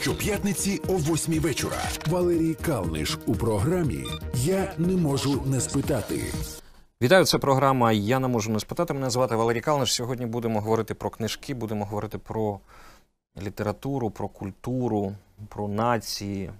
Щоп'ятниці 0.00 0.80
о 0.88 0.92
8 0.92 1.40
вечора. 1.40 1.76
Валерій 2.06 2.54
Калниш 2.54 3.18
у 3.26 3.34
програмі 3.34 4.04
Я 4.34 4.74
не 4.78 4.96
можу 4.96 5.42
не 5.46 5.60
спитати. 5.60 6.20
Вітаю, 7.02 7.24
це 7.24 7.38
програма 7.38 7.92
Я 7.92 8.18
не 8.18 8.28
можу 8.28 8.50
не 8.50 8.60
спитати. 8.60 8.94
Мене 8.94 9.10
звати 9.10 9.36
Валерій 9.36 9.60
Калниш. 9.60 9.94
Сьогодні 9.94 10.26
будемо 10.26 10.60
говорити 10.60 10.94
про 10.94 11.10
книжки, 11.10 11.54
будемо 11.54 11.84
говорити 11.84 12.18
про 12.18 12.60
літературу, 13.42 14.10
про 14.10 14.28
культуру, 14.28 15.12
про 15.48 15.68
нації. 15.68 16.50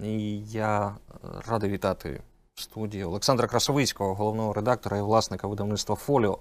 І 0.00 0.38
я 0.40 0.88
е, 0.88 1.28
радий 1.48 1.70
вітати 1.70 2.20
в 2.54 2.60
студії 2.60 3.04
Олександра 3.04 3.48
Красовицького, 3.48 4.14
головного 4.14 4.52
редактора 4.52 4.98
і 4.98 5.02
власника 5.02 5.46
видавництва 5.46 5.96
Фоліо. 5.96 6.38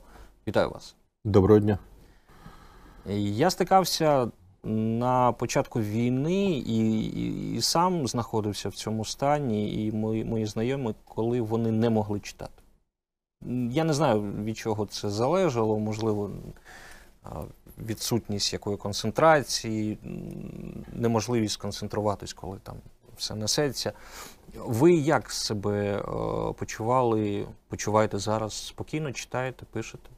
Вітаю 0.48 0.70
вас. 0.70 0.96
Доброго 1.26 1.60
дня. 1.60 1.78
Я 3.16 3.50
стикався 3.50 4.28
на 4.64 5.32
початку 5.32 5.82
війни 5.82 6.52
і, 6.52 7.02
і, 7.06 7.54
і 7.56 7.62
сам 7.62 8.08
знаходився 8.08 8.70
в 8.70 8.74
цьому 8.74 9.06
стані, 9.06 9.86
і 9.86 9.92
мої, 9.92 10.26
мої 10.26 10.46
знайомі, 10.46 10.96
коли 11.06 11.42
вони 11.42 11.72
не 11.72 11.90
могли 11.90 12.20
читати. 12.20 12.64
Я 13.72 13.84
не 13.84 13.94
знаю, 13.94 14.22
від 14.22 14.58
чого 14.58 14.86
це 14.86 15.10
залежало, 15.10 15.80
можливо, 15.80 16.32
відсутність 17.78 18.54
якої 18.54 18.78
концентрації, 18.78 19.98
неможливість 20.94 21.54
сконцентруватись, 21.54 22.34
коли 22.34 22.58
там 22.64 22.76
все 23.18 23.36
несеться. 23.36 23.94
Ви 24.56 24.94
як 24.94 25.32
себе 25.32 26.04
почували, 26.58 27.48
почуваєте 27.68 28.20
зараз? 28.20 28.54
Спокійно 28.54 29.12
читаєте, 29.12 29.66
пишете? 29.72 30.10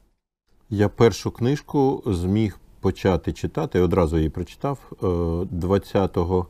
Я 0.70 0.88
першу 0.88 1.30
книжку 1.30 2.02
зміг 2.06 2.58
почати 2.80 3.32
читати, 3.32 3.80
одразу 3.80 4.16
її 4.16 4.28
прочитав 4.28 4.78
е, 5.02 5.46
20 5.50 6.16
е, 6.16 6.42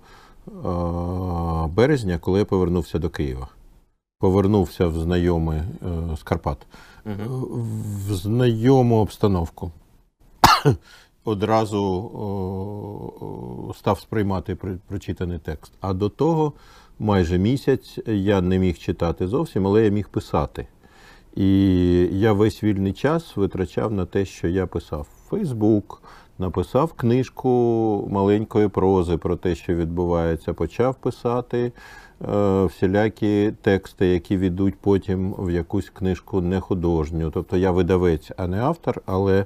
березня, 1.74 2.18
коли 2.18 2.38
я 2.38 2.44
повернувся 2.44 2.98
до 2.98 3.10
Києва. 3.10 3.48
Повернувся 4.18 4.86
в 4.86 4.98
знайомий 4.98 5.58
е, 5.58 6.16
з 6.16 6.22
Карпат, 6.22 6.58
Угу. 7.06 7.48
в 8.08 8.14
знайому 8.14 8.96
обстановку. 9.00 9.70
Одразу 11.24 11.82
о, 11.84 13.72
став 13.74 14.00
сприймати 14.00 14.54
про- 14.54 14.76
прочитаний 14.88 15.38
текст. 15.38 15.72
А 15.80 15.92
до 15.94 16.08
того 16.08 16.52
майже 16.98 17.38
місяць 17.38 17.98
я 18.06 18.40
не 18.40 18.58
міг 18.58 18.78
читати 18.78 19.28
зовсім, 19.28 19.66
але 19.66 19.84
я 19.84 19.90
міг 19.90 20.08
писати. 20.08 20.66
І 21.36 21.48
я 22.12 22.32
весь 22.32 22.62
вільний 22.64 22.92
час 22.92 23.36
витрачав 23.36 23.92
на 23.92 24.06
те, 24.06 24.24
що 24.24 24.48
я 24.48 24.66
писав 24.66 25.06
Фейсбук, 25.30 26.02
написав 26.38 26.92
книжку 26.92 27.48
маленької 28.10 28.68
прози 28.68 29.16
про 29.16 29.36
те, 29.36 29.54
що 29.54 29.74
відбувається, 29.74 30.54
почав 30.54 30.94
писати 30.94 31.72
е, 32.28 32.64
всілякі 32.64 33.52
тексти, 33.62 34.06
які 34.06 34.36
ведуть 34.36 34.74
потім 34.80 35.34
в 35.38 35.50
якусь 35.50 35.90
книжку 35.90 36.40
нехудожню. 36.40 37.30
Тобто 37.30 37.56
я 37.56 37.70
видавець, 37.70 38.30
а 38.36 38.46
не 38.46 38.58
автор, 38.60 39.02
але 39.06 39.38
е, 39.40 39.44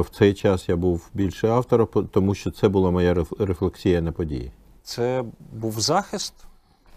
в 0.00 0.08
цей 0.18 0.34
час 0.34 0.68
я 0.68 0.76
був 0.76 1.10
більше 1.14 1.48
автором, 1.48 1.88
тому 2.10 2.34
що 2.34 2.50
це 2.50 2.68
була 2.68 2.90
моя 2.90 3.14
реф- 3.14 3.44
рефлексія 3.44 4.00
на 4.00 4.12
події. 4.12 4.52
Це 4.82 5.24
був 5.52 5.80
захист. 5.80 6.34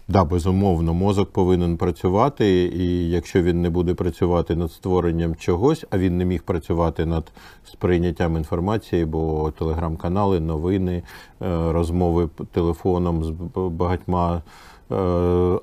Да, 0.08 0.24
безумовно, 0.24 0.94
мозок 0.94 1.30
повинен 1.30 1.76
працювати, 1.76 2.46
і 2.74 3.10
якщо 3.10 3.42
він 3.42 3.62
не 3.62 3.70
буде 3.70 3.94
працювати 3.94 4.56
над 4.56 4.72
створенням 4.72 5.34
чогось, 5.34 5.84
а 5.90 5.98
він 5.98 6.16
не 6.16 6.24
міг 6.24 6.42
працювати 6.42 7.06
над 7.06 7.32
сприйняттям 7.64 8.36
інформації, 8.36 9.04
бо 9.04 9.52
телеграм-канали, 9.58 10.40
новини, 10.40 11.02
е, 11.42 11.72
розмови 11.72 12.28
телефоном 12.52 13.24
з 13.24 13.32
багатьма 13.54 14.42
е, 14.90 14.94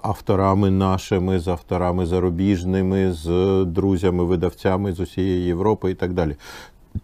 авторами 0.01 0.71
нашими, 0.71 1.39
з 1.39 1.47
авторами 1.47 2.05
зарубіжними, 2.05 3.11
з 3.13 3.27
друзями-видавцями 3.65 4.93
з 4.93 4.99
усієї 4.99 5.45
Європи 5.45 5.91
і 5.91 5.95
так 5.95 6.13
далі. 6.13 6.35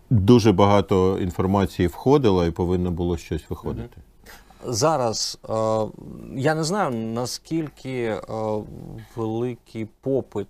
Дуже 0.09 0.51
багато 0.51 1.17
інформації 1.22 1.88
входило 1.88 2.45
і 2.45 2.51
повинно 2.51 2.91
було 2.91 3.17
щось 3.17 3.49
виходити. 3.49 4.01
Зараз 4.66 5.40
е, 5.50 5.53
я 6.36 6.56
не 6.56 6.64
знаю 6.64 6.92
наскільки 6.92 8.03
е, 8.03 8.22
великий 9.16 9.86
попит 9.86 10.47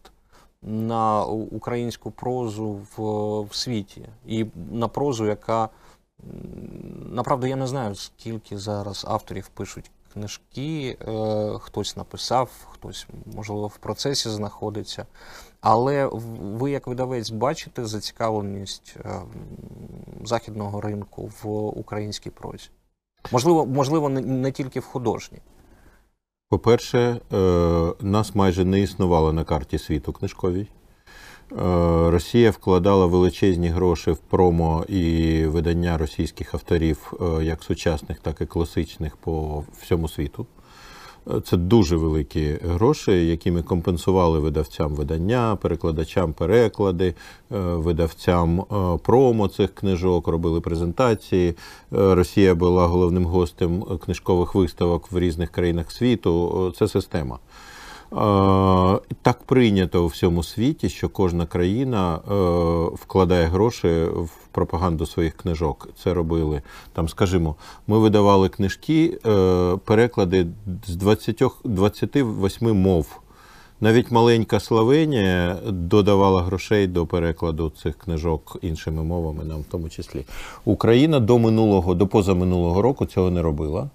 на 0.62 1.26
українську 1.26 2.12
прозу 2.12 2.82
в, 2.98 3.02
в 3.42 3.56
світі, 3.56 4.06
і 4.26 4.46
на 4.72 4.88
прозу, 4.88 5.26
яка 5.26 5.70
направду 7.06 7.48
я 7.48 7.56
не 7.56 7.68
знаю, 7.68 7.96
скільки 7.96 8.58
зараз 8.58 9.06
авторів 9.10 9.48
пишуть 9.48 9.92
книжки, 10.14 10.98
е, 11.02 11.60
хтось 11.60 11.98
написав, 11.98 12.50
хтось, 12.72 13.08
можливо, 13.36 13.68
в 13.68 13.78
процесі 13.78 14.30
знаходиться. 14.30 15.06
Але 15.62 16.10
ви, 16.14 16.72
як 16.72 16.88
видавець, 16.88 17.30
бачите 17.30 17.86
зацікавленість 17.86 18.98
західного 20.24 20.82
ринку 20.82 21.32
в 21.44 21.50
українській 21.80 22.30
прозі? 22.30 22.70
Можливо, 23.32 23.66
можливо, 23.66 24.10
не, 24.10 24.52
тільки 24.52 24.80
в 24.80 24.86
художній. 24.86 25.40
По-перше, 26.50 27.00
е, 27.00 27.94
нас 28.02 28.36
майже 28.36 28.66
не 28.66 28.82
існувало 28.82 29.34
на 29.34 29.44
карті 29.44 29.78
світу 29.78 30.14
книжковій. 30.14 30.68
Е, 31.52 31.56
Росія 32.10 32.52
вкладала 32.52 33.06
величезні 33.06 33.68
гроші 33.68 34.12
в 34.12 34.18
промо 34.18 34.86
і 34.88 35.46
видання 35.46 35.98
російських 35.98 36.54
авторів, 36.54 37.14
е, 37.22 37.44
як 37.44 37.64
сучасних, 37.64 38.20
так 38.20 38.42
і 38.42 38.46
класичних 38.46 39.18
по 39.18 39.64
всьому 39.82 40.10
світу. 40.10 40.46
Це 41.46 41.58
дуже 41.58 41.96
великі 41.96 42.58
гроші, 42.64 43.28
які 43.28 43.52
ми 43.52 43.64
компенсували 43.64 44.40
видавцям 44.40 44.96
видання, 44.96 45.58
перекладачам 45.62 46.34
переклади, 46.34 47.08
е, 47.08 47.16
видавцям 47.60 48.60
е, 48.60 48.66
промо 49.04 49.48
цих 49.48 49.76
книжок, 49.76 50.28
робили 50.28 50.62
презентації. 50.62 51.50
Е, 51.50 51.56
Росія 51.92 52.56
була 52.56 52.88
головним 52.88 53.26
гостем 53.26 53.84
книжкових 53.84 54.56
виставок 54.56 55.12
в 55.12 55.20
різних 55.20 55.50
країнах 55.50 55.92
світу. 55.92 56.74
Це 56.78 56.88
система. 56.88 57.40
Е, 58.12 59.00
Так 59.22 59.44
прийнято 59.46 60.04
у 60.04 60.08
всьому 60.08 60.44
світі, 60.44 60.90
що 60.90 61.10
кожна 61.10 61.46
країна 61.46 62.16
е, 62.16 62.34
вкладає 62.96 63.46
гроші 63.46 63.88
в 64.04 64.30
пропаганду 64.52 65.06
своїх 65.06 65.38
книжок. 65.38 65.90
Це 66.04 66.14
робили 66.14 66.62
там, 66.94 67.10
скажімо, 67.10 67.56
ми 67.88 68.00
видавали 68.00 68.50
книжки, 68.50 69.20
е, 69.26 69.78
переклади 69.86 70.48
з 70.88 70.96
20, 70.96 71.44
28 71.64 72.82
мов. 72.82 73.20
Навіть 73.82 74.12
маленька 74.12 74.60
Словенія 74.60 75.58
додавала 75.68 76.44
грошей 76.44 76.88
до 76.88 77.06
перекладу 77.06 77.72
цих 77.84 77.98
книжок 77.98 78.58
іншими 78.62 79.04
мовами, 79.04 79.44
нам 79.44 79.62
в 79.62 79.66
тому 79.72 79.90
числі. 79.90 80.26
Україна 80.66 81.20
до 81.20 81.40
минулого, 81.40 81.96
до 81.96 82.08
позаминулого 82.08 82.82
року 82.82 83.06
цього 83.06 83.32
не 83.32 83.42
робила. 83.42 83.90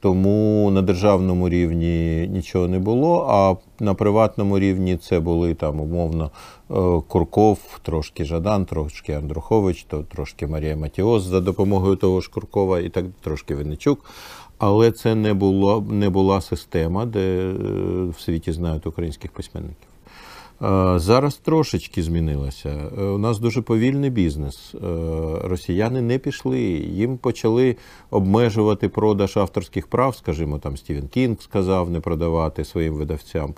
Тому 0.00 0.70
на 0.70 0.82
державному 0.82 1.48
рівні 1.48 2.28
нічого 2.28 2.68
не 2.68 2.78
було, 2.78 3.26
а 3.28 3.54
на 3.84 3.94
приватному 3.94 4.58
рівні 4.58 4.96
це 4.96 5.20
були 5.20 5.54
там 5.54 5.80
умовно 5.80 6.30
е, 6.70 6.74
Курков, 7.08 7.58
трошки 7.82 8.24
Жадан, 8.24 8.64
трошки 8.64 9.12
Андрухович, 9.12 9.82
то 9.82 10.02
трошки 10.02 10.46
Марія 10.46 10.76
Матіос 10.76 11.22
за 11.22 11.40
допомогою 11.40 11.96
того 11.96 12.20
ж 12.20 12.30
Куркова 12.30 12.80
і 12.80 12.88
так 12.88 13.04
трошки 13.20 13.54
Винничук. 13.54 14.04
Але 14.62 14.92
це 14.92 15.14
не 15.14 15.34
було 15.34 15.84
не 15.90 16.10
була 16.10 16.40
система, 16.40 17.06
де 17.06 17.20
е, 17.20 17.52
в 18.04 18.20
світі 18.20 18.52
знають 18.52 18.86
українських 18.86 19.30
письменників. 19.32 19.88
Е, 20.62 20.98
Зараз 20.98 21.34
трошечки 21.36 22.02
змінилося. 22.02 22.90
Е, 22.98 23.02
У 23.02 23.18
нас 23.18 23.38
дуже 23.38 23.62
повільний 23.62 24.10
бізнес. 24.10 24.74
Росіяни 25.44 26.00
не 26.02 26.18
пішли. 26.18 26.60
Їм 26.60 27.16
почали 27.16 27.76
обмежувати 28.10 28.88
продаж 28.88 29.36
авторських 29.36 29.86
прав. 29.86 30.16
Скажімо, 30.16 30.58
там 30.58 30.76
Стівен 30.76 31.08
Кінг 31.08 31.36
сказав 31.40 31.90
не 31.90 32.00
продавати 32.00 32.64
своїм 32.64 32.94
видавцям. 32.94 33.54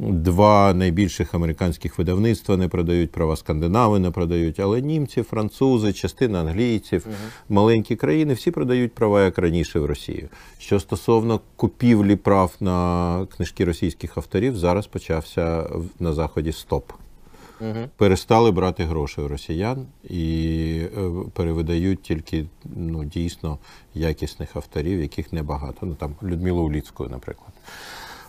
Два 0.00 0.74
найбільших 0.74 1.34
американських 1.34 1.98
видавництва 1.98 2.56
не 2.56 2.68
продають 2.68 3.12
права, 3.12 3.36
скандинави 3.36 3.98
не 3.98 4.10
продають, 4.10 4.60
але 4.60 4.80
німці, 4.80 5.22
французи, 5.22 5.92
частина 5.92 6.40
англійців, 6.40 7.06
маленькі 7.48 7.96
країни 7.96 8.34
всі 8.34 8.50
продають 8.50 8.94
права 8.94 9.24
як 9.24 9.38
раніше 9.38 9.78
в 9.78 9.86
Росію. 9.86 10.28
Що 10.58 10.80
стосовно 10.80 11.40
купівлі 11.56 12.16
прав 12.16 12.54
на 12.60 13.26
книжки 13.36 13.64
російських 13.64 14.18
авторів, 14.18 14.56
зараз 14.56 14.86
почався 14.86 15.70
на 15.98 16.12
заході 16.12 16.52
стоп. 16.52 16.92
Угу. 17.60 17.88
Перестали 17.96 18.50
брати 18.50 18.84
гроші 18.84 19.20
у 19.20 19.28
росіян 19.28 19.86
і 20.10 20.82
е, 20.98 21.10
перевидають 21.32 22.02
тільки 22.02 22.46
ну, 22.64 23.04
дійсно 23.04 23.58
якісних 23.94 24.56
авторів, 24.56 25.00
яких 25.00 25.32
небагато. 25.32 25.86
Ну 25.86 25.94
там 25.94 26.14
Людмилу 26.22 26.62
Уліцьку, 26.62 27.08
наприклад. 27.08 27.52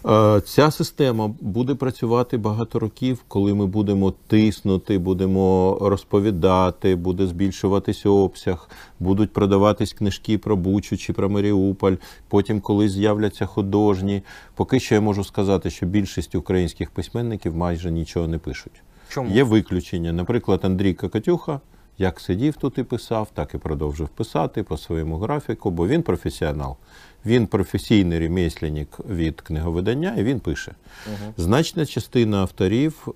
Е, 0.06 0.42
Ця 0.42 0.72
система 0.72 1.34
буде 1.42 1.76
працювати 1.76 2.38
багато 2.38 2.80
років, 2.80 3.24
коли 3.28 3.54
ми 3.54 3.66
будемо 3.66 4.14
тиснути, 4.28 4.98
будемо 4.98 5.78
розповідати, 5.82 6.96
буде 6.96 7.28
збільшуватись 7.28 8.06
обсяг, 8.06 8.70
будуть 9.00 9.34
продаватись 9.34 9.94
книжки 9.94 10.38
про 10.38 10.58
Бучу 10.58 10.98
чи 10.98 11.14
про 11.14 11.30
Маріуполь. 11.30 11.96
Потім, 12.28 12.62
коли 12.62 12.90
з'являться 12.90 13.46
художні. 13.46 14.22
Поки 14.56 14.80
що 14.80 14.96
я 14.96 15.02
можу 15.02 15.24
сказати, 15.24 15.70
що 15.70 15.86
більшість 15.86 16.36
українських 16.36 16.92
письменників 16.92 17.56
майже 17.56 17.92
нічого 17.92 18.28
не 18.28 18.38
пишуть. 18.38 18.84
Чому? 19.10 19.30
Є 19.32 19.44
виключення. 19.44 20.14
Наприклад, 20.14 20.60
Андрій 20.64 20.94
Кокатюха, 20.94 21.60
як 21.98 22.20
сидів 22.20 22.56
тут 22.56 22.78
і 22.78 22.84
писав, 22.84 23.28
так 23.34 23.54
і 23.54 23.58
продовжив 23.58 24.10
писати 24.10 24.64
по 24.64 24.78
своєму 24.78 25.18
графіку, 25.18 25.72
бо 25.72 25.88
він 25.88 26.04
професіонал. 26.04 26.76
Він 27.26 27.48
професійний 27.48 28.20
ремесленник 28.20 28.98
від 29.10 29.42
книговидання, 29.42 30.16
і 30.18 30.24
він 30.24 30.40
пише. 30.40 30.72
Значна 31.38 31.86
частина 31.86 32.38
авторів, 32.38 33.08
е, 33.08 33.12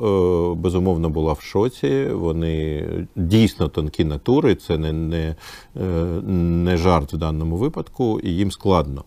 безумовно, 0.55 1.09
була 1.09 1.33
в 1.33 1.41
шоці. 1.41 2.05
Вони 2.05 2.85
дійсно 3.15 3.67
тонкі 3.67 4.05
натури, 4.05 4.55
це 4.55 4.77
не, 4.77 4.93
не, 4.93 5.35
е, 5.75 5.81
не 6.31 6.77
жарт 6.77 7.13
в 7.13 7.17
даному 7.17 7.57
випадку, 7.57 8.19
і 8.19 8.29
їм 8.29 8.51
складно. 8.51 9.03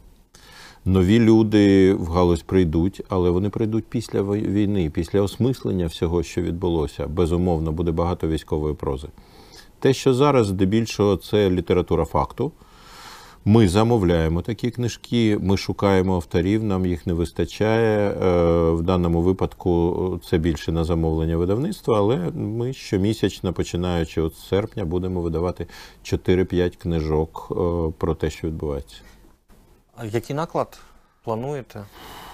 Нові 0.84 1.18
люди 1.18 1.94
в 1.94 2.06
галузь 2.06 2.42
прийдуть, 2.42 3.02
але 3.08 3.30
вони 3.30 3.48
прийдуть 3.48 3.84
після 3.88 4.22
війни, 4.22 4.90
після 4.90 5.20
осмислення 5.20 5.86
всього, 5.86 6.22
що 6.22 6.42
відбулося. 6.42 7.06
Безумовно, 7.06 7.72
буде 7.72 7.92
багато 7.92 8.28
військової 8.28 8.74
прози. 8.74 9.08
Те, 9.78 9.94
що 9.94 10.14
зараз 10.14 10.46
здебільшого 10.46 11.16
це 11.16 11.50
література 11.50 12.04
факту. 12.04 12.52
Ми 13.44 13.68
замовляємо 13.68 14.42
такі 14.42 14.70
книжки, 14.70 15.38
ми 15.40 15.56
шукаємо 15.56 16.14
авторів, 16.14 16.64
нам 16.64 16.86
їх 16.86 17.06
не 17.06 17.12
вистачає. 17.12 18.10
Е, 18.10 18.70
В 18.70 18.82
даному 18.82 19.22
випадку 19.22 20.20
це 20.30 20.38
більше 20.38 20.72
на 20.72 20.84
замовлення 20.84 21.36
видавництва, 21.36 21.98
але 21.98 22.16
ми 22.34 22.72
щомісячно, 22.72 23.52
починаючи 23.52 24.20
от 24.20 24.34
з 24.34 24.48
серпня, 24.48 24.84
будемо 24.84 25.20
видавати 25.20 25.66
4-5 26.04 26.76
книжок 26.76 27.48
е, 27.50 27.54
про 27.98 28.14
те, 28.14 28.30
що 28.30 28.46
відбувається. 28.46 28.96
А 29.96 30.04
який 30.04 30.36
наклад 30.36 30.78
плануєте? 31.24 31.84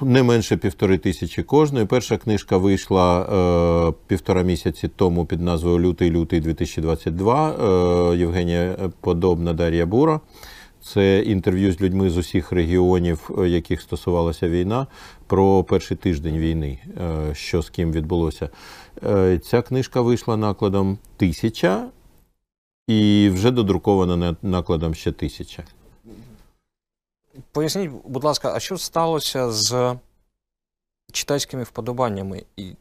Не 0.00 0.22
менше 0.22 0.56
півтори 0.56 0.98
тисячі 0.98 1.42
кожної. 1.42 1.86
Перша 1.86 2.16
книжка 2.16 2.56
вийшла 2.56 3.22
е, 3.22 3.92
півтора 4.06 4.42
місяці 4.42 4.88
тому 4.96 5.26
під 5.26 5.40
назвою 5.40 5.78
Лютий 5.78 6.10
лютий 6.10 6.40
2022. 6.40 8.12
Е, 8.12 8.16
Євгенія 8.16 8.76
Подобна 9.00 9.52
Дар'я 9.52 9.86
Бура. 9.86 10.20
Це 10.84 11.19
інтерв'ю 11.20 11.72
з 11.72 11.81
людьми 11.81 12.10
з 12.10 12.16
усіх 12.16 12.52
регіонів, 12.52 13.31
е, 13.38 13.48
яких 13.48 13.81
стосувалася 13.82 14.48
війна, 14.48 14.86
про 15.26 15.64
перший 15.64 15.96
тиждень 15.96 16.38
війни, 16.38 16.78
е, 17.00 17.34
що 17.34 17.62
з 17.62 17.70
ким 17.70 17.92
відбулося. 17.92 18.48
Е, 19.04 19.38
Ця 19.38 19.62
книжка 19.62 20.00
вийшла 20.00 20.36
накладом 20.36 20.98
тисяча 21.16 21.88
і 22.86 23.31
вже 23.34 23.50
додрукована 23.50 24.16
на- 24.16 24.36
накладом 24.42 24.94
ще 24.94 25.12
тисяча. 25.12 25.62
Поясніть, 27.52 27.90
будь 28.04 28.25
ласка, 28.25 28.52
а 28.54 28.60
що 28.60 28.78
сталося 28.78 29.50
з 29.52 29.96
читацькими 31.12 31.62
вподобаннями? 31.62 32.42
І 32.56 32.72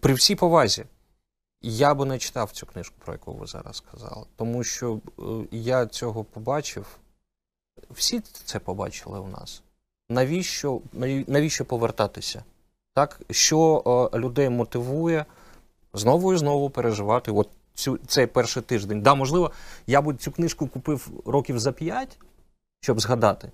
при 0.00 0.14
всій 0.14 0.34
повазі, 0.34 0.84
я 1.62 1.94
би 1.94 2.04
не 2.04 2.18
читав 2.18 2.50
цю 2.50 2.66
книжку, 2.66 2.94
про 3.04 3.12
яку 3.14 3.32
ви 3.32 3.46
зараз 3.46 3.76
сказали, 3.76 4.26
тому 4.36 4.64
що 4.64 5.00
я 5.50 5.86
цього 5.86 6.24
побачив. 6.24 6.86
Всі 7.90 8.20
це 8.44 8.58
побачили 8.58 9.20
у 9.20 9.26
нас. 9.26 9.62
Навіщо, 10.08 10.80
наві- 10.94 11.24
навіщо 11.30 11.64
повертатися? 11.64 12.44
Так, 12.94 13.20
що 13.30 13.82
е, 14.14 14.18
людей 14.18 14.48
мотивує 14.48 15.24
знову 15.94 16.34
і 16.34 16.36
знову 16.36 16.70
переживати 16.70 17.30
от 17.30 17.48
цю, 17.74 17.98
цей 18.06 18.26
перший 18.26 18.62
тиждень. 18.62 19.02
Да, 19.02 19.14
можливо, 19.14 19.50
я 19.86 20.02
б 20.02 20.16
цю 20.16 20.32
книжку 20.32 20.66
купив 20.66 21.10
років 21.24 21.58
за 21.58 21.72
п'ять, 21.72 22.18
щоб 22.80 23.00
згадати. 23.00 23.50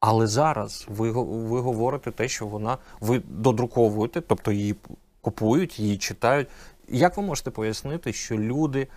Але 0.00 0.26
зараз 0.26 0.86
ви, 0.88 1.10
ви 1.10 1.60
говорите 1.60 2.10
те, 2.10 2.28
що 2.28 2.46
вона 2.46 2.78
ви 3.00 3.22
додруковуєте, 3.28 4.20
тобто 4.20 4.52
її 4.52 4.76
купують, 5.20 5.78
її 5.78 5.98
читають. 5.98 6.48
Як 6.88 7.16
ви 7.16 7.22
можете 7.22 7.50
пояснити, 7.50 8.12
що 8.12 8.38
люди 8.38 8.88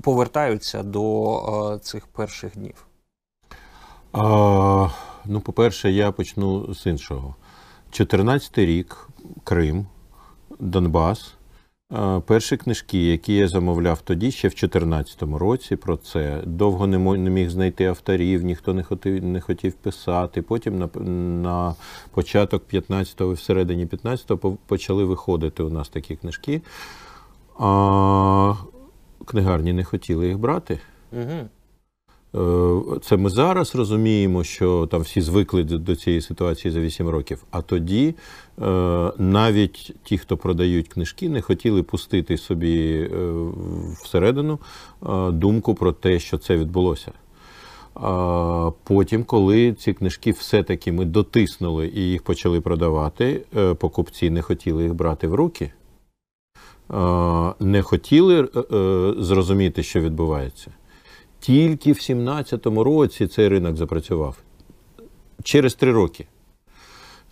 повертаються 0.00 0.82
до 0.82 1.74
е, 1.74 1.78
цих 1.78 2.06
перших 2.06 2.54
днів? 2.54 2.86
А, 4.12 4.88
ну, 5.24 5.40
по-перше, 5.40 5.90
я 5.90 6.12
почну 6.12 6.74
з 6.74 6.86
іншого. 6.86 7.34
14-й 7.92 8.66
рік, 8.66 9.08
Крим, 9.44 9.86
Донбас. 10.58 11.34
Перші 12.26 12.56
книжки, 12.56 13.06
які 13.06 13.34
я 13.34 13.48
замовляв 13.48 14.00
тоді, 14.00 14.30
ще 14.30 14.48
в 14.48 14.50
2014 14.50 15.22
році 15.22 15.76
про 15.76 15.96
це. 15.96 16.42
Довго 16.44 16.86
не 16.86 16.98
міг 17.30 17.50
знайти 17.50 17.86
авторів, 17.86 18.44
ніхто 18.44 18.74
не 18.74 18.82
хотів, 18.82 19.24
не 19.24 19.40
хотів 19.40 19.72
писати. 19.72 20.42
Потім 20.42 20.78
на, 20.78 20.88
на 21.42 21.74
початок 22.10 22.62
15-го, 22.72 23.32
всередині 23.32 23.86
15-го 23.86 24.56
почали 24.66 25.04
виходити 25.04 25.62
у 25.62 25.70
нас 25.70 25.88
такі 25.88 26.16
книжки. 26.16 26.62
А 27.58 28.54
книгарні 29.24 29.72
не 29.72 29.84
хотіли 29.84 30.28
їх 30.28 30.38
брати. 30.38 30.78
Угу. 31.12 31.48
Е, 32.34 32.80
Це 33.02 33.16
ми 33.16 33.30
зараз 33.30 33.74
розуміємо, 33.74 34.44
що 34.44 34.88
там 34.90 35.00
всі 35.02 35.20
звикли 35.20 35.64
до- 35.64 35.96
цієї 35.96 36.20
ситуації 36.22 36.72
за 36.72 36.80
8 36.80 37.08
років. 37.08 37.44
А 37.50 37.62
тоді 37.62 38.14
е, 38.62 39.12
навіть 39.18 39.94
ті, 40.04 40.18
хто 40.18 40.36
продають 40.36 40.88
книжки, 40.88 41.28
не 41.28 41.42
хотіли 41.42 41.82
пустити 41.82 42.36
собі 42.36 43.08
е, 43.12 43.32
всередину 44.04 44.58
думку 45.28 45.74
про 45.74 45.92
те, 45.92 46.18
що 46.18 46.38
це 46.38 46.56
відбулося. 46.56 47.12
Потім, 48.84 49.24
коли 49.24 49.72
ці 49.72 49.92
книжки 49.92 50.30
все-таки 50.30 50.92
ми 50.92 51.04
дотиснули 51.04 51.92
і 51.94 52.00
їх 52.00 52.22
почали 52.22 52.60
продавати, 52.60 53.42
покупці 53.78 54.30
не 54.30 54.42
хотіли 54.42 54.82
їх 54.82 54.94
брати 54.94 55.28
в 55.28 55.34
руки, 55.34 55.72
не 57.60 57.82
хотіли 57.82 58.48
зрозуміти, 59.18 59.82
що 59.82 60.00
відбувається. 60.00 60.70
Тільки 61.40 61.92
в 61.92 61.96
17-му 61.96 62.84
році 62.84 63.26
цей 63.26 63.48
ринок 63.48 63.76
запрацював. 63.76 64.36
Через 65.42 65.74
три 65.74 65.92
роки. 65.92 66.26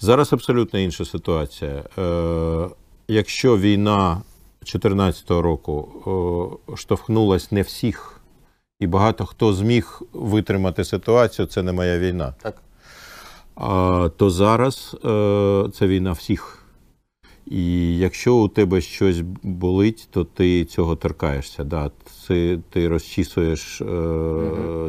Зараз 0.00 0.32
абсолютно 0.32 0.78
інша 0.78 1.05
ситуація. 1.05 1.84
Е, 1.99 2.69
якщо 3.08 3.58
війна 3.58 4.22
2014 4.60 5.31
року 5.31 5.88
е, 6.72 6.76
штовхнулась 6.76 7.52
не 7.52 7.62
всіх, 7.62 8.20
і 8.81 8.87
багато 8.87 9.26
хто 9.26 9.52
зміг 9.52 10.02
витримати 10.12 10.84
ситуацію, 10.84 11.46
це 11.46 11.62
не 11.62 11.72
моя 11.72 11.99
війна. 11.99 12.34
Так. 12.43 12.62
А, 13.54 14.11
то 14.16 14.31
зараз 14.31 14.97
е, 15.04 15.71
це 15.75 15.87
війна 15.87 16.12
всіх. 16.12 16.58
І 17.50 17.97
якщо 17.99 18.37
у 18.37 18.49
тебе 18.49 18.81
щось 18.81 19.21
болить, 19.43 20.09
то 20.11 20.25
ти 20.25 20.64
цього 20.64 20.97
торкаєшся. 20.97 21.64
Да. 21.64 21.90
Це, 22.26 22.59
ти 22.71 22.88
розчісуєш 22.88 23.81
е, 23.81 23.85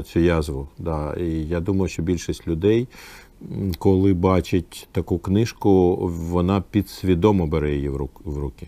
цю 0.06 0.20
язву. 0.20 0.68
Да. 0.78 1.16
І 1.20 1.48
я 1.48 1.60
думаю, 1.60 1.90
що 1.90 2.02
більшість 2.02 2.48
людей, 2.48 2.88
коли 3.78 4.14
бачить 4.14 4.88
таку 4.92 5.20
книжку, 5.20 5.96
вона 6.08 6.64
підсвідомо 6.72 7.48
бере 7.48 7.76
її 7.76 7.90
в, 7.90 7.96
рук, 7.96 8.22
в 8.26 8.38
руки. 8.38 8.68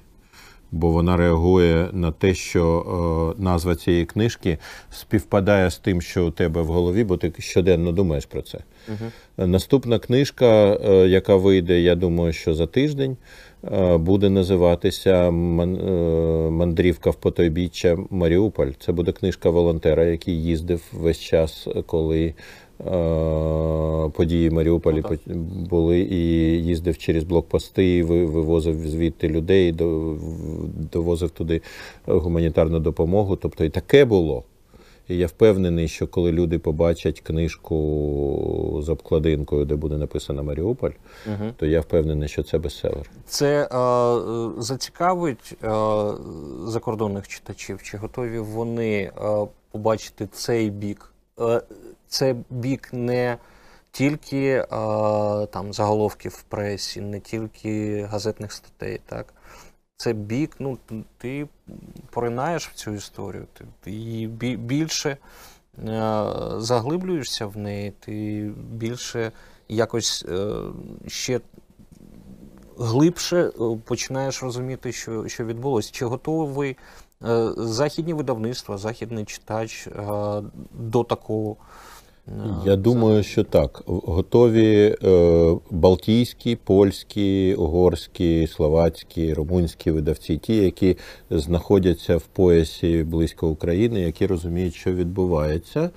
Бо 0.71 0.91
вона 0.91 1.17
реагує 1.17 1.89
на 1.91 2.11
те, 2.11 2.33
що 2.33 3.35
е, 3.37 3.41
назва 3.43 3.75
цієї 3.75 4.05
книжки 4.05 4.57
співпадає 4.91 5.71
з 5.71 5.77
тим, 5.77 6.01
що 6.01 6.27
у 6.27 6.31
тебе 6.31 6.61
в 6.61 6.67
голові, 6.67 7.03
бо 7.03 7.17
ти 7.17 7.33
щоденно 7.39 7.91
думаєш 7.91 8.25
про 8.25 8.41
це. 8.41 8.59
Наступна 9.37 9.99
книжка, 9.99 10.77
е, 10.85 11.07
яка 11.07 11.35
вийде, 11.35 11.81
я 11.81 11.95
думаю, 11.95 12.33
що 12.33 12.53
за 12.53 12.67
тиждень, 12.67 13.17
буде 13.99 14.29
називатися 14.29 15.27
е, 15.27 15.31
Мандрівка 16.51 17.09
в 17.09 17.15
потойбіччя 17.15 17.97
Маріуполь. 18.09 18.67
Це 18.79 18.91
буде 18.91 19.11
книжка 19.11 19.49
волонтера, 19.49 20.03
який 20.03 20.43
їздив 20.43 20.83
весь 20.93 21.19
час, 21.19 21.67
коли 21.85 22.25
е, 22.25 22.33
події 24.09 24.49
в 24.49 24.53
Маріуполі 24.53 25.03
Ну, 25.27 25.35
були, 25.69 25.99
і 25.99 26.17
їздив 26.63 26.97
через 26.97 27.23
блокпости, 27.23 28.03
ви- 28.03 28.25
вивозив 28.25 28.87
звідти 28.87 29.27
людей, 29.27 29.71
довозив 30.91 31.29
туди 31.29 31.61
гуманітарну 32.05 32.79
допомогу. 32.79 33.35
Тобто 33.35 33.63
і 33.65 33.69
таке 33.69 34.05
було. 34.05 34.43
І 35.11 35.17
я 35.17 35.27
впевнений, 35.27 35.87
що 35.87 36.07
коли 36.07 36.31
люди 36.31 36.59
побачать 36.59 37.21
книжку 37.21 38.79
з 38.83 38.89
обкладинкою, 38.89 39.65
де 39.65 39.75
буде 39.75 39.97
написано 39.97 40.43
Маріуполь, 40.43 40.91
Угу. 41.27 41.51
то 41.57 41.65
я 41.65 41.81
впевнений, 41.81 42.29
що 42.29 42.43
це 42.43 42.57
бестселер. 42.57 43.09
Це 43.25 43.67
е, 43.71 43.77
е, 43.77 44.51
зацікавить 44.57 45.53
е, 45.63 45.67
закордонних 46.65 47.27
читачів? 47.27 47.83
Чи 47.83 47.97
готові 47.97 48.39
вони 48.39 48.93
е, 49.01 49.11
побачити 49.71 50.27
цей 50.31 50.69
бік? 50.69 51.13
Е, 51.39 51.61
це 52.07 52.35
бік 52.49 52.89
не 52.93 53.37
тільки 53.91 54.47
е, 54.47 54.65
там 55.45 55.73
заголовків 55.73 56.31
в 56.31 56.41
пресі, 56.41 57.01
не 57.01 57.19
тільки 57.19 58.03
газетних 58.11 58.51
статей. 58.51 59.01
Так? 59.05 59.33
Це 60.01 60.13
бік, 60.13 60.55
ну, 60.59 60.77
ти 61.17 61.47
поринаєш 62.09 62.67
в 62.67 62.73
цю 62.73 62.91
історію, 62.93 63.47
ти, 63.53 63.65
ти 63.81 63.91
її 63.91 64.27
більше 64.57 65.09
е, 65.09 65.17
заглиблюєшся 66.57 67.45
в 67.45 67.57
неї, 67.57 67.93
ти 67.99 68.51
більше 68.71 69.31
якось 69.69 70.25
е, 70.29 70.55
ще 71.07 71.39
глибше 72.77 73.37
е, 73.37 73.51
починаєш 73.85 74.43
розуміти, 74.43 74.91
що, 74.91 75.27
що 75.27 75.45
відбулося. 75.45 75.91
Чи 75.91 76.05
готові 76.05 76.51
ви 76.51 76.69
е, 76.69 77.51
західні 77.57 78.13
видавництва, 78.13 78.77
західний 78.77 79.25
читач 79.25 79.87
до 80.71 81.03
такого? 81.03 81.55
Е, 82.27 82.31
Я 82.65 82.75
думаю, 82.75 83.23
що 83.23 83.43
так. 83.43 83.83
Готові 83.85 84.95
е, 85.03 85.55
балтійські, 85.71 86.55
польські, 86.55 87.55
угорські, 87.55 88.47
словацькі, 88.47 89.33
румунські 89.33 89.91
видавці, 89.91 90.37
ті, 90.37 90.55
які 90.55 90.97
знаходяться 91.29 92.17
в 92.17 92.21
поясі 92.21 93.03
близько 93.03 93.47
України, 93.47 94.01
які 94.01 94.27
розуміють, 94.27 94.75
що 94.75 94.93
відбувається. 94.93 95.89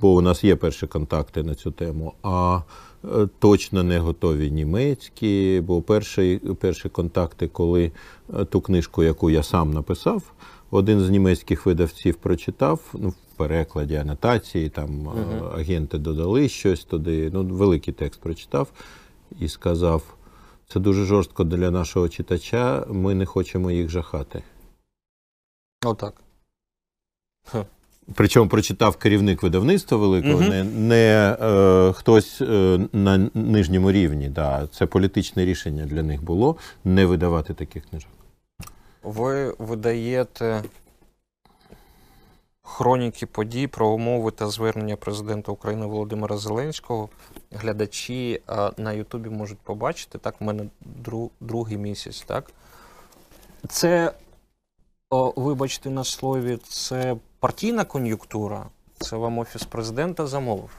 Бо 0.00 0.14
у 0.14 0.20
нас 0.20 0.44
є 0.44 0.56
перші 0.56 0.86
контакти 0.86 1.42
на 1.42 1.54
цю 1.54 1.70
тему. 1.70 2.12
А 2.22 2.60
е, 3.04 3.28
точно 3.38 3.82
не 3.82 3.98
готові 3.98 4.50
німецькі, 4.50 5.62
бо 5.66 5.82
перші, 5.82 6.40
перші 6.60 6.88
контакти, 6.88 7.48
коли 7.48 7.92
е, 8.40 8.44
ту 8.44 8.60
книжку, 8.60 9.02
яку 9.02 9.30
я 9.30 9.42
сам 9.42 9.72
написав, 9.72 10.22
один 10.70 11.00
з 11.00 11.10
німецьких 11.10 11.66
видавців 11.66 12.14
прочитав 12.14 12.80
ну, 12.94 13.14
перекладі 13.40 13.96
анотації, 13.96 14.68
там 14.68 15.08
е, 15.08 15.60
агенти 15.60 15.98
додали 15.98 16.48
щось 16.48 16.84
туди. 16.84 17.30
Ну, 17.32 17.44
великий 17.44 17.94
текст 17.94 18.20
прочитав 18.20 18.68
і 19.40 19.48
сказав: 19.48 20.02
це 20.68 20.80
дуже 20.80 21.04
жорстко 21.04 21.44
для 21.44 21.70
нашого 21.70 22.08
читача, 22.08 22.86
ми 22.90 23.14
не 23.14 23.26
хочемо 23.26 23.70
їх 23.70 23.88
жахати. 23.88 24.42
Отак. 25.84 26.14
Причому 28.14 28.50
прочитав 28.50 28.96
керівник 28.96 29.42
видавництва 29.42 29.98
великого, 29.98 30.40
Мгм. 30.40 30.48
не, 30.48 30.64
не 30.64 31.36
е, 31.40 31.92
хтось 31.92 32.40
е, 32.40 32.80
на 32.92 33.30
нижньому 33.34 33.92
рівні. 33.92 34.28
Да. 34.28 34.66
Це 34.72 34.86
політичне 34.86 35.44
рішення 35.44 35.86
для 35.86 36.02
них 36.02 36.22
було 36.22 36.56
не 36.84 37.06
видавати 37.06 37.54
таких 37.54 37.84
книжок. 37.90 38.10
Ви 39.02 39.54
видаєте 39.58 40.62
хроніки 42.80 43.26
подій 43.26 43.66
про 43.66 43.88
умови 43.88 44.30
та 44.30 44.48
звернення 44.48 44.96
президента 44.96 45.52
України 45.52 45.86
Володимира 45.86 46.36
Зеленського. 46.36 47.08
Глядачі 47.52 48.42
на 48.76 48.92
Ютубі 48.92 49.28
можуть 49.28 49.58
побачити. 49.58 50.18
Так, 50.18 50.40
в 50.40 50.44
мене 50.44 50.64
дру, 50.80 51.30
другий 51.40 51.78
місяць, 51.78 52.24
так? 52.26 52.50
Це, 53.68 54.12
о, 55.10 55.32
вибачте 55.36 55.90
на 55.90 56.04
слові, 56.04 56.58
це 56.68 57.16
партійна 57.40 57.84
кон'юнктура. 57.84 58.66
Це 58.98 59.16
вам 59.16 59.38
офіс 59.38 59.62
президента 59.62 60.26
замовив. 60.26 60.70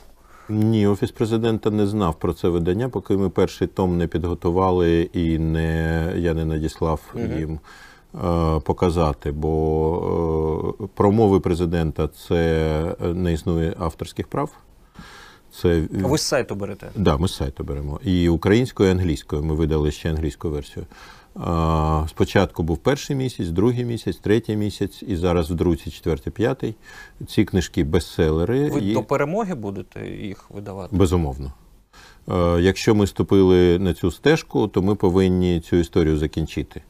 Ні, 0.49 0.87
офіс 0.87 1.11
президента 1.11 1.69
не 1.69 1.87
знав 1.87 2.15
про 2.15 2.33
це 2.33 2.47
видання, 2.47 2.89
поки 2.89 3.17
ми 3.17 3.29
перший 3.29 3.67
том 3.67 3.97
не 3.97 4.07
підготували 4.07 5.01
і 5.01 5.39
не, 5.39 6.13
я 6.17 6.33
не 6.33 6.45
надіслав 6.45 7.01
Мгм. 7.13 7.39
їм 7.39 7.59
показати. 8.63 9.31
Бо 9.31 10.75
е, 10.81 10.87
промови 10.95 11.39
президента 11.39 12.07
це 12.07 12.35
е, 13.01 13.07
не 13.07 13.33
існує 13.33 13.73
авторських 13.79 14.27
прав. 14.27 14.49
Це 15.61 15.83
Ви 15.91 16.17
з 16.17 16.21
сайту 16.21 16.55
берете. 16.55 16.89
Да, 16.95 17.17
ми 17.17 17.27
з 17.27 17.35
сайту 17.35 17.63
беремо. 17.63 17.99
І 18.03 18.29
українською, 18.29 18.89
і 18.89 18.91
англійською. 18.91 19.43
Ми 19.43 19.55
видали 19.55 19.91
ще 19.91 20.09
англійську 20.09 20.49
версію. 20.49 20.85
А, 21.35 22.05
Спочатку 22.09 22.63
був 22.63 22.77
перший 22.77 23.15
місяць, 23.15 23.47
другий 23.47 23.85
місяць, 23.85 24.17
третій 24.17 24.55
місяць, 24.55 25.03
і 25.07 25.15
зараз 25.15 25.51
в 25.51 25.53
друзі 25.53 25.91
четвертий, 25.91 26.33
п'ятий. 26.33 26.75
Ці 27.27 27.45
книжки 27.45 27.83
бестселери. 27.83 28.69
Ви 28.69 28.79
і- 28.81 28.93
до 28.93 29.03
перемоги 29.03 29.55
будете 29.55 30.07
їх 30.09 30.45
видавати? 30.51 30.95
Безумовно. 30.95 31.51
Е, 32.29 32.61
Якщо 32.61 32.95
ми 32.95 33.07
ступили 33.07 33.79
на 33.79 33.93
цю 33.93 34.11
стежку, 34.11 34.67
то 34.67 34.81
ми 34.81 34.95
повинні 34.95 35.59
цю 35.59 35.75
історію 35.75 36.17
закінчити. 36.17 36.81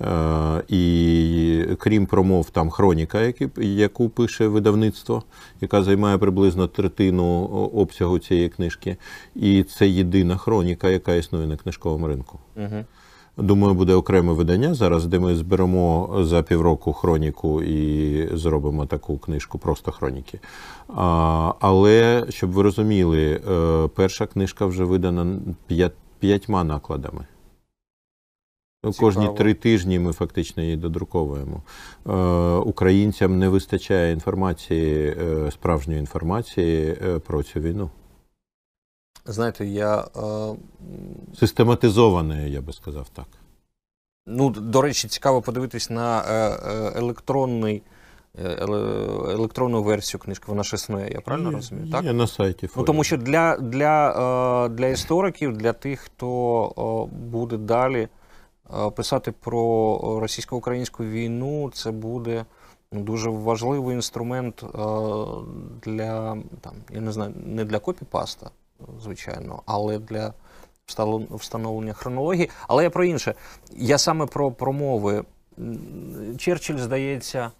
Е, 0.00 0.62
І 0.68 1.66
крім 1.78 2.06
промов, 2.06 2.50
там 2.50 2.70
хроніка, 2.70 3.20
які- 3.20 3.48
яку 3.56 4.08
пише 4.08 4.48
видавництво, 4.48 5.22
яка 5.60 5.82
займає 5.82 6.18
приблизно 6.18 6.66
третину 6.66 7.44
обсягу 7.74 8.18
цієї 8.18 8.48
книжки. 8.48 8.96
І 9.36 9.62
це 9.62 9.88
єдина 9.88 10.36
хроніка, 10.36 10.88
яка 10.88 11.14
існує 11.14 11.46
на 11.46 11.56
книжковому 11.56 12.06
ринку. 12.06 12.38
Угу. 12.56 12.84
Думаю, 13.36 13.74
буде 13.74 13.94
окреме 13.94 14.32
видання 14.32 14.74
зараз, 14.74 15.06
де 15.06 15.18
ми 15.18 15.36
зберемо 15.36 16.16
за 16.20 16.42
півроку 16.42 16.92
хроніку 16.92 17.62
і 17.62 18.28
зробимо 18.36 18.86
таку 18.86 19.18
книжку, 19.18 19.58
просто 19.58 19.92
хроніки. 19.92 20.40
А, 20.96 21.52
але 21.60 22.26
щоб 22.28 22.50
ви 22.50 22.62
розуміли, 22.62 23.40
е, 23.50 23.88
перша 23.94 24.26
книжка 24.26 24.66
вже 24.66 24.84
видана 24.84 25.38
п'ят- 25.70 25.92
п'ятьма 26.18 26.64
накладами. 26.64 27.26
Ну, 28.84 28.92
Кожні 28.92 29.28
три 29.36 29.54
тижні 29.54 29.98
ми 29.98 30.12
фактично 30.12 30.62
її 30.62 30.76
додруковуємо. 30.76 31.62
Е, 32.06 32.12
Українцям 32.56 33.38
не 33.38 33.48
вистачає 33.48 34.12
інформації, 34.12 35.16
е, 35.20 35.50
справжньої 35.50 36.00
інформації 36.00 36.98
е, 37.06 37.18
про 37.18 37.42
цю 37.42 37.60
війну. 37.60 37.90
Знаєте, 39.26 39.66
я. 39.66 39.98
Е, 39.98 40.56
я 42.50 42.60
би 42.60 42.72
сказав 42.72 43.08
так. 43.08 43.26
Ну, 44.26 44.50
до 44.50 44.82
речі, 44.82 45.08
цікаво 45.08 45.42
подивитись 45.42 45.90
на 45.90 46.22
електронний, 46.96 47.82
електронну 49.28 49.82
версію 49.82 50.20
книжки. 50.20 50.44
Вона 50.48 50.62
ж 50.62 50.76
існує, 50.76 51.10
я 51.12 51.20
правильно 51.20 51.50
Є- 51.50 51.56
розумію? 51.56 51.92
Так? 51.92 52.04
Є 52.04 52.12
на 52.12 52.26
сайті. 52.26 52.68
Ну, 52.76 52.82
тому 52.82 53.04
що 53.04 53.16
для, 53.16 53.56
для, 53.56 54.68
для 54.68 54.86
істориків, 54.86 55.56
для 55.56 55.72
тих, 55.72 56.00
хто 56.00 57.08
буде 57.12 57.56
далі 57.56 58.08
писати 58.96 59.32
про 59.32 59.98
російсько-українську 60.20 61.04
війну, 61.04 61.70
це 61.74 61.90
буде 61.90 62.44
ну, 62.92 63.00
дуже 63.00 63.30
важливий 63.30 63.96
інструмент 63.96 64.62
е, 64.62 64.68
для, 65.82 66.36
там, 66.60 66.74
я 66.90 67.00
не 67.00 67.12
знаю, 67.12 67.34
не 67.46 67.64
для 67.64 67.78
копіпаста, 67.78 68.50
звичайно, 69.02 69.62
але 69.66 69.98
для 69.98 70.34
встановлення 71.30 71.92
хронології. 71.92 72.50
Але 72.68 72.82
я 72.82 72.90
про 72.90 73.04
інше. 73.04 73.34
Я 73.72 73.98
саме 73.98 74.26
про 74.26 74.52
промови. 74.52 75.24
Черчилль, 76.38 76.78
здається, 76.78 77.50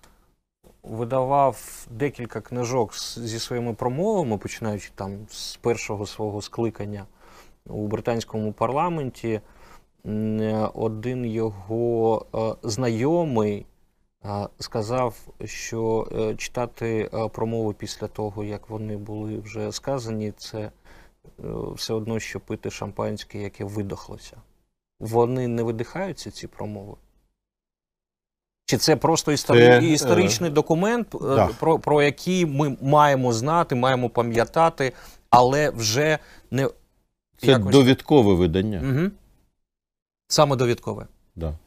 видавав 0.82 1.86
декілька 1.90 2.40
книжок 2.40 2.94
зі 3.16 3.38
своїми 3.38 3.74
промовами, 3.74 4.38
починаючи 4.38 4.90
там 4.94 5.10
з 5.30 5.56
першого 5.56 6.06
свого 6.06 6.42
скликання 6.42 7.04
у 7.66 7.86
британському 7.86 8.52
парламенті. 8.52 9.40
М, 10.06 10.70
Один 10.74 11.24
його 11.26 12.26
е, 12.34 12.68
знайомий 12.68 13.66
е, 14.24 14.48
сказав, 14.58 15.16
що 15.44 16.08
е, 16.18 16.34
читати 16.34 17.10
е, 17.14 17.28
промови 17.28 17.72
після 17.72 18.06
того, 18.06 18.44
як 18.44 18.68
вони 18.68 18.96
були 18.96 19.38
вже 19.38 19.72
сказані, 19.72 20.32
це 20.36 20.58
е, 20.58 20.70
все 21.74 21.94
одно, 21.94 22.20
що 22.20 22.40
пити 22.40 22.70
шампанське, 22.70 23.38
яке 23.38 23.64
видохлося. 23.64 24.36
Вони 25.00 25.48
не 25.48 25.62
видихаються, 25.62 26.30
ці 26.30 26.46
промови? 26.46 26.94
Чи 28.66 28.76
це 28.76 28.96
просто 28.96 29.32
історі... 29.32 29.58
Це, 29.58 29.78
е, 29.80 29.84
історичний 29.84 30.50
документ, 30.50 31.14
е, 31.14 31.18
да. 31.20 31.46
про, 31.60 31.78
про 31.78 32.02
який 32.02 32.46
ми 32.46 32.76
маємо 32.82 33.32
знати, 33.32 33.74
маємо 33.74 34.08
пам'ятати, 34.08 34.92
але 35.30 35.70
вже 35.70 36.18
не 36.50 36.68
Це 37.36 37.46
якось- 37.46 37.72
довідкове 37.72 38.34
видання. 38.34 38.82
Угу. 38.84 39.10
Саме 40.28 40.56
довідкове. 40.56 41.06
Да. 41.36 41.58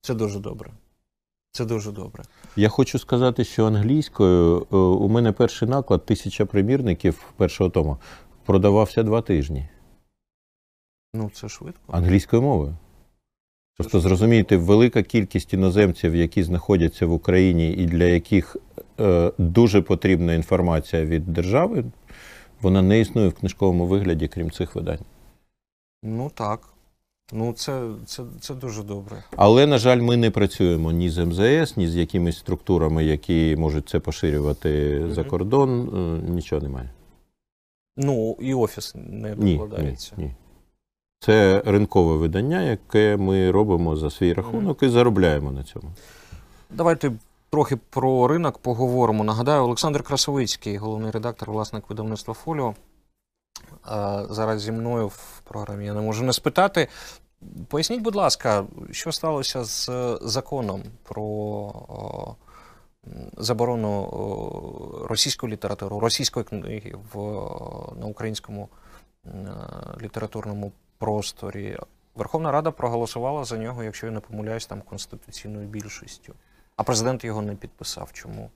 Це 0.00 0.14
дуже 0.14 0.38
добре. 0.40 0.70
Це 1.52 1.64
дуже 1.64 1.92
добре. 1.92 2.24
Я 2.56 2.68
хочу 2.68 2.98
сказати, 2.98 3.44
що 3.44 3.66
англійською 3.66 4.66
е, 4.72 4.76
у 4.76 5.08
мене 5.08 5.32
перший 5.32 5.68
наклад 5.68 6.06
тисяча 6.06 6.46
примірників 6.46 7.22
першого 7.36 7.70
тому 7.70 7.98
продавався 8.44 9.02
два 9.02 9.22
тижні 9.22 9.68
Ну, 11.14 11.30
це 11.34 11.48
швидко. 11.48 11.92
англійською 11.92 12.42
мовою. 12.42 12.76
Тобто, 13.78 14.00
зрозумієте, 14.00 14.56
велика 14.56 15.02
кількість 15.02 15.52
іноземців, 15.54 16.16
які 16.16 16.42
знаходяться 16.42 17.06
в 17.06 17.12
Україні 17.12 17.72
і 17.72 17.86
для 17.86 18.04
яких 18.04 18.56
е, 19.00 19.32
дуже 19.38 19.82
потрібна 19.82 20.34
інформація 20.34 21.04
від 21.04 21.26
держави, 21.26 21.84
вона 22.60 22.82
не 22.82 23.00
існує 23.00 23.28
в 23.28 23.34
книжковому 23.34 23.86
вигляді, 23.86 24.28
крім 24.28 24.50
цих 24.50 24.74
видань. 24.74 24.98
Ну 26.02 26.30
так. 26.34 26.68
Ну, 27.32 27.52
це, 27.52 27.82
це, 28.06 28.22
це 28.40 28.54
дуже 28.54 28.82
добре. 28.82 29.24
Але, 29.36 29.66
на 29.66 29.78
жаль, 29.78 30.00
ми 30.00 30.16
не 30.16 30.30
працюємо 30.30 30.92
ні 30.92 31.10
з 31.10 31.24
МЗС, 31.24 31.76
ні 31.76 31.88
з 31.88 31.96
якимись 31.96 32.38
структурами, 32.38 33.04
які 33.04 33.56
можуть 33.58 33.88
це 33.88 34.00
поширювати 34.00 35.02
за 35.10 35.24
кордон. 35.24 35.88
Е, 36.26 36.30
Нічого 36.30 36.62
немає. 36.62 36.90
Ну, 37.96 38.36
і 38.40 38.54
офіс 38.54 38.94
не 38.94 39.34
Ні, 39.36 39.44
ні, 39.44 39.58
докладається. 39.58 40.12
ні. 40.16 40.30
Це 41.20 41.62
ринкове 41.66 42.16
видання, 42.16 42.62
яке 42.62 43.16
ми 43.16 43.50
робимо 43.50 43.96
за 43.96 44.10
свій 44.10 44.32
рахунок 44.32 44.82
і 44.82 44.88
заробляємо 44.88 45.52
на 45.52 45.64
цьому. 45.64 45.88
Давайте 46.70 47.12
трохи 47.50 47.76
про 47.90 48.28
ринок 48.28 48.58
поговоримо. 48.58 49.24
Нагадаю, 49.24 49.62
Олександр 49.62 50.02
Красовицький, 50.02 50.76
головний 50.76 51.10
редактор, 51.10 51.50
власник 51.50 51.90
видавництва 51.90 52.34
Фоліо. 52.34 52.74
Е, 53.90 54.26
Зараз 54.30 54.60
зі 54.60 54.72
мною 54.72 55.08
в 55.08 55.40
програмі 55.44 55.86
я 55.86 55.94
не 55.94 56.00
можу 56.00 56.24
не 56.24 56.32
спитати. 56.32 56.88
Поясніть, 57.68 58.02
будь 58.02 58.14
ласка, 58.14 58.64
що 58.90 59.12
сталося 59.12 59.64
з 59.64 59.90
законом 60.22 60.82
про 61.02 62.36
заборону 63.36 64.08
російської 65.08 65.52
літератури, 65.52 65.98
російської 65.98 66.44
книги 66.44 66.94
в, 67.12 67.18
на 68.00 68.06
українському 68.06 68.68
е, 69.26 69.30
літературному 70.00 70.72
просторі? 70.98 71.78
Верховна 72.14 72.52
Рада 72.52 72.70
проголосувала 72.70 73.44
за 73.44 73.58
нього, 73.58 73.84
якщо 73.84 74.06
я 74.06 74.12
не 74.12 74.20
помиляюсь, 74.20 74.66
там 74.66 74.82
конституційною 74.82 75.68
більшістю. 75.68 76.34
А 76.76 76.82
президент 76.82 77.24
його 77.24 77.42
не 77.42 77.54
підписав. 77.54 78.12
Чому? 78.12 78.50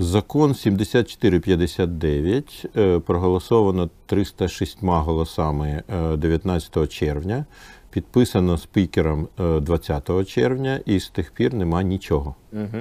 Закон 0.00 0.54
7459 0.54 2.66
е, 2.76 2.98
проголосовано 2.98 3.90
306 4.06 4.78
голосами 4.82 5.82
е, 5.88 6.16
19 6.16 6.92
червня, 6.92 7.44
підписано 7.90 8.58
спікером 8.58 9.28
е, 9.40 9.60
20 9.60 10.28
червня, 10.28 10.80
і 10.86 11.00
з 11.00 11.08
тих 11.08 11.30
пір 11.30 11.54
нема 11.54 11.82
нічого. 11.82 12.34
Угу. 12.52 12.78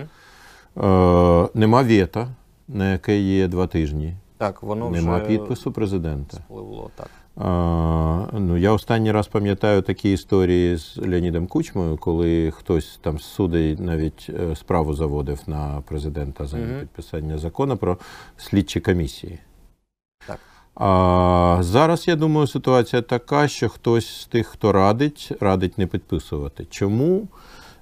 Е, 0.87 1.49
Нема 1.53 1.81
вета, 1.81 2.27
на 2.67 2.91
яке 2.91 3.19
є 3.19 3.47
два 3.47 3.67
тижні. 3.67 4.13
Так, 4.37 4.63
воно 4.63 4.89
Нема 4.89 5.17
вже 5.17 5.25
підпису 5.27 5.71
президента. 5.71 6.37
спливло 6.37 6.89
так. 6.95 7.09
Ну, 7.39 8.57
я 8.57 8.71
останній 8.71 9.11
раз 9.11 9.27
пам'ятаю 9.27 9.81
такі 9.81 10.11
історії 10.11 10.77
з 10.77 10.97
Леонідом 10.97 11.47
Кучмою, 11.47 11.97
коли 11.97 12.51
хтось 12.51 12.99
там 13.01 13.19
з 13.19 13.23
судей 13.23 13.75
навіть 13.79 14.27
е, 14.29 14.55
справу 14.55 14.93
заводив 14.93 15.39
на 15.47 15.83
президента 15.87 16.45
за 16.45 16.57
Мгм. 16.57 16.67
непідписання 16.67 17.37
закону 17.37 17.77
про 17.77 17.97
слідчі 18.37 18.79
комісії. 18.79 19.39
Так. 20.27 20.39
А 20.75 21.57
зараз 21.61 22.07
я 22.07 22.15
думаю, 22.15 22.47
ситуація 22.47 23.01
така, 23.01 23.47
що 23.47 23.69
хтось 23.69 24.21
з 24.21 24.25
тих, 24.25 24.47
хто 24.47 24.71
радить, 24.71 25.31
радить 25.39 25.77
не 25.77 25.87
підписувати. 25.87 26.65
Чому? 26.69 27.27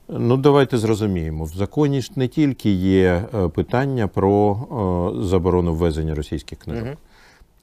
Ну, 0.07 0.37
давайте 0.37 0.77
зрозуміємо. 0.77 1.43
В 1.43 1.49
законі 1.49 2.01
ж 2.01 2.11
не 2.15 2.27
тільки 2.27 2.71
є 2.71 3.25
е, 3.35 3.47
питання 3.47 4.07
про 4.07 4.57
е, 5.21 5.23
заборону 5.25 5.73
ввезення 5.75 6.15
російських 6.15 6.59
книжок. 6.59 6.97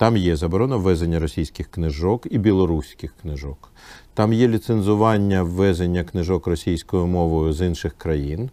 Там 0.02 0.16
є 0.16 0.36
заборона 0.36 0.76
ввезення 0.76 1.20
російських 1.20 1.70
книжок 1.70 2.26
і 2.30 2.38
білоруських 2.38 3.14
книжок. 3.22 3.72
Там 4.14 4.32
є 4.32 4.48
ліцензування 4.48 5.42
ввезення 5.42 6.04
книжок 6.04 6.46
російською 6.46 7.06
мовою 7.06 7.52
з 7.52 7.66
інших 7.66 7.94
країн, 7.98 8.50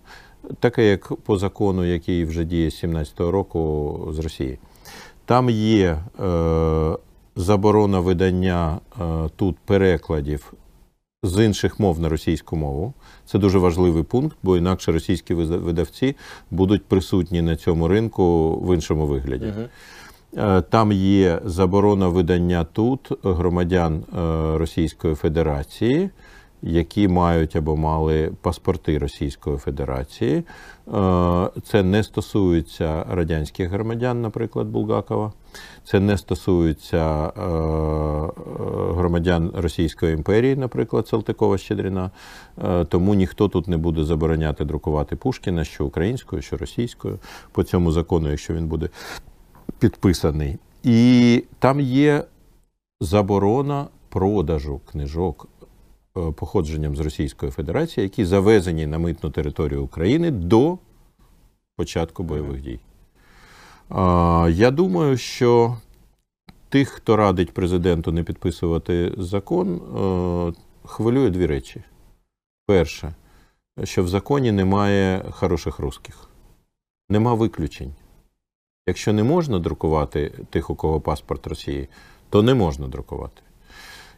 таке 0.59 0.89
як 0.89 1.15
по 1.15 1.37
закону, 1.37 1.85
який 1.85 2.25
вже 2.25 2.43
діє 2.43 2.71
з 2.71 2.83
17-го 2.83 3.31
року 3.31 4.09
з 4.11 4.19
Росії. 4.19 4.59
Там 5.25 5.49
є 5.49 5.99
е, 6.19 6.97
заборона 7.35 7.99
видання 7.99 8.79
е, 9.01 9.29
тут 9.35 9.57
перекладів 9.65 10.53
з 11.23 11.45
інших 11.45 11.79
мов 11.79 11.99
на 11.99 12.09
російську 12.09 12.55
мову. 12.55 12.93
Це 13.25 13.39
дуже 13.39 13.59
важливий 13.59 14.03
пункт, 14.03 14.37
бо 14.43 14.57
інакше 14.57 14.91
російські 14.91 15.33
видавці 15.33 16.15
будуть 16.51 16.85
присутні 16.85 17.41
на 17.41 17.55
цьому 17.55 17.87
ринку 17.87 18.55
в 18.55 18.75
іншому 18.75 19.07
вигляді. 19.07 19.45
Угу. 19.45 19.67
Е, 20.37 20.61
Там 20.61 20.91
є 20.91 21.39
заборона 21.45 22.07
видання 22.07 22.63
тут 22.63 23.11
громадян 23.23 23.93
е, 23.95 24.57
Російської 24.57 25.15
Федерації, 25.15 26.09
які 26.61 27.07
мають 27.07 27.55
або 27.55 27.75
мали 27.75 28.31
паспорти 28.41 28.97
Російської 28.97 29.57
Федерації. 29.57 30.35
Е, 30.35 30.43
Це 31.63 31.83
не 31.83 32.03
стосується 32.03 33.05
радянських 33.09 33.69
громадян, 33.69 34.21
наприклад, 34.21 34.67
Булгакова. 34.67 35.33
Це 35.83 35.99
не 35.99 36.17
стосується 36.17 37.31
громадян 38.95 39.51
Російської 39.55 40.13
імперії, 40.13 40.55
наприклад, 40.55 41.07
Салтикова 41.07 41.57
Щедріна. 41.57 42.11
Тому 42.89 43.13
ніхто 43.13 43.47
тут 43.47 43.67
не 43.67 43.77
буде 43.77 44.03
забороняти 44.03 44.65
друкувати 44.65 45.15
Пушкіна, 45.15 45.63
що 45.63 45.85
українською, 45.85 46.41
що 46.41 46.57
російською, 46.57 47.19
по 47.51 47.63
цьому 47.63 47.91
закону, 47.91 48.29
якщо 48.29 48.53
він 48.53 48.67
буде 48.67 48.89
підписаний. 49.79 50.57
І 50.83 51.43
там 51.59 51.79
є 51.79 52.23
заборона 53.01 53.87
продажу 54.09 54.81
книжок 54.91 55.47
е, 56.17 56.31
походженням 56.31 56.95
з 56.95 56.99
Російської 56.99 57.51
Федерації, 57.51 58.03
які 58.03 58.25
завезені 58.25 58.87
на 58.87 58.97
митну 58.97 59.29
територію 59.29 59.83
України 59.83 60.31
до 60.31 60.77
початку 61.77 62.23
бойових 62.23 62.61
дій. 62.61 62.79
Я 64.49 64.71
думаю, 64.71 65.17
що 65.17 65.77
тих, 66.69 66.89
хто 66.89 67.15
радить 67.15 67.53
президенту 67.53 68.11
не 68.11 68.23
підписувати 68.23 69.13
закон, 69.17 69.75
е, 69.75 70.87
хвилює 70.87 71.29
дві 71.29 71.45
речі. 71.45 71.83
Перше, 72.65 73.13
що 73.83 74.03
в 74.03 74.07
законі 74.07 74.51
немає 74.51 75.25
хороших 75.31 75.79
русських, 75.79 76.29
нема 77.09 77.33
виключень. 77.33 77.93
Якщо 78.89 79.13
не 79.13 79.23
можна 79.23 79.59
друкувати 79.59 80.31
тих, 80.49 80.69
у 80.69 80.75
кого 80.75 81.01
паспорт 81.01 81.47
Росії, 81.47 81.87
то 82.29 82.43
не 82.43 82.53
можна 82.53 82.87
друкувати. 82.87 83.41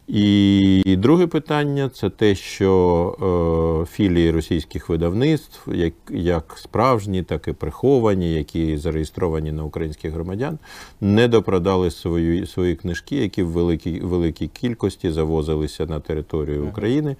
І 0.07 0.95
друге 0.97 1.27
питання 1.27 1.89
це 1.89 2.09
те, 2.09 2.35
що 2.35 3.85
е, 3.85 3.95
філії 3.95 4.31
російських 4.31 4.89
видавництв, 4.89 5.75
як, 5.75 5.93
як 6.09 6.57
справжні, 6.57 7.23
так 7.23 7.47
і 7.47 7.53
приховані, 7.53 8.33
які 8.33 8.77
зареєстровані 8.77 9.51
на 9.51 9.63
українських 9.63 10.13
громадян, 10.13 10.59
не 11.01 11.27
допродали 11.27 11.91
свої, 11.91 12.45
свої 12.47 12.75
книжки, 12.75 13.15
які 13.15 13.43
в 13.43 13.47
великій, 13.47 13.99
великій 13.99 14.47
кількості 14.47 15.11
завозилися 15.11 15.85
на 15.85 15.99
територію 15.99 16.67
України, 16.67 17.15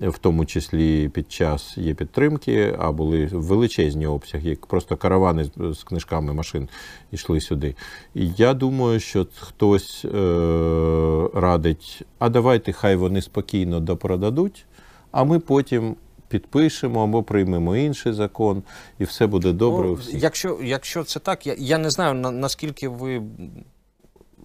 в 0.00 0.18
тому 0.18 0.44
числі 0.46 1.08
під 1.08 1.32
час 1.32 1.78
є 1.78 1.94
підтримки, 1.94 2.76
а 2.78 2.92
були 2.92 3.28
величезні 3.32 4.06
обсяги, 4.06 4.58
просто 4.68 4.96
каравани 4.96 5.44
з, 5.44 5.74
з 5.74 5.84
книжками 5.84 6.32
машин 6.32 6.68
йшли 7.12 7.40
сюди. 7.40 7.74
І 8.14 8.30
я 8.36 8.54
думаю, 8.54 9.00
що 9.00 9.26
хтось 9.40 10.04
е, 10.04 10.08
радить, 11.34 12.02
давайте 12.30 12.72
хай 12.72 12.96
вони 12.96 13.22
спокійно 13.22 13.80
допродадуть, 13.80 14.66
а 15.10 15.24
ми 15.24 15.38
потім 15.38 15.96
підпишемо 16.28 17.04
або 17.04 17.22
приймемо 17.22 17.76
інший 17.76 18.12
закон, 18.12 18.62
і 18.98 19.04
все 19.04 19.26
буде 19.26 19.52
добре 19.52 19.88
у 19.88 19.90
Ну, 19.90 19.94
всіх. 19.94 20.22
якщо, 20.22 20.58
якщо 20.62 21.04
це 21.04 21.20
так, 21.20 21.46
я, 21.46 21.54
я 21.58 21.78
не 21.78 21.90
знаю, 21.90 22.14
на, 22.14 22.30
наскільки 22.30 22.88
ви 22.88 23.18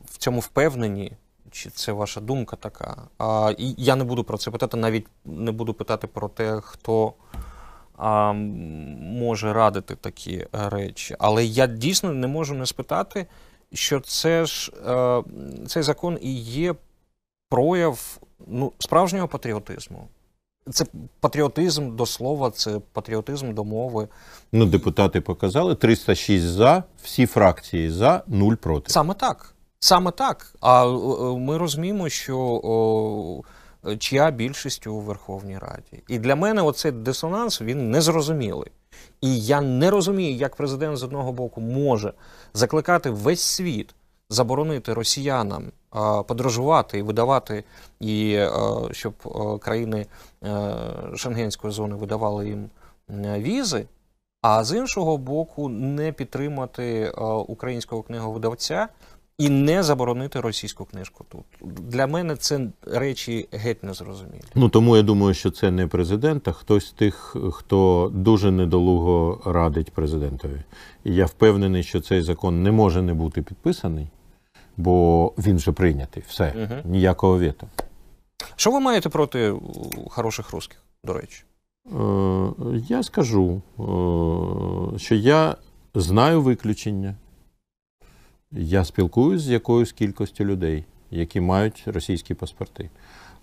в 0.05 0.17
цьому 0.17 0.39
впевнені, 0.39 1.11
чи 1.51 1.69
це 1.69 1.91
ваша 1.91 2.21
думка 2.21 2.55
така. 2.55 2.97
А, 3.17 3.53
і 3.57 3.75
я 3.77 3.95
не 3.95 4.03
буду 4.03 4.23
про 4.23 4.37
це 4.37 4.51
питати, 4.51 4.77
навіть 4.77 5.05
не 5.25 5.51
буду 5.51 5.73
питати 5.73 6.07
про 6.07 6.29
те, 6.29 6.59
хто 6.63 7.13
а, 7.97 8.33
може 8.33 9.53
радити 9.53 9.95
такі 9.95 10.45
речі. 10.51 11.15
Але 11.19 11.45
я 11.45 11.67
дійсно 11.67 12.13
не 12.13 12.27
можу 12.27 12.55
не 12.55 12.65
спитати, 12.65 13.25
що 13.73 13.99
це 13.99 14.45
ж 14.45 14.71
е, 14.87 15.23
цей 15.67 15.83
закон 15.83 16.17
і 16.21 16.33
є 16.41 16.75
прояв 17.49 18.19
ну, 18.47 18.71
справжнього 18.79 19.27
патріотизму. 19.27 20.07
Це 20.71 20.85
патріотизм 21.19 21.95
до 21.95 22.05
слова, 22.05 22.51
це 22.51 22.79
патріотизм 22.93 23.53
до 23.53 23.63
мови. 23.63 24.07
Ну, 24.51 24.65
депутати 24.65 25.21
показали 25.21 25.75
306 25.75 26.45
за, 26.45 26.83
всі 27.03 27.25
фракції 27.25 27.89
за, 27.89 28.23
нуль 28.27 28.55
проти. 28.55 28.91
Саме 28.91 29.13
так. 29.13 29.55
Саме 29.79 30.11
так. 30.11 30.55
А 30.61 30.85
е, 30.85 30.89
ми 31.39 31.57
розуміємо, 31.57 32.09
що 32.09 32.37
о, 32.63 33.41
чия 33.97 34.31
більшість 34.31 34.87
у 34.87 34.99
Верховній 34.99 35.57
Раді. 35.57 36.03
І 36.07 36.19
для 36.19 36.35
мене 36.35 36.61
оцей 36.61 36.91
дисонанс 36.91 37.61
він 37.61 37.91
незрозумілий. 37.91 38.71
І 39.21 39.39
я 39.39 39.61
не 39.61 39.91
розумію, 39.91 40.35
як 40.35 40.55
президент 40.55 40.97
з 40.97 41.03
одного 41.03 41.31
боку 41.31 41.61
може 41.61 42.13
закликати 42.53 43.09
весь 43.09 43.41
світ 43.41 43.95
заборонити 44.35 44.93
росіянам 44.93 45.71
подорожувати 46.27 46.99
і 46.99 47.01
видавати, 47.01 47.63
і 47.99 48.33
е, 48.33 48.49
щоб 48.91 49.13
е, 49.25 49.57
країни 49.59 50.05
е, 50.43 50.75
Шенгенської 51.15 51.73
зони 51.73 51.95
видавали 51.95 52.47
їм 52.47 52.69
візи. 53.37 53.85
А 54.41 54.63
з 54.63 54.77
іншого 54.77 55.17
боку, 55.17 55.69
не 55.69 56.11
підтримати 56.11 57.09
українського 57.47 58.01
книговидавця 58.01 58.87
і 59.37 59.49
не 59.49 59.83
заборонити 59.83 60.41
російську 60.41 60.85
книжку 60.85 61.25
тут. 61.31 61.43
Для 61.89 62.07
мене 62.07 62.35
це 62.35 62.67
речі 62.87 63.47
геть 63.51 63.83
незрозумілі. 63.83 64.41
Ну 64.55 64.69
тому 64.69 64.97
я 64.97 65.03
думаю, 65.03 65.33
що 65.33 65.51
це 65.51 65.71
не 65.71 65.87
президент, 65.87 66.47
а 66.47 66.51
хтось 66.51 66.87
з 66.87 66.91
тих, 66.91 67.35
хто 67.51 68.11
дуже 68.13 68.51
недолуго 68.51 69.41
радить 69.45 69.91
президентові. 69.91 70.61
І 71.03 71.15
я 71.15 71.25
впевнений, 71.25 71.83
що 71.83 72.01
цей 72.01 72.21
закон 72.21 72.63
не 72.63 72.71
може 72.71 73.01
не 73.01 73.13
бути 73.13 73.41
підписаний, 73.41 74.07
бо 74.77 75.33
він 75.37 75.55
вже 75.55 75.71
прийнятий. 75.71 76.23
Все, 76.27 76.53
Мгм. 76.57 76.91
ніякого 76.91 77.37
вето. 77.39 77.67
Що 78.55 78.71
ви 78.71 78.79
маєте 78.79 79.09
проти 79.09 79.39
е, 79.53 79.55
хороших 80.09 80.51
русських, 80.51 80.81
до 81.03 81.13
речі? 81.13 81.43
Е, 81.85 82.81
Я 82.87 83.03
скажу, 83.03 83.61
е, 83.79 84.99
що 84.99 85.15
я 85.15 85.55
знаю 85.95 86.41
виключення. 86.41 87.15
Я 88.51 88.85
спілкуюсь 88.85 89.41
з 89.41 89.49
якоюсь 89.49 89.91
кількістю 89.91 90.45
людей, 90.45 90.85
які 91.11 91.41
мають 91.41 91.83
російські 91.85 92.33
паспорти. 92.33 92.89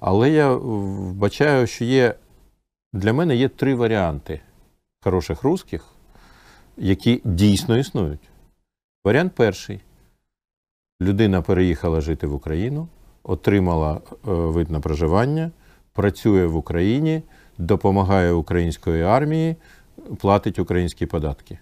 Але 0.00 0.30
я 0.30 0.54
вбачаю, 0.54 1.66
що 1.66 1.84
є 1.84 2.14
для 2.92 3.12
мене 3.12 3.36
є 3.36 3.48
три 3.48 3.74
варіанти 3.74 4.40
хороших 5.04 5.42
русських, 5.42 5.84
які 6.76 7.20
дійсно 7.24 7.78
існують. 7.78 8.28
Варіант 9.04 9.32
перший: 9.36 9.80
людина 11.02 11.42
переїхала 11.42 12.00
жити 12.00 12.26
в 12.26 12.34
Україну, 12.34 12.88
отримала 13.22 13.94
е, 13.94 13.98
вид 14.24 14.70
на 14.70 14.80
проживання, 14.80 15.50
працює 15.92 16.46
в 16.46 16.56
Україні, 16.56 17.22
допомагає 17.58 18.32
української 18.32 19.02
армії, 19.02 19.56
платить 20.20 20.58
українські 20.58 21.06
податки. 21.06 21.58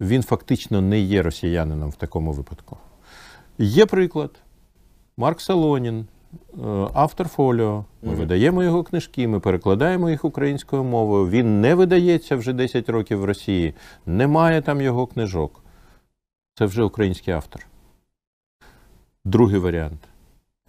Він 0.00 0.22
фактично 0.22 0.80
не 0.80 1.00
є 1.00 1.22
росіянином 1.22 1.90
в 1.90 1.94
такому 1.94 2.32
випадку. 2.32 2.76
Є 3.58 3.86
приклад. 3.86 4.30
Марк 5.16 5.40
Солонін, 5.40 6.06
е, 6.54 6.66
автор 6.94 7.28
фоліо. 7.28 7.84
Ми 8.02 8.14
видаємо 8.14 8.62
його 8.62 8.82
книжки, 8.82 9.28
ми 9.28 9.40
перекладаємо 9.40 10.10
їх 10.10 10.24
українською 10.24 10.84
мовою. 10.84 11.28
Він 11.28 11.60
не 11.60 11.74
видається 11.74 12.36
вже 12.36 12.52
10 12.52 12.88
років 12.88 13.18
в 13.18 13.24
Росії, 13.24 13.74
немає 14.06 14.62
там 14.62 14.80
його 14.80 15.06
книжок. 15.06 15.64
Це 16.58 16.66
вже 16.66 16.82
український 16.82 17.34
автор. 17.34 17.66
Другий 19.24 19.58
варіант. 19.58 20.08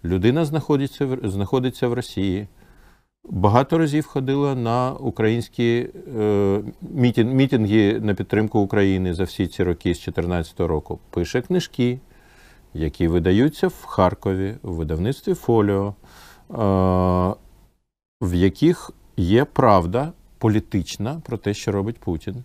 Людина 0.04 0.44
знаходиться 0.44 1.18
знаходиться 1.22 1.88
в 1.88 1.92
Росії. 1.92 2.48
Багато 3.24 3.78
разів 3.78 4.06
ходила 4.06 4.54
на 4.54 4.92
українські 4.92 5.90
е, 6.18 6.62
мітін, 6.82 7.30
мітинги 7.30 8.00
на 8.00 8.14
підтримку 8.14 8.60
України 8.60 9.14
за 9.14 9.24
всі 9.24 9.46
ці 9.46 9.62
роки 9.62 9.94
з 9.94 9.98
2014 9.98 10.60
року. 10.60 10.98
Пише 11.10 11.42
книжки, 11.42 12.00
які 12.74 13.08
видаються 13.08 13.68
в 13.68 13.84
Харкові, 13.84 14.54
в 14.62 14.74
видавництві 14.74 15.34
Фоліо, 15.34 15.94
е, 16.50 16.54
в 18.20 18.34
яких 18.34 18.90
є 19.16 19.44
правда 19.44 20.12
політична 20.38 21.22
про 21.26 21.36
те, 21.36 21.54
що 21.54 21.72
робить 21.72 21.98
Путін. 21.98 22.44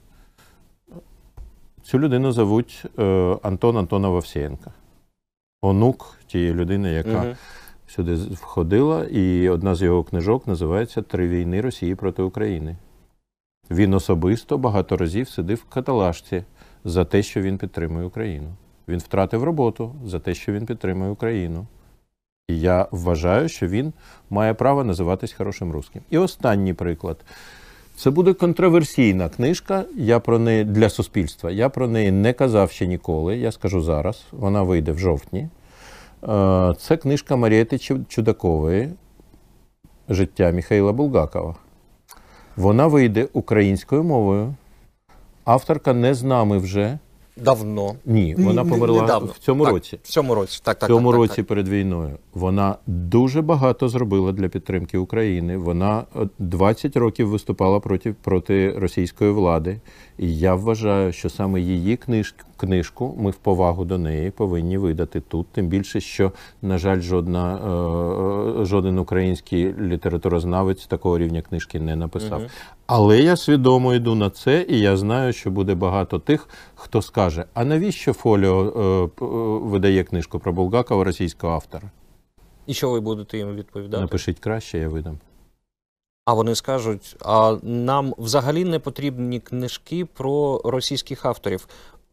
Цю 1.83 1.99
людину 1.99 2.31
зовуть 2.31 2.85
е, 2.99 3.37
Антон 3.43 3.77
Антонов 3.77 4.15
Овсієнка, 4.15 4.71
онук 5.61 6.17
тієї 6.27 6.53
людини, 6.53 6.91
яка 6.91 7.23
Мгм. 7.23 7.35
сюди 7.87 8.15
входила, 8.15 9.05
і 9.05 9.49
одна 9.49 9.75
з 9.75 9.81
його 9.81 10.03
книжок 10.03 10.47
називається 10.47 11.01
Три 11.01 11.27
війни 11.27 11.61
Росії 11.61 11.95
проти 11.95 12.21
України. 12.21 12.75
Він 13.71 13.93
особисто 13.93 14.57
багато 14.57 14.97
разів 14.97 15.29
сидив 15.29 15.57
в 15.57 15.73
каталажці 15.73 16.43
за 16.85 17.05
те, 17.05 17.23
що 17.23 17.41
він 17.41 17.57
підтримує 17.57 18.05
Україну. 18.05 18.49
Він 18.87 18.99
втратив 18.99 19.43
роботу 19.43 19.95
за 20.05 20.19
те, 20.19 20.33
що 20.33 20.51
він 20.53 20.65
підтримує 20.65 21.11
Україну. 21.11 21.67
І 22.47 22.59
я 22.59 22.87
вважаю, 22.91 23.49
що 23.49 23.67
він 23.67 23.93
має 24.29 24.53
право 24.53 24.83
називатись 24.83 25.33
хорошим 25.33 25.71
русським. 25.71 26.01
І 26.09 26.17
останній 26.17 26.73
приклад. 26.73 27.17
Це 27.99 28.09
буде 28.09 28.33
контроверсійна 28.33 29.29
книжка. 29.29 29.85
Я 29.95 30.19
про 30.19 30.39
неї 30.39 30.63
для 30.63 30.89
суспільства. 30.89 31.51
Я 31.51 31.69
про 31.69 31.87
неї 31.87 32.11
не 32.11 32.33
казав 32.33 32.71
ще 32.71 32.87
ніколи. 32.87 33.37
Я 33.37 33.51
скажу 33.51 33.81
зараз. 33.81 34.25
Вона 34.31 34.63
вийде 34.63 34.91
в 34.91 34.99
жовтні. 34.99 35.47
Е, 36.23 36.73
Це 36.79 36.97
книжка 36.97 37.35
Марієти 37.35 37.77
Чудакової 38.07 38.89
Життя 40.09 40.51
Михайла 40.51 40.93
Булгакова. 40.93 41.55
Вона 42.55 42.87
вийде 42.87 43.27
українською 43.33 44.03
мовою. 44.03 44.55
Авторка 45.45 45.93
не 45.93 46.13
з 46.13 46.23
нами 46.23 46.57
вже. 46.57 46.97
Давно. 47.43 47.95
Ні, 48.05 48.35
вона 48.37 48.65
померла 48.65 49.01
недавно. 49.01 49.31
в 49.31 49.37
цьому 49.37 49.63
Так, 49.63 49.73
році. 49.73 49.99
В 50.03 50.07
цьому 50.07 50.35
році. 50.35 50.59
Так, 50.63 50.83
В 50.83 50.87
цьому 50.87 51.11
так, 51.11 51.17
році 51.19 51.35
так, 51.35 51.45
перед 51.47 51.67
війною 51.67 52.17
вона 52.33 52.75
дуже 52.87 53.41
багато 53.41 53.89
зробила 53.89 54.31
для 54.31 54.47
підтримки 54.47 54.97
України. 54.97 55.57
Вона 55.57 56.03
е, 56.15 56.27
20 56.39 56.97
років 56.97 57.27
виступала 57.29 57.79
проти, 57.79 58.15
проти 58.23 58.71
російської 58.77 59.31
влади. 59.31 59.79
І 60.19 60.37
я 60.37 60.55
вважаю, 60.55 61.11
що 61.11 61.29
саме 61.29 61.61
її 61.61 61.97
книж, 61.97 62.35
книжку 62.57 63.15
ми 63.19 63.31
в 63.31 63.35
повагу 63.35 63.85
до 63.85 63.97
неї 63.97 64.31
повинні 64.31 64.77
видати 64.77 65.19
тут. 65.19 65.47
Тим 65.47 65.67
більше, 65.67 66.01
що, 66.01 66.31
на 66.61 66.77
жаль, 66.77 66.99
жодна, 66.99 67.55
е, 67.55 68.61
е, 68.61 68.65
жоден 68.65 68.99
український 68.99 69.73
літературознавець 69.73 70.85
такого 70.85 71.17
рівня 71.17 71.41
книжки 71.41 71.79
не 71.79 71.95
написав. 71.95 72.39
Мгм. 72.39 72.49
Але 72.87 73.21
я 73.21 73.35
свідомо 73.35 73.93
йду 73.93 74.15
на 74.15 74.29
це, 74.29 74.65
і 74.69 74.79
я 74.79 74.97
знаю, 74.97 75.33
що 75.33 75.51
буде 75.51 75.75
багато 75.75 76.19
тих, 76.19 76.49
хто 76.75 77.01
скаже: 77.01 77.45
а 77.53 77.65
навіщо 77.65 78.13
Фоліо 78.13 79.09
е, 79.21 79.25
видає 79.69 80.03
книжку 80.03 80.39
про 80.39 80.53
Булгакова 80.53 81.03
російського 81.03 81.53
автора? 81.53 81.91
І 82.67 82.73
що 82.73 82.91
ви 82.91 82.99
будете 82.99 83.37
їм 83.37 83.55
відповідати? 83.55 84.01
Напишіть 84.01 84.39
краще, 84.39 84.77
я 84.77 84.89
видам. 84.89 85.17
А 86.29 86.33
вони 86.33 86.55
скажуть: 86.55 87.15
а 87.25 87.57
нам 87.63 88.13
взагалі 88.17 88.65
не 88.65 88.79
потрібні 88.79 89.39
книжки 89.39 90.05
про 90.05 90.61
російських 90.65 91.25
авторів. 91.25 91.67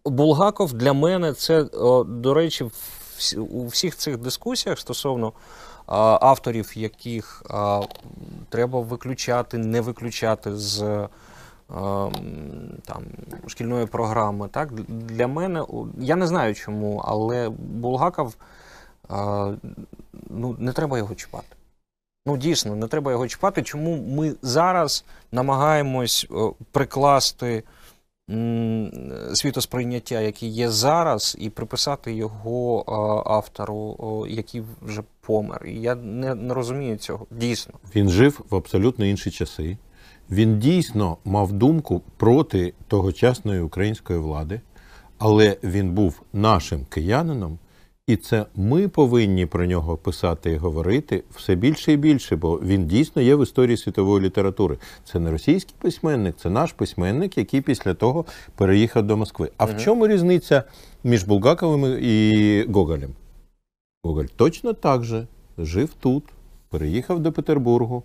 Булгаков 0.04 0.72
для 0.72 0.92
мене 0.92 1.32
це, 1.32 1.64
до 2.06 2.34
речі, 2.34 2.70
у 3.50 3.66
всіх 3.66 3.96
цих 3.96 4.18
дискусіях 4.18 4.78
стосовно 4.78 5.32
авторів, 6.20 6.78
яких 6.78 7.42
треба 8.48 8.80
виключати, 8.80 9.58
не 9.58 9.80
виключати 9.80 10.56
з 10.56 11.08
там, 12.84 13.04
шкільної 13.46 13.86
програми. 13.86 14.48
Так? 14.48 14.72
Для 14.88 15.26
мене, 15.26 15.64
я 15.98 16.16
не 16.16 16.26
знаю 16.26 16.54
чому, 16.54 17.02
але 17.04 17.48
Булгаков 17.58 18.34
ну, 20.30 20.56
не 20.58 20.72
треба 20.72 20.98
його 20.98 21.14
чіпати. 21.14 21.55
Ну, 22.26 22.36
дійсно, 22.36 22.76
не 22.76 22.86
треба 22.86 23.12
його 23.12 23.28
чіпати. 23.28 23.62
Чому 23.62 23.96
ми 23.96 24.34
зараз 24.42 25.04
намагаємось 25.32 26.26
прикласти 26.72 27.62
світосприйняття, 29.34 30.20
яке 30.20 30.46
є 30.46 30.70
зараз, 30.70 31.36
і 31.40 31.50
приписати 31.50 32.14
його 32.14 32.84
автору, 33.26 34.26
який 34.28 34.62
вже 34.82 35.02
помер. 35.20 35.66
Я 35.66 35.94
не, 35.94 36.34
не 36.34 36.54
розумію 36.54 36.96
цього. 36.96 37.26
Дійсно. 37.30 37.74
Він 37.96 38.08
жив 38.08 38.40
в 38.50 38.56
абсолютно 38.56 39.04
інші 39.04 39.30
часи. 39.30 39.76
Він 40.30 40.58
дійсно 40.58 41.16
мав 41.24 41.52
думку 41.52 42.02
проти 42.16 42.72
тогочасної 42.88 43.60
української 43.60 44.18
влади, 44.18 44.60
але 45.18 45.56
він 45.62 45.90
був 45.90 46.22
нашим 46.32 46.84
киянином, 46.84 47.58
і 48.06 48.16
це 48.16 48.46
ми 48.54 48.88
повинні 48.88 49.46
про 49.46 49.66
нього 49.66 49.96
писати 49.96 50.50
і 50.50 50.56
говорити 50.56 51.24
все 51.36 51.54
більше 51.54 51.92
і 51.92 51.96
більше, 51.96 52.36
бо 52.36 52.56
він 52.56 52.86
дійсно 52.86 53.22
є 53.22 53.34
в 53.34 53.42
історії 53.42 53.76
світової 53.76 54.24
літератури. 54.24 54.78
Це 55.04 55.18
не 55.18 55.30
російський 55.30 55.74
письменник, 55.78 56.36
це 56.42 56.50
наш 56.50 56.72
письменник, 56.72 57.38
який 57.38 57.60
після 57.60 57.94
того 57.94 58.24
переїхав 58.56 59.02
до 59.02 59.16
Москви. 59.16 59.50
А 59.56 59.64
в 59.64 59.76
чому 59.76 60.08
різниця 60.08 60.62
між 61.04 61.24
Булгаковим 61.24 61.98
і 62.02 62.64
Гоголем? 62.68 63.10
Гоголь 64.04 64.24
точно 64.36 64.72
так 64.72 65.04
же 65.04 65.26
жив 65.58 65.90
тут, 66.00 66.24
переїхав 66.70 67.20
до 67.20 67.32
Петербургу, 67.32 68.02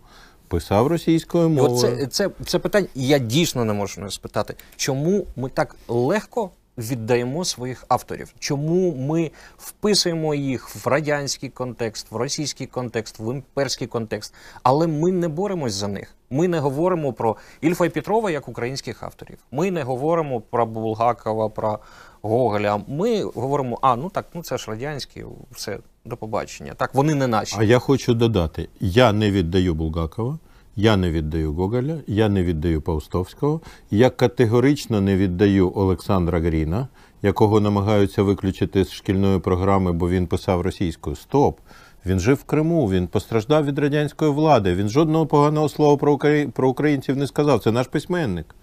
писав 0.48 0.88
російською 0.88 1.50
мовою. 1.50 1.78
це, 1.78 2.08
це, 2.08 2.30
це 2.46 2.60
питання, 2.60 2.88
я 2.96 3.20
дійсно 3.20 3.66
не 3.66 3.74
можу 3.74 4.02
не 4.02 4.12
спитати, 4.12 4.56
чому 4.76 5.26
ми 5.36 5.50
так 5.50 5.76
легко 5.88 6.50
віддаємо 6.78 7.46
своїх 7.46 7.86
авторів? 7.88 8.34
Чому 8.40 8.96
ми 8.96 9.32
вписуємо 9.58 10.36
їх 10.36 10.86
в 10.86 10.88
радянський 10.88 11.50
контекст, 11.50 12.12
в 12.12 12.16
російський 12.16 12.68
контекст, 12.68 13.20
в 13.20 13.34
імперський 13.34 13.88
контекст, 13.88 14.34
але 14.64 14.88
ми 14.88 15.12
не 15.12 15.28
боремось 15.28 15.74
за 15.74 15.88
них. 15.88 16.16
Ми 16.30 16.48
не 16.48 16.60
говоримо 16.60 17.14
про 17.14 17.38
Ільфа 17.62 17.86
і 17.86 17.90
Петрова 17.90 18.32
як 18.32 18.48
українських 18.48 19.04
авторів. 19.04 19.38
Ми 19.52 19.72
не 19.72 19.84
говоримо 19.84 20.42
про 20.42 20.66
Булгакова, 20.66 21.50
про 21.50 21.80
Гоголя. 22.22 22.82
Ми 22.88 23.24
говоримо, 23.24 23.80
а 23.82 23.96
ну 23.96 24.10
так, 24.10 24.26
ну 24.34 24.44
це 24.44 24.58
ж 24.58 24.72
радянські, 24.72 25.26
все 25.52 25.80
до 26.06 26.18
побачення. 26.18 26.74
Так, 26.74 26.96
вони 26.96 27.16
не 27.16 27.28
наші. 27.28 27.56
А 27.60 27.64
я 27.64 27.80
хочу 27.80 28.14
додати: 28.14 28.70
я 28.80 29.12
не 29.12 29.32
віддаю 29.32 29.74
Булгакова, 29.74 30.40
я 30.76 30.98
не 30.98 31.12
віддаю 31.12 31.54
Гоголя, 31.54 31.98
я 32.08 32.30
не 32.30 32.44
віддаю 32.44 32.82
Паустовського, 32.82 33.62
я 33.92 34.10
категорично 34.10 35.02
не 35.02 35.18
віддаю 35.18 35.72
Олександра 35.76 36.40
Гріна, 36.40 36.88
якого 37.22 37.60
намагаються 37.60 38.24
виключити 38.24 38.84
з 38.86 38.92
шкільної 38.92 39.40
програми, 39.40 39.92
бо 39.92 40.10
він 40.10 40.28
писав 40.28 40.62
російською. 40.62 41.16
Стоп! 41.16 41.60
Він 42.06 42.20
жив 42.20 42.36
в 42.36 42.44
Криму, 42.44 42.88
він 42.88 43.08
постраждав 43.08 43.66
від 43.66 43.80
радянської 43.80 44.32
влади. 44.32 44.74
Він 44.74 44.90
жодного 44.90 45.26
поганого 45.26 45.70
слова 45.70 45.98
про, 45.98 46.20
про 46.54 46.70
українців 46.70 47.18
не 47.18 47.28
сказав. 47.28 47.60
Це 47.60 47.72
наш 47.72 47.88
письменник. 47.88 48.56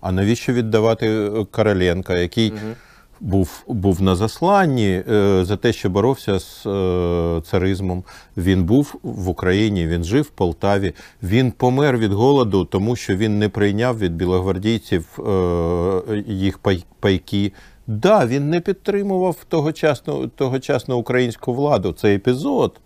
А 0.00 0.12
навіщо 0.12 0.52
віддавати 0.52 1.06
е, 1.06 1.44
Короленка, 1.50 2.18
який 2.18 2.50
Мгм. 2.52 2.74
Був 3.22 3.64
був 3.66 4.02
на 4.02 4.16
засланні 4.16 5.02
е, 5.08 5.44
за 5.44 5.56
те, 5.56 5.72
що 5.72 5.90
боровся 5.90 6.38
з 6.38 6.66
е, 6.66 7.40
царизмом. 7.44 8.04
Він 8.36 8.64
був 8.64 8.94
в 9.02 9.28
Україні, 9.28 9.86
він 9.86 10.04
жив 10.04 10.22
в 10.22 10.30
Полтаві. 10.30 10.92
Він 11.22 11.52
помер 11.52 11.98
від 11.98 12.12
голоду, 12.12 12.64
тому 12.64 12.96
що 12.96 13.16
він 13.16 13.38
не 13.38 13.48
прийняв 13.48 13.98
від 13.98 14.14
білогвардійців 14.14 15.18
е, 15.18 16.24
їх 16.26 16.58
пай, 16.58 16.84
пайки. 17.00 17.52
Да, 17.86 18.26
він 18.26 18.50
не 18.50 18.60
підтримував 18.60 19.36
тогочасну, 19.48 20.28
тогочасну 20.28 20.96
українську 20.98 21.54
владу. 21.54 21.92
Це 21.92 22.14
епізод. 22.14 22.80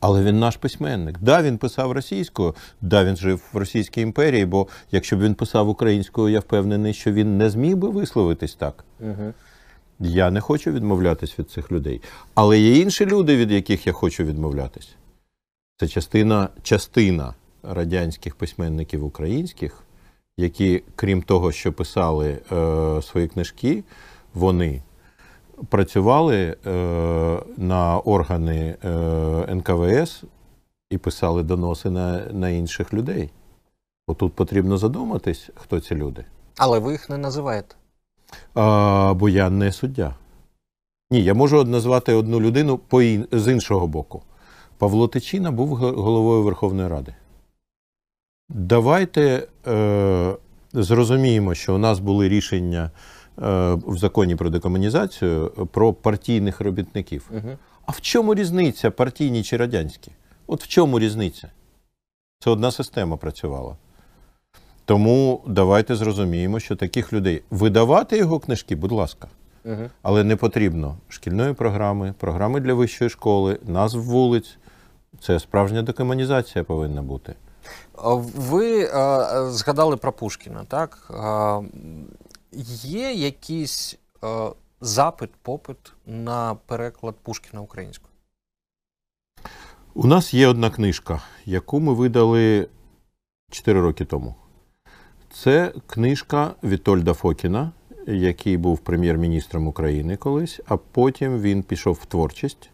Але 0.00 0.22
він 0.22 0.38
наш 0.38 0.56
письменник. 0.56 1.18
Да, 1.20 1.42
він 1.42 1.58
писав 1.58 1.92
російською, 1.92 2.54
да, 2.80 3.04
він 3.04 3.16
жив 3.16 3.42
в 3.52 3.56
Російській 3.56 4.00
імперії, 4.00 4.46
бо 4.46 4.66
якщо 4.92 5.16
б 5.16 5.20
він 5.20 5.34
писав 5.34 5.68
українською, 5.68 6.28
я 6.28 6.40
впевнений, 6.40 6.94
що 6.94 7.12
він 7.12 7.38
не 7.38 7.50
зміг 7.50 7.76
би 7.76 7.88
висловитись 7.88 8.54
так. 8.54 8.84
Угу. 9.00 9.32
Я 10.00 10.30
не 10.30 10.40
хочу 10.40 10.72
відмовлятись 10.72 11.38
від 11.38 11.50
цих 11.50 11.72
людей. 11.72 12.00
Але 12.34 12.58
є 12.58 12.78
інші 12.78 13.06
люди, 13.06 13.36
від 13.36 13.50
яких 13.50 13.86
я 13.86 13.92
хочу 13.92 14.24
відмовлятись. 14.24 14.88
Це 15.76 15.88
частина, 15.88 16.48
частина 16.62 17.34
радянських 17.62 18.34
письменників 18.34 19.04
українських, 19.04 19.82
які, 20.36 20.82
крім 20.96 21.22
того, 21.22 21.52
що 21.52 21.72
писали 21.72 22.38
е, 22.52 23.02
свої 23.02 23.28
книжки, 23.28 23.84
вони 24.34 24.82
працювали 25.68 26.56
е, 26.66 26.70
на 27.56 27.98
органи 27.98 28.76
е, 28.84 29.54
НКВС 29.54 30.24
і 30.90 30.98
писали 30.98 31.42
доноси 31.42 31.90
на, 31.90 32.18
на 32.32 32.48
інших 32.48 32.92
людей. 32.92 33.30
Отут 34.06 34.34
потрібно 34.34 34.78
задуматись, 34.78 35.50
хто 35.54 35.80
ці 35.80 35.94
люди. 35.94 36.24
Але 36.56 36.78
ви 36.78 36.92
їх 36.92 37.10
не 37.10 37.18
називаєте. 37.18 37.74
А, 38.54 39.14
Бо 39.16 39.28
я 39.28 39.50
не 39.50 39.72
суддя. 39.72 40.14
Ні, 41.10 41.24
я 41.24 41.34
можу 41.34 41.64
назвати 41.64 42.14
одну 42.14 42.40
людину 42.40 42.78
по 42.78 43.02
ін... 43.02 43.26
з 43.32 43.52
іншого 43.52 43.86
боку. 43.86 44.22
Павло 44.78 45.08
Тичина 45.08 45.50
був 45.50 45.68
головою 45.76 46.42
Верховної 46.42 46.88
Ради. 46.88 47.14
Давайте 48.48 49.46
е, 49.66 50.36
зрозуміємо, 50.72 51.54
що 51.54 51.74
у 51.74 51.78
нас 51.78 51.98
були 51.98 52.28
рішення 52.28 52.90
е, 53.38 53.74
в 53.74 53.96
законі 53.96 54.36
про 54.36 54.50
декомунізацію 54.50 55.50
про 55.72 55.92
партійних 55.92 56.60
робітників. 56.60 57.30
Угу. 57.30 57.58
А 57.86 57.92
в 57.92 58.00
чому 58.00 58.34
різниця 58.34 58.90
партійні 58.90 59.42
чи 59.42 59.56
радянські? 59.56 60.10
От 60.46 60.62
в 60.62 60.68
чому 60.68 60.98
різниця? 60.98 61.48
Це 62.38 62.50
одна 62.50 62.70
система 62.70 63.16
працювала. 63.16 63.76
Тому 64.84 65.42
давайте 65.46 65.96
зрозуміємо, 65.96 66.60
що 66.60 66.76
таких 66.76 67.12
людей 67.12 67.42
видавати 67.50 68.16
його 68.16 68.38
книжки, 68.40 68.76
будь 68.76 68.92
ласка, 68.92 69.28
Угу. 69.64 69.90
але 70.02 70.24
не 70.24 70.36
потрібно 70.36 70.96
шкільної 71.08 71.54
програми, 71.54 72.14
програми 72.18 72.60
для 72.60 72.74
вищої 72.74 73.10
школи, 73.10 73.58
назв 73.62 74.02
вулиць. 74.02 74.58
Це 75.20 75.40
справжня 75.40 75.82
декомунізація 75.82 76.64
повинна 76.64 77.02
бути. 77.02 77.34
Ви 78.34 78.84
е, 78.84 78.90
згадали 79.50 79.96
про 79.96 80.12
Пушкіна, 80.12 80.64
так? 80.64 81.10
Е, 81.10 81.68
є 82.86 83.12
якийсь 83.12 83.98
е, 84.24 84.50
запит, 84.80 85.30
попит 85.42 85.92
на 86.06 86.54
переклад 86.54 87.14
Пушкіна 87.22 87.60
українською? 87.60 88.10
У 89.94 90.06
нас 90.06 90.34
є 90.34 90.46
одна 90.46 90.70
книжка, 90.70 91.22
яку 91.44 91.80
ми 91.80 91.94
видали 91.94 92.68
4 93.50 93.80
роки 93.80 94.04
тому. 94.04 94.34
Це 95.34 95.72
книжка 95.86 96.54
Вітольда 96.64 97.12
Фокіна, 97.12 97.72
який 98.06 98.56
був 98.56 98.78
прем'єр-міністром 98.78 99.66
України 99.66 100.16
колись, 100.16 100.60
а 100.68 100.76
потім 100.76 101.40
він 101.40 101.62
пішов 101.62 101.98
в 102.02 102.06
творчість 102.06 102.70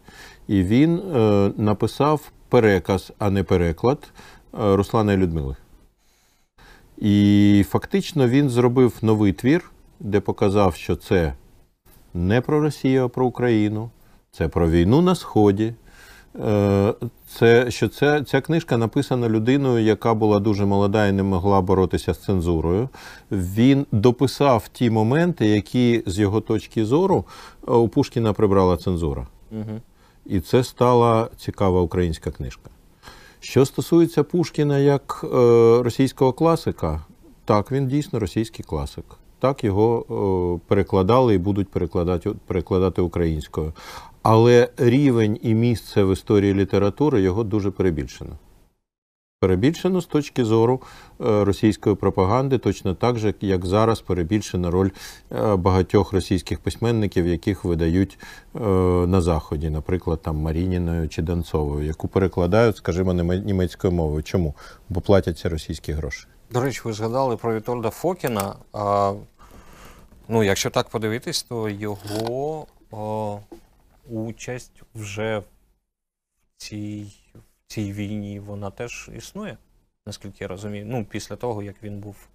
і 0.47 0.63
він 0.63 0.99
е, 0.99 1.51
написав 1.57 2.31
переказ, 2.49 3.13
а 3.19 3.29
не 3.29 3.43
переклад 3.43 4.11
е, 4.13 4.75
Руслана 4.75 5.13
і 5.13 5.17
Людмили. 5.17 5.55
І 6.97 7.65
фактично 7.69 8.27
він 8.27 8.49
зробив 8.49 8.97
новий 9.01 9.33
твір, 9.33 9.71
де 9.99 10.19
показав, 10.19 10.75
що 10.75 10.95
це 10.95 11.33
не 12.13 12.41
про 12.41 12.61
Росію, 12.61 13.05
а 13.05 13.07
про 13.07 13.25
Україну, 13.25 13.89
це 14.31 14.47
про 14.47 14.69
війну 14.69 15.01
на 15.01 15.15
Сході. 15.15 15.73
Е, 16.39 16.93
Це 17.27 17.71
що 17.71 17.87
це, 17.87 18.23
ця 18.23 18.41
книжка 18.41 18.77
написана 18.77 19.29
людиною, 19.29 19.85
яка 19.85 20.13
була 20.13 20.39
дуже 20.39 20.65
молода 20.65 21.07
і 21.07 21.11
не 21.11 21.23
могла 21.23 21.61
боротися 21.61 22.13
з 22.13 22.23
цензурою. 22.23 22.89
Він 23.31 23.85
дописав 23.91 24.67
ті 24.67 24.89
моменти, 24.89 25.47
які 25.47 26.03
з 26.05 26.19
його 26.19 26.41
точки 26.41 26.85
зору 26.85 27.25
у 27.67 27.87
Пушкіна 27.87 28.33
прибрала 28.33 28.77
цензура. 28.77 29.27
Угу. 29.51 29.81
І 30.25 30.39
це 30.39 30.63
стала 30.63 31.29
цікава 31.37 31.81
українська 31.81 32.31
книжка. 32.31 32.69
Що 33.39 33.65
стосується 33.65 34.23
Пушкіна 34.23 34.77
як 34.77 35.21
е, 35.23 35.27
російського 35.83 36.33
класика, 36.33 37.01
так, 37.45 37.71
він 37.71 37.87
дійсно 37.87 38.19
російський 38.19 38.65
класик. 38.65 39.05
Так 39.39 39.63
його 39.63 40.05
е, 40.63 40.67
перекладали 40.67 41.35
і 41.35 41.37
будуть 41.37 41.69
перекладати, 41.69 42.29
перекладати 42.47 43.01
українською. 43.01 43.73
Але 44.23 44.69
рівень 44.77 45.39
і 45.41 45.53
місце 45.53 46.03
в 46.03 46.13
історії 46.13 46.53
літератури 46.53 47.21
його 47.21 47.43
дуже 47.43 47.71
перебільшено. 47.71 48.37
Перебільшено 49.39 50.01
з 50.01 50.05
точки 50.05 50.45
зору 50.45 50.81
е, 51.21 51.43
російської 51.43 51.95
пропаганди, 51.95 52.57
точно 52.57 52.95
так 52.95 53.19
же, 53.19 53.33
як 53.41 53.65
зараз 53.65 54.01
перебільшена 54.01 54.71
роль 54.71 54.89
е, 55.31 55.55
багатьох 55.55 56.13
російських 56.13 56.59
письменників, 56.59 57.27
яких 57.27 57.65
видають 57.65 58.19
е, 58.55 58.59
на 59.07 59.21
Заході, 59.21 59.69
наприклад, 59.69 60.21
там 60.21 60.37
Марініною 60.37 61.09
чи 61.09 61.21
Донцовою, 61.21 61.85
яку 61.85 62.07
перекладають, 62.07 62.77
скажімо, 62.77 63.13
німецькою 63.13 63.93
мовою. 63.93 64.23
Чому? 64.23 64.55
Бо 64.89 65.01
платяться 65.01 65.49
російські 65.49 65.91
гроші. 65.91 66.27
До 66.51 66.61
речі, 66.61 66.81
ви 66.83 66.93
згадали 66.93 67.37
про 67.37 67.55
Вітольда 67.55 67.89
Фокіна. 67.89 68.55
А, 68.73 69.13
ну, 70.27 70.43
якщо 70.43 70.69
так 70.69 70.89
подивитись, 70.89 71.43
то 71.43 71.69
його 71.69 72.65
о, 72.91 73.39
участь 74.11 74.83
вже 74.95 75.39
в 75.39 75.43
цій, 76.57 77.13
в 77.35 77.73
цій 77.73 77.93
війні 77.93 78.39
вона 78.39 78.69
теж 78.71 79.09
існує, 79.17 79.57
наскільки 80.05 80.37
я 80.43 80.47
розумію. 80.47 80.85
Ну, 80.87 81.05
після 81.05 81.35
того, 81.35 81.63
як 81.63 81.83
він 81.83 81.99
був 81.99 82.27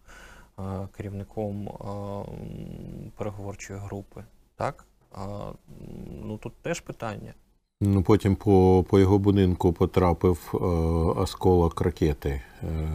а, 0.57 0.87
керівником 0.97 1.69
м, 1.69 3.13
переговорчої 3.17 3.79
групи. 3.79 4.25
Так? 4.57 4.85
А, 5.13 5.53
ну 6.23 6.39
тут 6.39 6.53
теж 6.63 6.81
питання. 6.81 7.35
Ну, 7.81 8.03
потім 8.03 8.37
по, 8.37 8.85
по 8.89 8.99
його 8.99 9.19
будинку 9.19 9.73
потрапив 9.73 10.51
е, 10.55 10.57
осколок 11.21 11.81
ракети. 11.81 12.43
Е, 12.63 12.89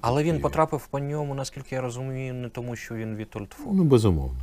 Але 0.00 0.22
він 0.22 0.30
такий. 0.30 0.42
потрапив 0.42 0.86
по 0.86 0.98
ньому, 0.98 1.34
наскільки 1.34 1.74
я 1.74 1.80
розумію, 1.80 2.34
не 2.34 2.48
тому, 2.48 2.76
що 2.76 2.94
він 2.94 3.16
Вітольд 3.16 3.52
Фокін. 3.52 3.76
Ну, 3.76 3.84
безумовно. 3.84 4.40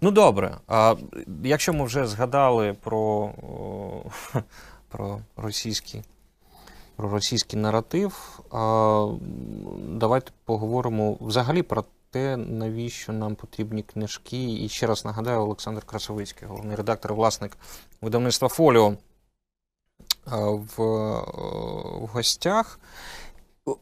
Ну 0.00 0.10
добре. 0.10 0.56
А 0.66 0.94
якщо 1.44 1.72
ми 1.72 1.84
вже 1.84 2.06
згадали 2.06 2.76
про, 2.80 3.30
про 4.88 5.18
російський, 5.36 6.02
про 6.96 7.08
російський 7.08 7.58
наратив, 7.58 8.40
а, 8.50 9.06
давайте 9.88 10.32
поговоримо 10.44 11.16
взагалі 11.20 11.62
про 11.62 11.84
те, 12.10 12.36
навіщо 12.36 13.12
нам 13.12 13.34
потрібні 13.34 13.82
книжки. 13.82 14.52
І 14.64 14.68
ще 14.68 14.86
раз 14.86 15.04
нагадаю, 15.04 15.40
Олександр 15.40 15.82
Красовицький, 15.82 16.48
головний 16.48 16.76
редактор, 16.76 17.14
власник 17.14 17.56
видавництва 18.00 18.48
Фоліо 18.48 18.96
в, 20.26 20.76
в 20.76 22.06
гостях. 22.12 22.80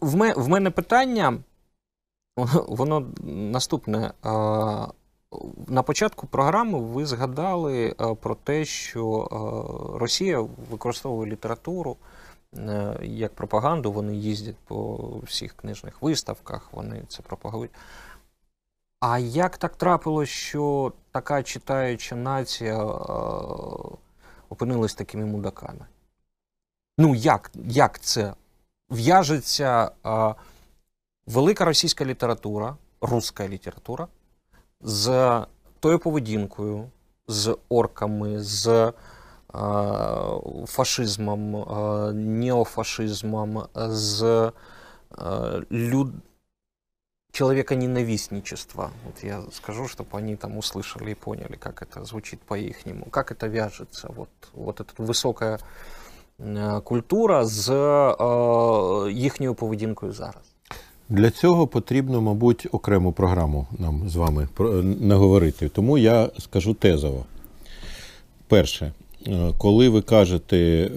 В, 0.00 0.16
ме, 0.16 0.34
в 0.34 0.48
мене 0.48 0.70
питання, 0.70 1.38
воно 2.68 3.12
наступне. 3.24 4.12
На 5.66 5.82
початку 5.82 6.26
програми 6.26 6.80
ви 6.80 7.06
згадали 7.06 7.94
е, 8.00 8.14
про 8.14 8.34
те, 8.34 8.64
що 8.64 9.28
е, 9.32 9.98
Росія 9.98 10.40
використовує 10.70 11.30
літературу 11.30 11.96
е, 12.56 12.98
як 13.02 13.34
пропаганду. 13.34 13.92
Вони 13.92 14.16
їздять 14.16 14.56
по 14.56 14.96
всіх 15.22 15.52
книжних 15.56 16.02
виставках, 16.02 16.72
вони 16.72 17.02
це 17.08 17.22
пропагують. 17.22 17.70
А 19.00 19.18
як 19.18 19.58
так 19.58 19.76
трапилось, 19.76 20.28
що 20.28 20.92
така 21.12 21.42
читаюча 21.42 22.16
нація 22.16 22.84
опинилась 24.48 24.94
такими 24.94 25.26
мудаками? 25.26 25.86
Ну, 26.98 27.14
як, 27.14 27.50
як 27.54 28.00
це 28.00 28.34
в'яжеться 28.90 29.90
велика 31.26 31.64
російська 31.64 32.04
література, 32.04 32.76
руська 33.00 33.48
література? 33.48 34.08
з 34.81 35.41
тою 35.79 35.99
поведінкою, 35.99 36.89
з 37.27 37.57
орками, 37.69 38.43
з 38.43 38.67
е, 38.67 38.91
фашизмом, 40.65 41.55
е, 41.55 42.13
неофашизмом, 42.13 43.63
з 43.75 44.23
е, 44.23 45.61
люд... 45.71 46.13
человеконенавистничества. 47.35 48.91
Вот 49.03 49.23
я 49.23 49.43
скажу, 49.51 49.89
чтобы 49.89 50.17
они 50.17 50.37
там 50.37 50.57
услышали 50.57 51.11
и 51.11 51.15
поняли, 51.15 51.57
как 51.57 51.81
это 51.81 52.05
звучит 52.05 52.39
по-ихнему, 52.41 53.05
как 53.11 53.31
это 53.31 53.47
вяжется, 53.47 54.07
вот, 54.09 54.29
вот 54.53 54.79
эта 54.79 54.93
высокая 55.03 55.59
э, 56.39 56.81
культура 56.81 57.45
з 57.45 57.69
е, 57.69 59.11
їхньою 59.11 59.55
поведінкою 59.55 60.11
зараз. 60.11 60.48
Для 61.10 61.30
цього 61.30 61.66
потрібно, 61.66 62.20
мабуть, 62.20 62.66
окрему 62.72 63.12
програму 63.12 63.66
нам 63.78 64.08
з 64.08 64.16
вами 64.16 64.48
про- 64.54 64.82
наговорити. 64.82 65.68
Тому 65.68 65.98
я 65.98 66.30
скажу 66.38 66.74
тезово. 66.74 67.24
Перше, 68.48 68.92
е, 69.28 69.50
коли 69.58 69.88
ви 69.88 70.02
кажете 70.02 70.90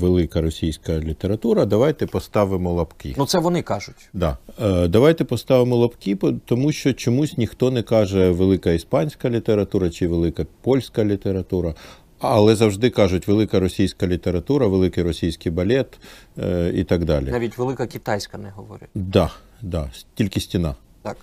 велика 0.00 0.40
російська 0.40 0.98
література, 0.98 1.64
давайте 1.64 2.06
поставимо 2.06 2.72
лапки. 2.72 3.14
Ну 3.18 3.26
це 3.26 3.38
вони 3.38 3.62
кажуть. 3.62 4.08
Да. 4.12 4.36
Е, 4.62 4.88
Давайте 4.88 5.24
поставимо 5.24 5.76
лапки, 5.76 6.16
тому 6.44 6.72
що 6.72 6.92
чомусь 6.92 7.38
ніхто 7.38 7.70
не 7.70 7.82
каже 7.82 8.30
велика 8.30 8.70
іспанська 8.72 9.30
література 9.30 9.90
чи 9.90 10.08
велика 10.08 10.46
польська 10.62 11.04
література. 11.04 11.74
Але 12.18 12.54
завжди 12.54 12.90
кажуть 12.90 13.28
велика 13.28 13.60
російська 13.60 14.06
література, 14.06 14.66
великий 14.66 15.04
російський 15.04 15.52
балет 15.52 15.98
е, 16.38 16.72
і 16.74 16.84
так 16.84 17.04
далі. 17.04 17.30
Навіть 17.30 17.58
велика 17.58 17.86
китайська 17.86 18.38
не 18.38 18.50
говорять. 18.50 18.88
Да, 18.94 19.30
да, 19.62 19.90
тільки 20.14 20.40
стіна. 20.40 20.74
Так. 21.02 21.16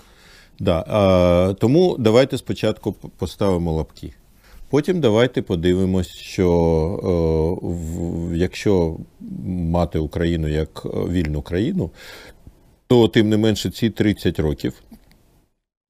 Да. 0.60 0.86
А, 0.88 1.54
тому 1.60 1.96
давайте 2.00 2.38
спочатку 2.38 2.94
поставимо 2.94 3.74
лапки. 3.74 4.14
Потім 4.70 5.00
давайте 5.00 5.42
подивимось, 5.42 6.08
що 6.08 6.48
е, 7.04 7.68
в, 7.68 8.36
якщо 8.36 8.98
мати 9.46 10.00
Україну 10.00 10.48
як 10.48 10.86
е, 10.86 10.90
вільну 10.90 11.42
країну, 11.42 11.92
то 12.88 13.08
тим 13.08 13.30
не 13.30 13.38
менше 13.38 13.70
ці 13.70 13.90
30 13.90 14.40
років 14.40 14.74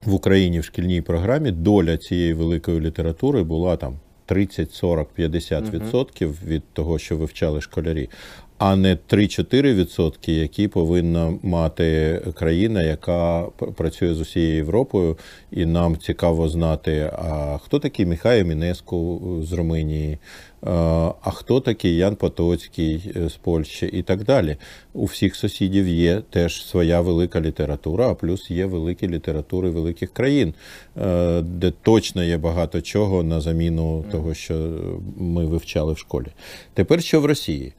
в 0.05 0.13
Україні 0.13 0.59
в 0.59 0.63
шкільній 0.63 1.01
програмі 1.01 1.51
доля 1.51 1.97
цієї 1.97 2.33
великої 2.33 2.79
літератури 2.79 3.43
була 3.43 3.77
там 3.77 3.99
30, 4.31 4.73
40, 4.73 5.07
50 5.13 5.73
відсотків 5.73 6.37
від 6.45 6.63
того, 6.73 6.99
що 6.99 7.17
вивчали 7.17 7.61
школярі, 7.61 8.09
а 8.57 8.75
не 8.75 8.97
3-4 9.09 9.73
відсотки, 9.73 10.33
які 10.33 10.67
повинна 10.67 11.33
мати 11.43 12.21
країна, 12.33 12.83
яка 12.83 13.41
працює 13.75 14.13
з 14.13 14.19
усією 14.19 14.55
Європою, 14.55 15.17
і 15.51 15.65
нам 15.65 15.97
цікаво 15.97 16.49
знати, 16.49 17.11
а 17.13 17.57
хто 17.63 17.79
такий 17.79 18.05
Міхай 18.05 18.43
Мінеску 18.43 19.21
з 19.43 19.53
Румунії, 19.53 20.17
а 21.21 21.31
хто 21.31 21.59
такий 21.59 21.95
Ян 21.95 22.15
Потоцький 22.15 23.11
е, 23.15 23.29
з 23.29 23.35
Польщі 23.35 23.85
і 23.85 24.01
так 24.01 24.23
далі. 24.23 24.57
У 24.93 25.05
всіх 25.05 25.35
сусідів 25.35 25.87
є 25.87 26.21
теж 26.29 26.65
своя 26.65 27.01
велика 27.01 27.41
література, 27.41 28.09
а 28.09 28.15
плюс 28.15 28.51
є 28.51 28.65
великі 28.65 29.07
літератури 29.07 29.69
великих 29.69 30.13
країн, 30.13 30.53
е, 30.97 31.41
де 31.41 31.71
точно 31.81 32.23
є 32.23 32.37
багато 32.37 32.81
чого 32.81 33.23
на 33.23 33.41
заміну 33.41 34.05
того, 34.11 34.33
що 34.33 34.79
ми 35.17 35.45
вивчали 35.45 35.93
в 35.93 35.97
школі. 35.97 36.27
Тепер 36.73 37.03
що 37.03 37.21
в 37.21 37.25
Росії? 37.25 37.73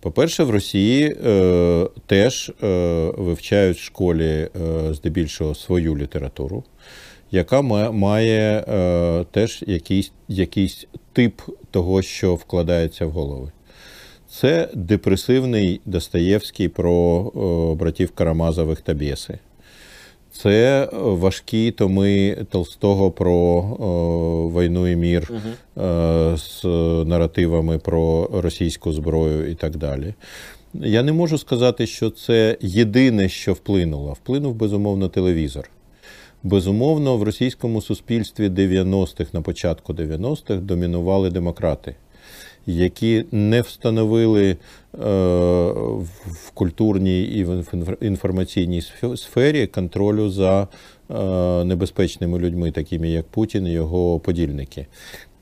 По-перше, 0.00 0.44
в 0.44 0.50
Росії 0.50 1.16
е, 1.26 1.86
теж 2.06 2.52
е, 2.62 2.66
вивчають 3.18 3.78
в 3.78 3.82
школі 3.82 4.24
е, 4.24 4.48
здебільшого 4.94 5.54
свою 5.54 5.96
літературу, 5.96 6.64
яка 7.30 7.62
має 7.92 8.64
е, 8.68 9.24
теж 9.30 9.64
якийсь, 9.66 10.12
якийсь 10.28 10.86
тип 11.12 11.40
того, 11.70 12.02
що 12.02 12.34
вкладається 12.34 13.06
в 13.06 13.10
голови. 13.10 13.52
Це 14.28 14.68
депресивний 14.74 15.80
Достоєвський 15.86 16.68
про 16.68 17.26
е, 17.72 17.78
братів 17.78 18.10
Карамазових 18.10 18.80
та 18.80 18.94
Бєси. 18.94 19.38
Це 20.32 20.88
важкі 20.92 21.70
томи 21.70 22.36
Толстого 22.50 23.10
про 23.10 23.62
е, 23.62 24.60
війну 24.60 24.88
і 24.88 24.96
мір 24.96 25.32
е, 25.32 26.36
з 26.36 26.64
наративами 27.06 27.78
про 27.78 28.30
російську 28.32 28.92
зброю 28.92 29.50
і 29.50 29.54
так 29.54 29.76
далі. 29.76 30.14
Я 30.74 31.02
не 31.02 31.12
можу 31.12 31.38
сказати, 31.38 31.86
що 31.86 32.10
це 32.10 32.56
єдине, 32.60 33.28
що 33.28 33.52
вплинуло. 33.52 34.12
Вплинув, 34.12 34.54
безумовно, 34.54 35.08
телевізор. 35.08 35.70
Безумовно, 36.46 37.16
в 37.16 37.22
російському 37.22 37.82
суспільстві 37.82 38.48
90-х, 38.48 39.34
на 39.34 39.40
початку 39.42 39.92
90-х 39.92 40.60
домінували 40.60 41.30
демократи, 41.30 41.94
які 42.66 43.24
не 43.32 43.60
встановили 43.60 44.50
е, 44.50 44.56
в 46.24 46.50
культурній 46.54 47.22
і 47.22 47.44
в 47.44 47.96
інформаційній 48.00 48.82
сфері 49.16 49.66
контролю 49.66 50.30
за 50.30 50.68
е, 51.10 51.14
небезпечними 51.64 52.38
людьми, 52.38 52.70
такими 52.70 53.08
як 53.08 53.26
Путін 53.26 53.66
і 53.66 53.72
його 53.72 54.18
подільники. 54.18 54.86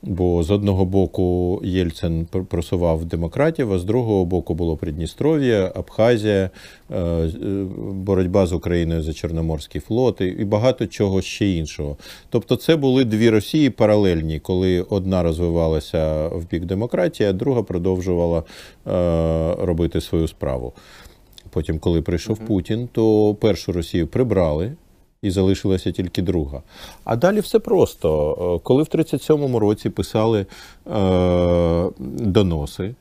Бо 0.07 0.43
з 0.43 0.51
одного 0.51 0.85
боку 0.85 1.61
Єльцин 1.63 2.27
просував 2.49 3.05
демократів, 3.05 3.73
а 3.73 3.79
з 3.79 3.83
другого 3.83 4.25
боку 4.25 4.53
було 4.53 4.77
Придністров'я, 4.77 5.71
Абхазія, 5.75 6.49
е, 6.89 6.99
е, 6.99 7.29
боротьба 7.91 8.45
з 8.45 8.53
Україною 8.53 9.03
за 9.03 9.13
Чорноморський 9.13 9.81
флот 9.81 10.21
і 10.21 10.45
багато 10.45 10.87
чого 10.87 11.21
ще 11.21 11.49
іншого. 11.49 11.97
Тобто, 12.29 12.55
це 12.55 12.75
були 12.75 13.05
дві 13.05 13.29
Росії 13.29 13.69
паралельні, 13.69 14.39
коли 14.39 14.81
одна 14.81 15.23
розвивалася 15.23 16.27
в 16.27 16.49
бік 16.51 16.65
демократії, 16.65 17.29
а 17.29 17.33
друга 17.33 17.63
продовжувала 17.63 18.39
е, 18.39 18.43
робити 19.65 20.01
свою 20.01 20.27
справу. 20.27 20.73
Потім, 21.49 21.79
коли 21.79 22.01
прийшов 22.01 22.37
Путін, 22.37 22.89
то 22.91 23.35
першу 23.35 23.71
Росію 23.71 24.07
прибрали. 24.07 24.71
І 25.21 25.31
залишилася 25.31 25.91
тільки 25.91 26.21
друга. 26.21 26.61
А 27.03 27.15
далі 27.15 27.39
все 27.39 27.59
просто. 27.59 28.37
Е, 28.57 28.63
Коли 28.63 28.83
в 28.83 28.85
37-му 28.85 29.59
році 29.59 29.89
писали 29.89 30.39
е, 30.39 31.89
доноси, 32.19 32.95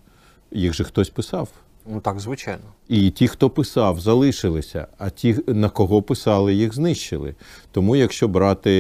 їх 0.51 0.75
же 0.75 0.85
хтось 0.85 1.11
писав. 1.11 1.49
Ну 1.87 2.01
так, 2.01 2.21
звичайно. 2.21 2.63
І 2.89 3.11
ті, 3.11 3.29
хто 3.29 3.51
писав, 3.51 4.01
залишилися, 4.01 4.87
а 4.99 5.11
ті, 5.11 5.37
на 5.47 5.69
кого 5.69 6.03
писали, 6.03 6.55
їх 6.55 6.75
знищили. 6.75 7.35
Тому, 7.73 7.97
якщо 7.97 8.29
брати 8.29 8.73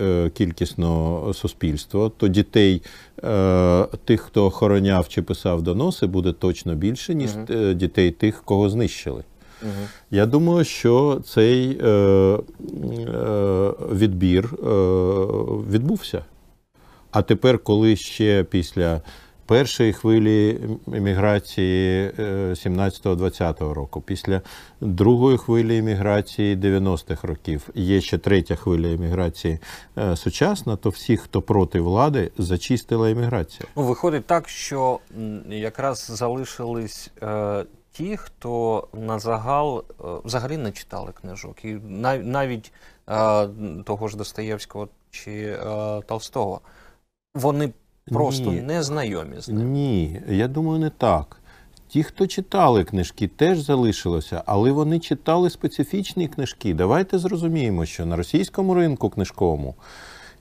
е, 0.00 0.30
кількісно 0.30 1.32
суспільство, 1.34 2.08
то 2.08 2.28
дітей 2.28 2.82
е, 3.24 3.86
тих, 4.04 4.20
хто 4.20 4.46
охороняв 4.46 5.08
чи 5.08 5.22
писав 5.22 5.62
доноси, 5.62 6.06
буде 6.06 6.32
точно 6.32 6.74
більше, 6.74 7.14
ніж 7.14 7.30
е, 7.50 7.74
дітей 7.74 8.10
тих, 8.10 8.42
кого 8.44 8.70
знищили. 8.70 9.24
Я 10.10 10.26
думаю, 10.26 10.64
що 10.64 11.20
цей 11.24 11.80
е, 11.82 11.88
е, 11.88 12.38
відбір 13.92 14.44
е, 14.44 14.66
відбувся. 15.70 16.24
А 17.10 17.22
тепер, 17.22 17.58
коли 17.58 17.96
ще 17.96 18.44
після 18.44 19.00
першої 19.46 19.92
хвилі 19.92 20.60
еміграції 20.92 22.10
17-20 22.18 23.72
року, 23.72 24.00
після 24.00 24.40
другої 24.80 25.38
хвилі 25.38 25.78
еміграції 25.78 26.56
90-х 26.56 27.28
років, 27.28 27.68
є 27.74 28.00
ще 28.00 28.18
третя 28.18 28.56
хвиля 28.56 28.92
еміграції 28.92 29.58
е, 29.98 30.16
сучасна, 30.16 30.76
то 30.76 30.90
всі, 30.90 31.16
хто 31.16 31.42
проти 31.42 31.80
влади, 31.80 32.30
зачистила 32.38 33.10
еміграція. 33.10 33.68
Ну, 33.76 33.82
виходить 33.82 34.26
так, 34.26 34.48
що 34.48 34.98
якраз 35.48 36.10
залишились 36.14 37.10
е, 37.22 37.64
ті, 37.96 38.16
хто 38.16 38.88
на 38.92 39.18
загал 39.18 39.84
е, 39.88 40.04
взагалі 40.24 40.56
не 40.56 40.72
читали 40.72 41.12
книжок. 41.20 41.64
І 41.64 41.74
навіть 42.22 42.72
е, 43.08 43.48
того 43.84 44.08
ж 44.08 44.16
Достоєвського 44.16 44.88
чи 45.10 45.32
е, 45.32 46.00
Толстого. 46.06 46.60
Вони 47.34 47.72
просто 48.06 48.52
Ні. 48.52 48.60
не 48.60 48.82
знайомі 48.82 49.40
з 49.40 49.48
ним. 49.48 49.72
Ні, 49.72 50.22
я 50.28 50.48
думаю, 50.48 50.78
не 50.78 50.90
так. 50.90 51.40
Ті, 51.88 52.02
хто 52.02 52.26
читали 52.26 52.84
книжки, 52.84 53.28
теж 53.28 53.58
залишилося, 53.58 54.42
але 54.46 54.72
вони 54.72 54.98
читали 54.98 55.50
специфічні 55.50 56.28
книжки. 56.28 56.74
Давайте 56.74 57.18
зрозуміємо, 57.18 57.86
що 57.86 58.06
на 58.06 58.16
російському 58.16 58.74
ринку 58.74 59.10
книжковому 59.10 59.74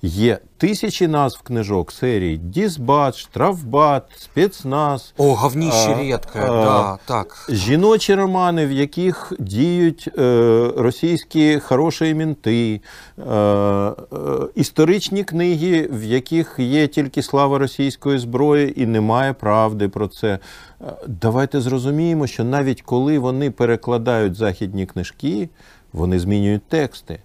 є 0.06 0.40
тисячі 0.58 1.08
назв 1.08 1.42
книжок 1.42 1.92
серії 1.92 2.38
Дізбат, 2.38 3.18
Штрафбат, 3.18 4.04
Спецназ. 4.18 5.14
О, 5.18 5.36
говніще 5.36 5.96
А, 5.98 6.02
рідке, 6.02 6.40
а, 6.40 6.48
да, 6.48 6.98
так. 7.06 7.48
Жіночі 7.50 8.16
романи, 8.16 8.66
в 8.66 8.72
яких 8.72 9.34
діють 9.40 10.10
е, 10.18 10.72
російські 10.78 11.60
хороші 11.60 12.14
мінти, 12.14 12.82
е, 13.18 13.32
е, 13.32 13.94
історичні 14.56 15.24
книги, 15.24 15.90
в 15.92 16.04
яких 16.04 16.56
є 16.58 16.88
тільки 16.88 17.22
слава 17.22 17.58
російської 17.58 18.20
зброї 18.20 18.82
і 18.82 18.86
немає 18.86 19.34
правди 19.34 19.90
про 19.90 20.08
це. 20.08 20.40
Е, 20.82 20.86
Давайте 21.08 21.62
зрозуміємо, 21.62 22.28
що 22.28 22.44
навіть 22.44 22.82
коли 22.82 23.20
вони 23.20 23.52
перекладають 23.52 24.36
західні 24.36 24.86
книжки, 24.86 25.50
вони 25.94 26.20
змінюють 26.20 26.64
тексти. 26.64 27.20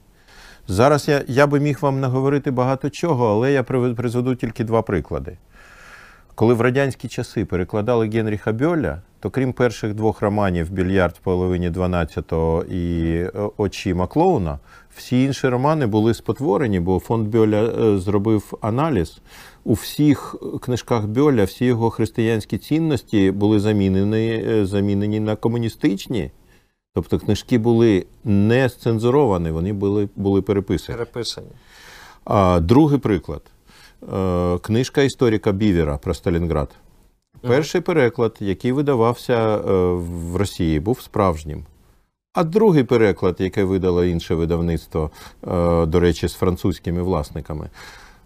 Зараз 0.71 1.09
я, 1.09 1.25
я 1.29 1.47
би 1.47 1.61
міг 1.61 1.79
вам 1.81 2.01
наговорити 2.01 2.51
багато 2.51 2.91
чого, 2.91 3.29
але 3.29 3.53
я 3.53 3.63
призведу 3.63 4.35
тільки 4.35 4.65
два 4.65 4.83
приклади. 4.83 5.37
коли 6.35 6.55
в 6.55 6.61
радянські 6.61 7.09
часи 7.09 7.45
перекладали 7.45 8.09
Генріха 8.09 8.53
Бьоля, 8.53 9.03
то 9.21 9.31
крім 9.31 9.53
перших 9.53 9.95
двох 9.95 10.23
романів 10.23 10.71
Більярд 10.71 11.17
в 11.17 11.19
половині 11.19 11.71
12-го 11.71 12.63
і 12.63 13.15
е, 13.15 13.31
Очі 13.57 13.97
Клоуна, 14.11 14.59
всі 14.97 15.25
інші 15.25 15.49
романи 15.49 15.87
були 15.87 16.15
спотворені, 16.15 16.81
бо 16.81 16.99
фонд 16.99 17.29
Бьоля 17.29 17.65
е, 17.65 17.99
зробив 17.99 18.59
аналіз. 18.61 19.21
У 19.65 19.73
всіх 19.73 20.37
книжках 20.63 21.07
Бьоля 21.07 21.45
всі 21.45 21.65
його 21.65 21.91
християнські 21.91 22.59
цінності 22.59 23.31
були 23.31 23.61
замінені, 23.61 24.45
е, 24.49 24.67
замінені 24.67 25.21
на 25.21 25.37
комуністичні. 25.37 26.31
Тобто 26.95 27.19
книжки 27.19 27.59
були 27.59 28.07
не 28.25 28.69
сцензуровані, 28.69 29.51
вони 29.51 29.73
були, 29.73 30.09
були 30.17 30.43
переписані. 30.43 30.99
Переписані. 30.99 31.51
А, 32.25 32.61
другий 32.61 32.99
приклад. 32.99 33.43
Е, 34.13 34.59
Книжка 34.59 35.03
історика 35.03 35.53
Бівера 35.53 35.99
про 35.99 36.15
Сталінград. 36.15 36.69
Перший 37.41 37.81
переклад, 37.81 38.37
який 38.41 38.73
видавався 38.73 39.57
е, 39.57 39.61
в 39.95 40.37
Росії, 40.37 40.81
був 40.81 41.01
справжнім. 41.01 41.65
А 42.33 42.45
другий 42.45 42.85
переклад, 42.85 43.37
який 43.39 43.65
видало 43.65 44.05
інше 44.05 44.35
видавництво, 44.35 45.11
е, 45.49 45.87
до 45.87 46.01
речі, 46.01 46.29
з 46.29 46.35
французькими 46.35 47.03
власниками, 47.03 47.69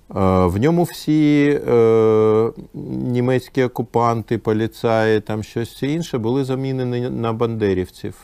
в 0.08 0.58
ньому 0.58 0.82
всі 0.82 1.60
е, 1.68 2.50
німецькі 2.74 3.62
окупанти, 3.62 4.38
поліцаї, 4.38 5.20
там 5.20 5.42
щось 5.42 5.82
інше 5.82 6.18
були 6.18 6.44
замінені 6.44 7.10
на 7.10 7.32
бандерівців. 7.32 8.14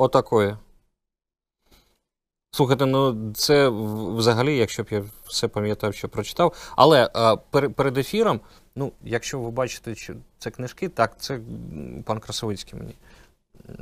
Отакої. 0.00 0.56
Слухайте, 2.52 2.86
ну 2.86 3.32
це 3.34 3.68
взагалі, 4.16 4.56
якщо 4.56 4.82
б 4.82 4.86
я 4.90 5.04
все 5.26 5.48
пам'ятав, 5.48 5.94
що 5.94 6.08
прочитав. 6.08 6.72
Але 6.76 7.10
а, 7.14 7.36
пер- 7.36 7.70
перед 7.70 7.98
ефіром, 7.98 8.40
ну, 8.76 8.92
якщо 9.04 9.40
ви 9.40 9.50
бачите, 9.50 9.94
що 9.94 10.14
це 10.38 10.50
книжки, 10.50 10.88
так, 10.88 11.20
це 11.20 11.40
пан 12.04 12.18
Красовицький 12.18 12.78
мені 12.78 12.94
е, 13.68 13.72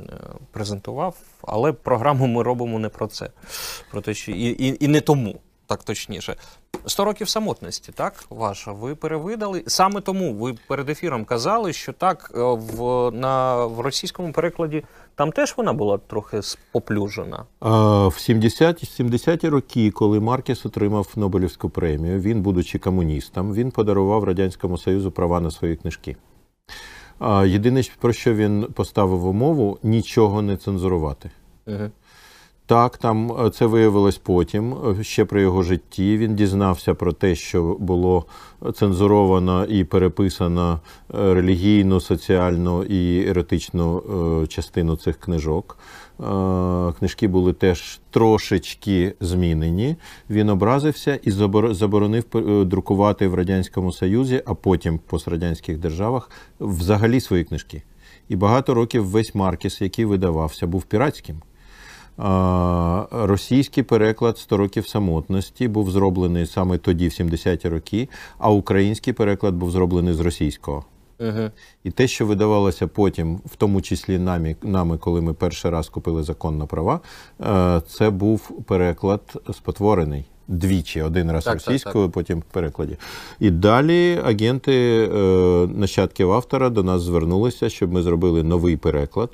презентував, 0.51 1.17
але 1.41 1.73
програму 1.73 2.27
ми 2.27 2.43
робимо 2.43 2.79
не 2.79 2.89
про 2.89 3.07
це. 3.07 3.29
Про 3.91 4.01
те, 4.01 4.13
що 4.13 4.31
і, 4.31 4.49
і, 4.49 4.85
і 4.85 4.87
не 4.87 5.01
тому, 5.01 5.39
так 5.69 5.83
точніше. 5.83 6.35
«100 6.85 7.03
років 7.03 7.29
самотності, 7.29 7.91
так, 7.91 8.23
ваша, 8.29 8.71
ви 8.71 8.95
перевидали. 8.95 9.63
Саме 9.67 10.01
тому 10.01 10.33
ви 10.33 10.55
перед 10.67 10.89
ефіром 10.89 11.25
казали, 11.25 11.73
що 11.73 11.93
так, 11.93 12.31
е, 12.35 12.39
в, 12.41 13.11
на, 13.11 13.65
в 13.65 13.79
російському 13.79 14.31
перекладі 14.31 14.83
там 15.15 15.31
теж 15.31 15.53
вона 15.57 15.73
була 15.73 15.97
трохи 15.97 16.41
споплюжена. 16.41 17.45
А, 17.59 18.07
В 18.07 18.13
70-ті 18.13 19.03
70-ті 19.03 19.49
роки, 19.49 19.91
коли 19.91 20.19
Маркіс 20.19 20.65
отримав 20.65 21.07
Нобелівську 21.15 21.69
премію, 21.69 22.19
він, 22.19 22.41
будучи 22.41 22.79
комуністом, 22.79 23.53
він 23.53 23.71
подарував 23.71 24.23
Радянському 24.23 24.77
Союзу 24.77 25.11
права 25.11 25.39
на 25.39 25.51
свої 25.51 25.75
книжки. 25.75 26.15
А, 27.19 27.45
Єдине, 27.45 27.83
про 27.99 28.13
що 28.13 28.33
він 28.33 28.67
поставив 28.73 29.25
умову, 29.25 29.77
нічого 29.83 30.41
не 30.41 30.57
цензурувати. 30.57 31.31
Угу. 31.67 31.89
Так, 32.69 32.97
там 32.97 33.31
е, 33.45 33.49
це 33.49 33.65
виявилось 33.65 34.17
потім. 34.17 34.73
е, 34.99 35.03
Ще 35.03 35.25
при 35.25 35.41
його 35.41 35.63
житті 35.63 36.17
він 36.17 36.35
дізнався 36.35 36.93
про 36.93 37.13
те, 37.13 37.35
що 37.35 37.77
було 37.79 38.25
цензуровано 38.73 39.65
і 39.65 39.83
переписано 39.83 40.79
е, 41.13 41.33
релігійну, 41.33 41.99
соціальну 41.99 42.83
і 42.83 43.27
еротичну 43.29 44.03
частину 44.47 44.95
цих 44.95 45.17
книжок. 45.19 45.77
Книжки 46.99 47.27
були 47.27 47.53
теж 47.53 47.99
трошечки 48.09 49.13
змінені. 49.19 49.95
Він 50.29 50.49
образився 50.49 51.19
і 51.23 51.31
заборонив 51.71 52.23
друкувати 52.65 53.27
в 53.27 53.33
Радянському 53.33 53.91
Союзі, 53.91 54.41
а 54.45 54.53
потім 54.53 54.95
в 54.95 54.99
пострадянських 54.99 55.77
державах 55.77 56.31
взагалі 56.59 57.19
свої 57.19 57.43
книжки. 57.43 57.83
І 58.29 58.35
багато 58.35 58.73
років 58.73 59.05
весь 59.05 59.35
Маркіс, 59.35 59.81
який 59.81 60.05
видавався, 60.05 60.67
був 60.67 60.83
піратським. 60.83 61.41
Російський 63.11 63.83
переклад 63.83 64.35
«100 64.35 64.55
років 64.55 64.87
самотності 64.87 65.67
був 65.67 65.91
зроблений 65.91 66.45
саме 66.45 66.77
тоді, 66.77 67.07
в 67.07 67.11
70-ті 67.11 67.69
роки, 67.69 68.09
а 68.37 68.51
український 68.51 69.13
переклад 69.13 69.55
був 69.55 69.71
зроблений 69.71 70.13
з 70.13 70.19
російського. 70.19 70.85
Угу. 71.19 71.49
І 71.83 71.91
те, 71.91 72.07
що 72.07 72.25
видавалося 72.25 72.87
потім, 72.87 73.35
в 73.45 73.55
тому 73.55 73.81
числі 73.81 74.19
нами, 74.19 74.55
нами 74.63 74.97
коли 74.97 75.21
ми 75.21 75.33
перший 75.33 75.71
раз 75.71 75.89
купили 75.89 76.23
закон 76.23 76.57
на 76.57 76.65
права, 76.65 76.99
е, 77.41 77.81
це 77.87 78.09
був 78.09 78.63
переклад 78.65 79.21
спотворений. 79.53 80.25
Двічі, 80.47 81.01
один 81.01 81.31
раз 81.31 81.43
Так, 81.43 81.57
так, 81.57 81.67
російською, 81.67 82.09
потім 82.09 82.39
в 82.39 82.53
перекладі. 82.53 82.97
І 83.39 83.51
далі 83.51 84.19
агенти 84.25 85.09
е, 85.13 85.17
нащадків 85.75 86.31
автора 86.31 86.69
до 86.69 86.83
нас 86.83 87.01
звернулися, 87.01 87.69
щоб 87.69 87.93
ми 87.93 88.01
зробили 88.01 88.43
новий 88.43 88.77
переклад. 88.77 89.29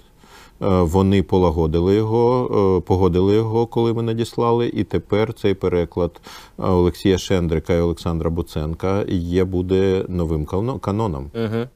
Е, 0.62 0.68
Вони 0.68 1.24
полагодили 1.24 1.96
його, 1.96 2.46
е, 2.78 2.82
погодили 2.88 3.36
його, 3.36 3.68
коли 3.68 3.94
ми 3.94 4.04
надіслали. 4.04 4.68
І 4.68 4.84
тепер 4.84 5.34
цей 5.34 5.54
переклад 5.54 6.22
е, 6.60 6.64
Олексія 6.64 7.18
Шендрика 7.18 7.74
і 7.74 7.80
Олександра 7.80 8.30
Буценка 8.30 9.06
є 9.08 9.44
буде 9.44 10.06
новим 10.08 10.46
каноном. 10.82 11.32
Угу. 11.36 11.68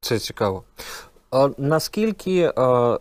Це 0.00 0.18
цікаво. 0.18 0.62
А, 1.30 1.48
наскільки 1.58 2.52
а, 2.56 2.98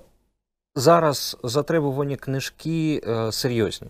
зараз 0.75 1.37
затребувані 1.43 2.15
книжки 2.15 3.01
а, 3.07 3.31
серйозні? 3.31 3.87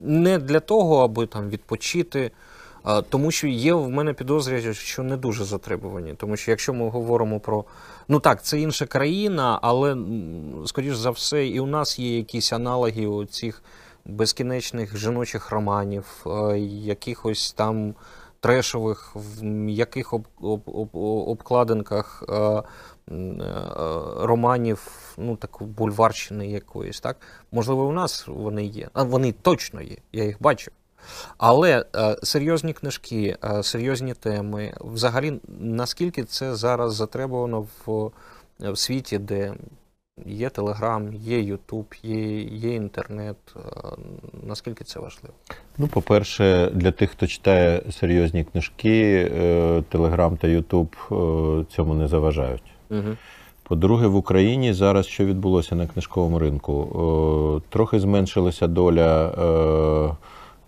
Не 0.00 0.38
для 0.38 0.60
того, 0.60 0.96
аби 1.04 1.26
там 1.26 1.48
відпочити, 1.48 2.30
тому 3.08 3.30
що 3.30 3.46
є 3.46 3.74
в 3.74 3.90
мене 3.90 4.12
підозрює, 4.12 4.74
що 4.74 5.02
не 5.02 5.16
дуже 5.16 5.44
затребувані. 5.44 6.14
Тому 6.14 6.36
що 6.36 6.50
якщо 6.50 6.74
ми 6.74 6.88
говоримо 6.88 7.40
про. 7.40 7.64
Ну 8.12 8.20
так, 8.20 8.42
це 8.42 8.60
інша 8.60 8.86
країна, 8.86 9.58
але, 9.62 9.96
скоріш 10.66 10.96
за 10.96 11.10
все, 11.10 11.46
і 11.46 11.60
у 11.60 11.66
нас 11.66 11.98
є 11.98 12.16
якісь 12.16 12.52
аналоги 12.52 13.06
у 13.06 13.24
цих 13.24 13.62
безкінечних 14.04 14.96
жіночих 14.96 15.50
романів, 15.50 16.26
е, 16.26 16.58
якихось 16.58 17.52
там 17.52 17.94
трешових, 18.40 19.12
в 19.14 19.42
м'яких 19.42 20.12
об, 20.12 20.26
об, 20.40 20.62
об, 20.66 20.88
обкладинках 21.28 22.24
е, 22.28 22.34
е, 22.34 22.62
романів, 24.16 25.14
ну 25.18 25.36
так 25.36 25.62
бульварщини 25.62 26.48
якоїсь, 26.48 27.00
так? 27.00 27.16
Можливо, 27.52 27.84
у 27.84 27.92
нас 27.92 28.24
вони 28.26 28.64
є. 28.64 28.88
А 28.92 29.02
вони 29.02 29.32
точно 29.32 29.82
є, 29.82 29.96
я 30.12 30.24
їх 30.24 30.36
бачу. 30.42 30.70
Але 31.38 31.84
е, 31.96 32.16
серйозні 32.22 32.72
книжки, 32.72 33.36
е, 33.44 33.62
серйозні 33.62 34.14
теми, 34.14 34.72
взагалі, 34.80 35.40
наскільки 35.60 36.24
це 36.24 36.54
зараз 36.54 36.94
затребувано 36.94 37.66
в, 37.86 38.10
в 38.58 38.78
світі, 38.78 39.18
де 39.18 39.54
є 40.26 40.48
Телеграм, 40.48 41.14
є 41.14 41.40
Ютуб, 41.40 41.86
є, 42.02 42.40
є 42.40 42.74
інтернет, 42.74 43.36
е, 43.56 43.60
наскільки 44.46 44.84
це 44.84 45.00
важливо? 45.00 45.34
Ну, 45.78 45.86
по-перше, 45.86 46.70
для 46.74 46.90
тих, 46.90 47.10
хто 47.10 47.26
читає 47.26 47.82
серйозні 47.90 48.44
книжки, 48.44 49.24
Телеграм 49.88 50.36
та 50.36 50.48
Ютуб 50.48 50.96
цьому 51.70 51.94
не 51.94 52.08
заважають. 52.08 52.62
Угу. 52.90 53.16
По-друге, 53.70 54.06
в 54.06 54.16
Україні 54.16 54.72
зараз 54.72 55.06
що 55.06 55.24
відбулося 55.24 55.74
на 55.74 55.86
книжковому 55.86 56.38
ринку? 56.38 57.60
Е, 57.62 57.68
Трохи 57.68 58.00
зменшилася 58.00 58.66
доля 58.66 59.26
е, 59.26 60.16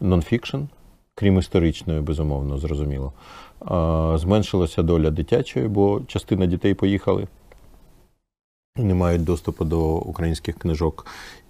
нонфікшн, 0.03 0.59
крім 1.15 1.39
історичної, 1.39 2.01
безумовно, 2.01 2.59
зрозуміло. 2.59 3.13
Зменшилася 4.19 4.83
доля 4.83 5.11
дитячої, 5.11 5.69
бо 5.69 6.01
частина 6.07 6.47
дітей 6.47 6.75
поїхали 6.75 7.27
не 8.77 8.95
мають 8.95 9.25
доступу 9.25 9.65
до 9.65 9.97
українських 9.97 10.59
книжок. 10.59 11.07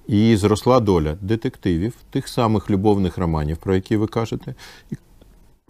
І 0.07 0.37
зросла 0.37 0.81
доля 0.81 1.17
детективів, 1.21 1.95
тих 2.11 2.29
самих 2.29 2.71
любовних 2.71 3.19
романів, 3.19 3.57
про 3.57 3.75
які 3.75 3.97
ви 3.97 4.07
кажете, 4.07 4.55
і, 4.91 4.97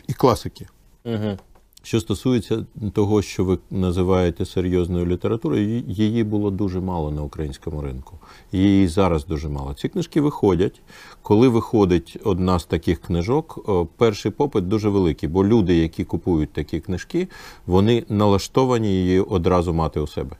і 0.08 0.12
класики. 0.12 0.66
Угу. 1.04 1.38
Що 1.82 2.00
стосується 2.00 2.66
того, 2.92 3.22
що 3.22 3.44
ви 3.44 3.58
називаєте 3.70 4.44
серйозною 4.44 5.06
літературою, 5.06 5.82
її- 5.88 6.24
було 6.24 6.50
дуже 6.50 6.80
мало 6.80 7.10
на 7.10 7.22
українському 7.22 7.80
ринку. 7.82 8.18
Її 8.52 8.88
зараз 8.88 9.26
дуже 9.26 9.48
мало. 9.48 9.74
Ці 9.74 9.88
книжки 9.88 10.20
виходять. 10.20 10.80
Коли 11.22 11.48
виходить 11.48 12.16
одна 12.24 12.58
з 12.58 12.64
таких 12.64 13.00
книжок, 13.00 13.58
перший 13.96 14.30
попит 14.30 14.68
дуже 14.68 14.88
великий, 14.88 15.28
бо 15.28 15.44
люди, 15.44 15.76
які 15.76 16.04
купують 16.04 16.52
такі 16.52 16.80
книжки, 16.80 17.28
вони 17.66 18.04
налаштовані 18.08 18.88
її 18.88 19.20
одразу 19.20 19.72
мати 19.72 20.00
у 20.00 20.06
себе. 20.06 20.36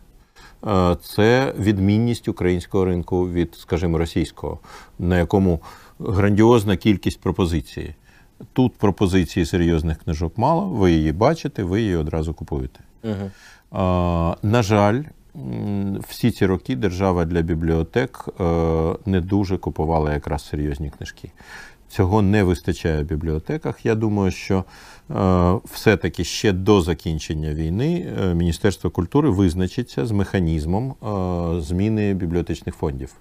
Е, 0.67 0.97
Це 1.03 1.55
відмінність 1.59 2.29
українського 2.29 2.85
ринку 2.85 3.29
від, 3.31 3.55
скажімо, 3.55 3.99
російського, 3.99 4.59
на 4.99 5.19
якому 5.19 5.61
грандіозна 5.99 6.77
кількість 6.77 7.21
пропозицій. 7.21 7.95
Тут 8.53 8.75
пропозиції 8.75 9.47
серйозних 9.47 9.99
книжок 9.99 10.39
мало, 10.39 10.69
ви 10.69 10.93
її 10.93 11.13
бачите, 11.13 11.63
ви 11.63 11.81
її 11.81 11.97
одразу 11.97 12.35
купуєте. 12.35 12.81
Угу. 13.05 13.31
А, 13.71 14.37
на 14.43 14.63
жаль, 14.63 15.03
всі 16.09 16.31
ці 16.31 16.47
роки 16.47 16.77
держава 16.77 17.25
для 17.25 17.43
бібліотек 17.43 18.29
е, 18.41 18.45
не 19.07 19.21
дуже 19.21 19.57
купувала 19.57 20.13
якраз 20.15 20.49
серйозні 20.49 20.91
книжки. 20.91 21.31
Цього 21.89 22.23
не 22.23 22.43
вистачає 22.43 23.03
в 23.03 23.07
бібліотеках. 23.07 23.87
Я 23.87 23.95
думаю, 23.95 24.31
що 24.31 24.65
е, 25.11 25.55
все-таки 25.65 26.25
ще 26.25 26.53
до 26.53 26.81
закінчення 26.81 27.55
війни 27.55 28.07
е, 28.21 28.35
Міністерство 28.35 28.91
культури 28.91 29.31
визначиться 29.31 30.07
з 30.07 30.11
механізмом 30.11 30.95
зміни 31.63 32.15
бібліотечних 32.15 32.75
фондів. 32.75 33.15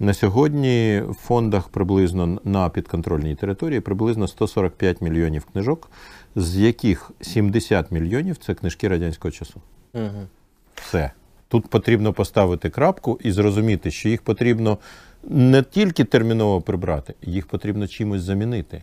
На 0.00 0.14
сьогодні 0.14 1.02
в 1.08 1.14
фондах 1.14 1.68
приблизно 1.68 2.40
на 2.44 2.68
підконтрольній 2.68 3.34
території 3.34 3.80
приблизно 3.80 4.28
145 4.28 5.00
мільйонів 5.00 5.44
книжок, 5.44 5.90
з 6.36 6.56
яких 6.56 7.10
70 7.20 7.90
мільйонів 7.90 8.36
це 8.36 8.54
книжки 8.54 8.88
радянського 8.88 9.32
часу. 9.32 9.60
Угу. 9.94 10.26
Все. 10.74 11.10
Тут 11.48 11.66
потрібно 11.66 12.12
поставити 12.12 12.70
крапку 12.70 13.18
і 13.22 13.32
зрозуміти, 13.32 13.90
що 13.90 14.08
їх 14.08 14.22
потрібно 14.22 14.78
не 15.24 15.62
тільки 15.62 16.04
терміново 16.04 16.60
прибрати, 16.60 17.14
їх 17.22 17.46
потрібно 17.46 17.86
чимось 17.86 18.22
замінити. 18.22 18.82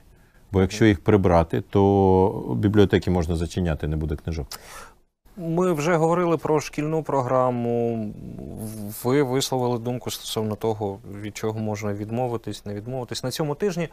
Бо 0.51 0.61
якщо 0.61 0.86
їх 0.86 0.99
прибрати, 0.99 1.61
то 1.70 2.55
бібліотеки 2.57 3.11
можна 3.11 3.36
зачиняти, 3.36 3.88
не 3.88 3.95
буде 3.95 4.15
книжок. 4.15 4.47
Ми 5.38 5.73
вже 5.73 5.95
говорили 5.95 6.38
про 6.38 6.59
шкільну 6.59 7.03
програму. 7.03 8.05
Ви 9.03 9.23
висловили 9.23 9.79
думку 9.79 10.11
стосовно 10.11 10.55
того, 10.55 10.99
від 11.11 11.38
чого 11.38 11.59
можна 11.59 11.93
відмовитись, 11.93 12.65
не 12.65 12.73
відмовитись. 12.73 13.23
На 13.23 13.31
цьому 13.31 13.55
тижні 13.55 13.89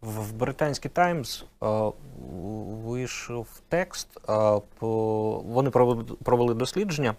в 0.00 0.32
британський 0.32 0.90
Таймс 0.90 1.44
вийшов 2.84 3.46
текст. 3.68 4.08
е, 4.28 4.60
Вони 4.80 5.70
провели 6.24 6.54
дослідження 6.54 7.14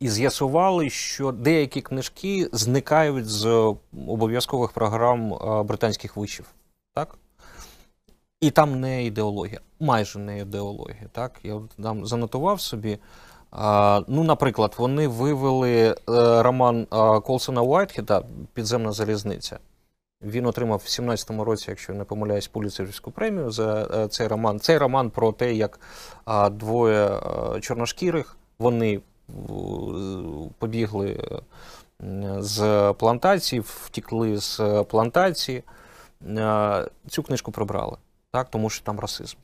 і 0.00 0.08
з'ясували, 0.08 0.90
що 0.90 1.32
деякі 1.32 1.80
книжки 1.80 2.48
зникають 2.52 3.26
з 3.28 3.74
обов'язкових 4.08 4.72
програм 4.72 5.34
е, 5.34 5.62
британських 5.62 6.16
вишів. 6.16 6.46
Так? 6.94 7.18
І 8.40 8.50
там 8.50 8.80
не 8.80 9.04
ідеологія, 9.04 9.60
майже 9.80 10.18
не 10.18 10.38
ідеологія. 10.38 11.08
Так? 11.12 11.40
Я 11.42 11.60
там 11.82 12.06
занотував 12.06 12.60
собі. 12.60 12.98
А, 13.50 14.02
ну, 14.08 14.24
наприклад, 14.24 14.74
вони 14.78 15.08
вивели 15.08 15.88
е, 15.88 15.94
роман 16.42 16.86
а, 16.90 17.20
Колсона 17.20 17.62
Уайтхеда 17.62 18.22
Підземна 18.54 18.92
залізниця. 18.92 19.58
Він 20.22 20.46
отримав 20.46 20.78
в 20.84 20.88
17-му 20.88 21.44
році, 21.44 21.66
якщо 21.68 21.92
я 21.92 21.98
не 21.98 22.04
помиляюсь, 22.04 22.48
Пуліцерівську 22.48 23.10
премію 23.10 23.50
за 23.50 23.88
е, 23.94 24.08
цей 24.08 24.26
роман. 24.26 24.60
Цей 24.60 24.78
роман 24.78 25.10
про 25.10 25.32
те, 25.32 25.54
як 25.54 25.80
а, 26.24 26.50
двоє 26.50 27.06
е, 27.06 27.60
чорношкірих 27.60 28.36
вони 28.58 29.00
побігли 30.58 31.10
е, 31.10 32.36
з 32.38 32.92
плантації, 32.98 33.60
втікли 33.60 34.36
з 34.36 34.84
плантації. 34.88 35.62
Е, 36.28 36.86
Цю 37.08 37.22
книжку 37.22 37.52
прибрали, 37.52 37.96
так, 38.32 38.50
тому 38.50 38.70
що 38.70 38.84
там 38.84 39.00
расизм. 39.00 39.36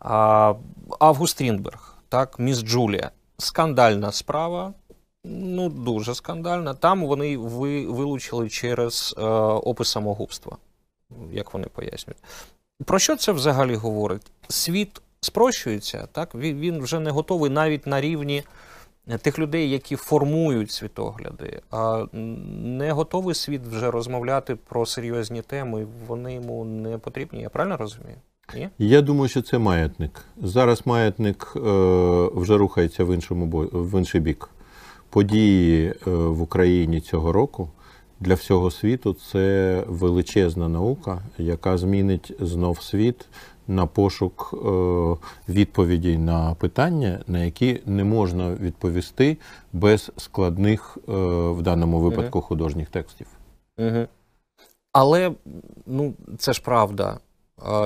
А, 0.00 0.54
Август 0.98 1.32
Стрінберг, 1.32 1.98
так, 2.08 2.38
Міс 2.38 2.62
Джулія. 2.62 3.10
Скандальна 3.38 4.12
справа, 4.12 4.72
ну 5.24 5.68
дуже 5.68 6.14
скандальна. 6.14 6.74
Там 6.74 7.06
вони 7.06 7.36
ви, 7.36 7.86
вилучили 7.86 8.48
через 8.48 9.14
е, 9.18 9.22
опис 9.22 9.88
самогубства, 9.88 10.56
як 11.32 11.54
вони 11.54 11.66
пояснюють. 11.66 12.22
Про 12.84 12.98
що 12.98 13.16
це 13.16 13.32
взагалі 13.32 13.74
говорить? 13.74 14.32
Світ 14.48 15.02
спрощується, 15.20 16.08
так? 16.12 16.34
Він, 16.34 16.58
він 16.58 16.82
вже 16.82 17.00
не 17.00 17.10
готовий 17.10 17.50
навіть 17.50 17.86
на 17.86 18.00
рівні 18.00 18.44
тих 19.22 19.38
людей, 19.38 19.70
які 19.70 19.96
формують 19.96 20.70
світогляди, 20.70 21.60
а 21.70 22.06
не 22.62 22.92
готовий 22.92 23.34
світ 23.34 23.60
вже 23.66 23.90
розмовляти 23.90 24.56
про 24.56 24.86
серйозні 24.86 25.42
теми. 25.42 25.86
Вони 26.06 26.34
йому 26.34 26.64
не 26.64 26.98
потрібні. 26.98 27.40
Я 27.42 27.48
правильно 27.48 27.76
розумію? 27.76 28.16
Ні? 28.54 28.68
Я 28.78 29.00
думаю, 29.02 29.28
що 29.28 29.42
це 29.42 29.58
маятник. 29.58 30.24
Зараз 30.42 30.82
маятник 30.86 31.52
е, 31.56 31.60
вже 32.34 32.56
рухається 32.56 33.04
в 33.04 33.14
іншому 33.14 33.46
бо- 33.46 33.68
в 33.72 33.98
інший 33.98 34.20
бік. 34.20 34.50
Події 35.10 35.86
е, 35.88 36.10
в 36.10 36.42
Україні 36.42 37.00
цього 37.00 37.32
року 37.32 37.70
для 38.20 38.34
всього 38.34 38.70
світу 38.70 39.16
це 39.32 39.82
величезна 39.86 40.68
наука, 40.68 41.22
яка 41.38 41.78
змінить 41.78 42.32
знов 42.40 42.82
світ 42.82 43.26
на 43.68 43.86
пошук 43.86 44.50
е, 44.52 44.56
відповідей 45.52 46.18
на 46.18 46.54
питання, 46.54 47.20
на 47.26 47.44
які 47.44 47.82
не 47.86 48.04
можна 48.04 48.54
відповісти 48.54 49.36
без 49.72 50.12
складних 50.16 50.98
е, 51.08 51.12
в 51.50 51.62
даному 51.62 52.00
випадку 52.00 52.40
художніх 52.40 52.88
текстів. 52.88 53.26
Угу. 53.78 54.06
Але 54.92 55.32
ну, 55.86 56.14
це 56.38 56.52
ж 56.52 56.62
правда, 56.62 57.18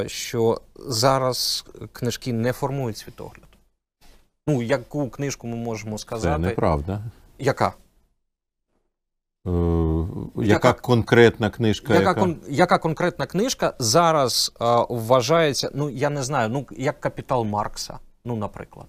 що 0.07 0.61
зараз 0.77 1.65
книжки 1.93 2.33
не 2.33 2.53
формують 2.53 2.97
світогляд. 2.97 3.49
Ну, 4.49 4.63
яку 4.63 5.11
книжку 5.11 5.47
ми 5.47 5.57
можемо 5.57 5.97
Це 5.97 6.03
сказати? 6.03 6.39
неправда. 6.39 7.01
Яка? 7.39 7.73
Е, 9.49 10.45
яка 10.45 10.73
конкретна 10.73 11.51
книжка? 11.51 11.95
Яка, 11.95 12.15
кон... 12.15 12.37
яка 12.49 12.79
конкретна 12.79 13.27
книжка 13.27 13.75
зараз 13.79 14.53
а, 14.59 14.85
вважається, 14.89 15.71
ну 15.75 15.91
я 15.91 16.11
не 16.11 16.23
знаю, 16.23 16.49
ну 16.49 16.67
як 16.77 17.01
капітал 17.01 17.45
Маркса, 17.45 17.99
ну, 18.25 18.37
наприклад. 18.37 18.87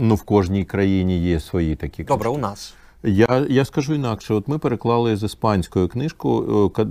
Ну, 0.00 0.14
в 0.14 0.22
кожній 0.22 0.64
країні 0.64 1.18
є 1.18 1.40
свої 1.40 1.76
такі 1.76 2.04
Добре, 2.04 2.28
у 2.28 2.38
нас. 2.38 2.74
Я, 3.02 3.46
я 3.48 3.64
скажу 3.64 3.94
інакше: 3.94 4.34
от 4.34 4.48
ми 4.48 4.58
переклали 4.58 5.16
з 5.16 5.22
іспанської 5.22 5.88
книжку 5.88 6.44
е, 6.78 6.82
е, 6.82 6.86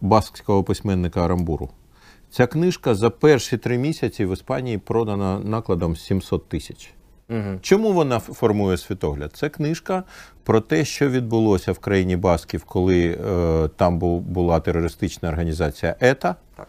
баскського 0.00 0.64
письменника 0.64 1.24
Арамбуру. 1.24 1.68
Ця 2.30 2.46
книжка 2.46 2.94
за 2.94 3.10
перші 3.10 3.58
три 3.58 3.78
місяці 3.78 4.24
в 4.24 4.32
Іспанії 4.32 4.78
продана 4.78 5.38
накладом 5.38 5.96
700 5.96 6.48
тисяч. 6.48 6.94
Угу. 7.30 7.58
Чому 7.62 7.92
вона 7.92 8.18
формує 8.18 8.76
світогляд? 8.76 9.30
Це 9.34 9.48
книжка 9.48 10.02
про 10.44 10.60
те, 10.60 10.84
що 10.84 11.08
відбулося 11.08 11.72
в 11.72 11.78
країні 11.78 12.16
Басків, 12.16 12.64
коли 12.64 13.18
е, 13.28 13.68
там 13.76 13.98
бу- 13.98 14.20
була 14.20 14.60
терористична 14.60 15.28
організація 15.28 15.96
ЕТА. 16.00 16.36
Так. 16.56 16.68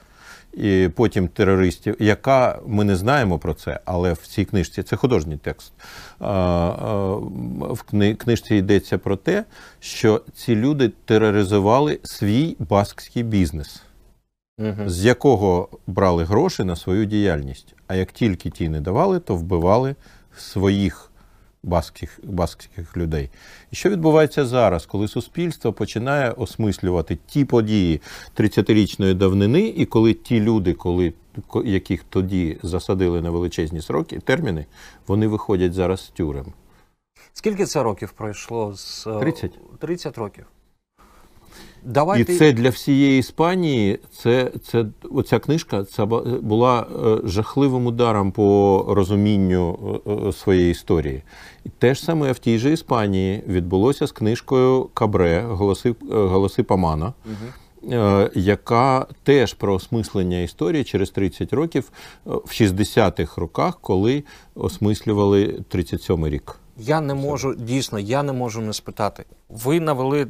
І 0.54 0.90
потім 0.96 1.28
терористів, 1.28 1.96
яка 2.00 2.60
ми 2.68 2.84
не 2.84 2.96
знаємо 2.96 3.40
про 3.40 3.54
це, 3.54 3.80
але 3.86 4.14
в 4.14 4.18
цій 4.28 4.46
книжці 4.46 4.84
це 4.84 4.96
художній 4.96 5.38
текст. 5.38 5.74
А, 6.20 6.30
а, 6.30 7.16
В 7.74 7.84
книжці 8.18 8.56
йдеться 8.56 8.98
про 8.98 9.16
те, 9.16 9.44
що 9.80 10.22
ці 10.34 10.56
люди 10.56 10.92
тероризували 11.06 12.00
свій 12.04 12.56
баскський 12.60 13.24
бізнес, 13.24 13.82
Угу. 14.60 14.90
з 14.90 15.06
якого 15.06 15.70
брали 15.88 16.24
гроші 16.24 16.64
на 16.64 16.76
свою 16.76 17.06
діяльність. 17.06 17.74
А 17.88 17.96
як 17.96 18.12
тільки 18.12 18.50
ті 18.50 18.70
не 18.70 18.82
давали, 18.82 19.20
то 19.20 19.36
вбивали 19.36 19.96
своїх 20.38 21.12
баскських, 21.64 22.20
баскських 22.24 22.98
людей. 22.98 23.30
І 23.72 23.76
що 23.76 23.90
відбувається 23.90 24.46
зараз, 24.46 24.86
коли 24.86 25.08
суспільство 25.08 25.74
починає 25.74 26.32
осмислювати 26.32 27.18
ті 27.28 27.46
події 27.46 28.02
30-річної 28.38 29.14
давнини, 29.14 29.68
і 29.68 29.86
коли 29.86 30.14
ті 30.14 30.40
люди, 30.40 30.74
коли, 30.74 31.14
яких 31.66 32.04
тоді 32.04 32.58
засадили 32.64 33.22
на 33.22 33.30
величезні 33.30 33.82
сроки, 33.82 34.20
терміни, 34.20 34.66
вони 35.08 35.28
виходять 35.28 35.74
зараз 35.74 36.00
з 36.00 36.10
тюрем. 36.10 36.54
Скільки 37.34 37.66
це 37.66 37.84
років 37.84 38.12
пройшло 38.12 38.74
з 38.76 39.08
е, 39.08 39.20
30. 39.20 39.52
30 39.80 40.18
років. 40.18 40.46
Давайте 41.86 42.34
І 42.34 42.38
це 42.38 42.54
для 42.54 42.70
всієї 42.70 43.20
Іспанії, 43.20 44.00
це, 44.18 44.52
це 44.64 44.86
оця 45.12 45.40
книжка 45.40 45.84
це 45.84 46.06
була 46.42 46.82
е, 46.82 47.18
жахливим 47.28 47.86
ударом 47.86 48.32
по 48.32 48.86
розумінню 48.90 49.80
е, 50.08 50.12
е, 50.28 50.34
своєї 50.34 50.72
історії. 50.72 51.24
І 51.66 51.70
те 51.70 51.96
ж 51.96 52.04
саме 52.04 52.32
в 52.32 52.40
тій 52.40 52.58
же 52.58 52.72
Іспанії 52.72 53.44
відбулося 53.48 54.08
з 54.08 54.12
книжкою 54.12 54.90
Кабре 54.94 55.42
Голоси, 55.42 55.96
Голоси 56.12 56.64
Памана. 56.64 57.14
е, 57.92 58.30
Яка 58.36 59.06
теж 59.24 59.54
про 59.54 59.74
осмислення 59.74 60.40
історії 60.40 60.84
через 60.84 61.10
30 61.10 61.54
років 61.54 61.92
в 62.26 62.50
60-х 62.50 63.42
роках, 63.42 63.78
коли 63.82 64.24
осмислювали 64.56 65.64
37-й 65.72 66.30
рік. 66.30 66.58
Я 66.78 67.02
не 67.02 67.14
можу, 67.14 67.56
дійсно, 67.56 68.00
я 68.00 68.24
не 68.24 68.34
можу 68.34 68.62
не 68.62 68.74
спитати. 68.74 69.26
Ви 69.50 69.80
навели 69.80 70.28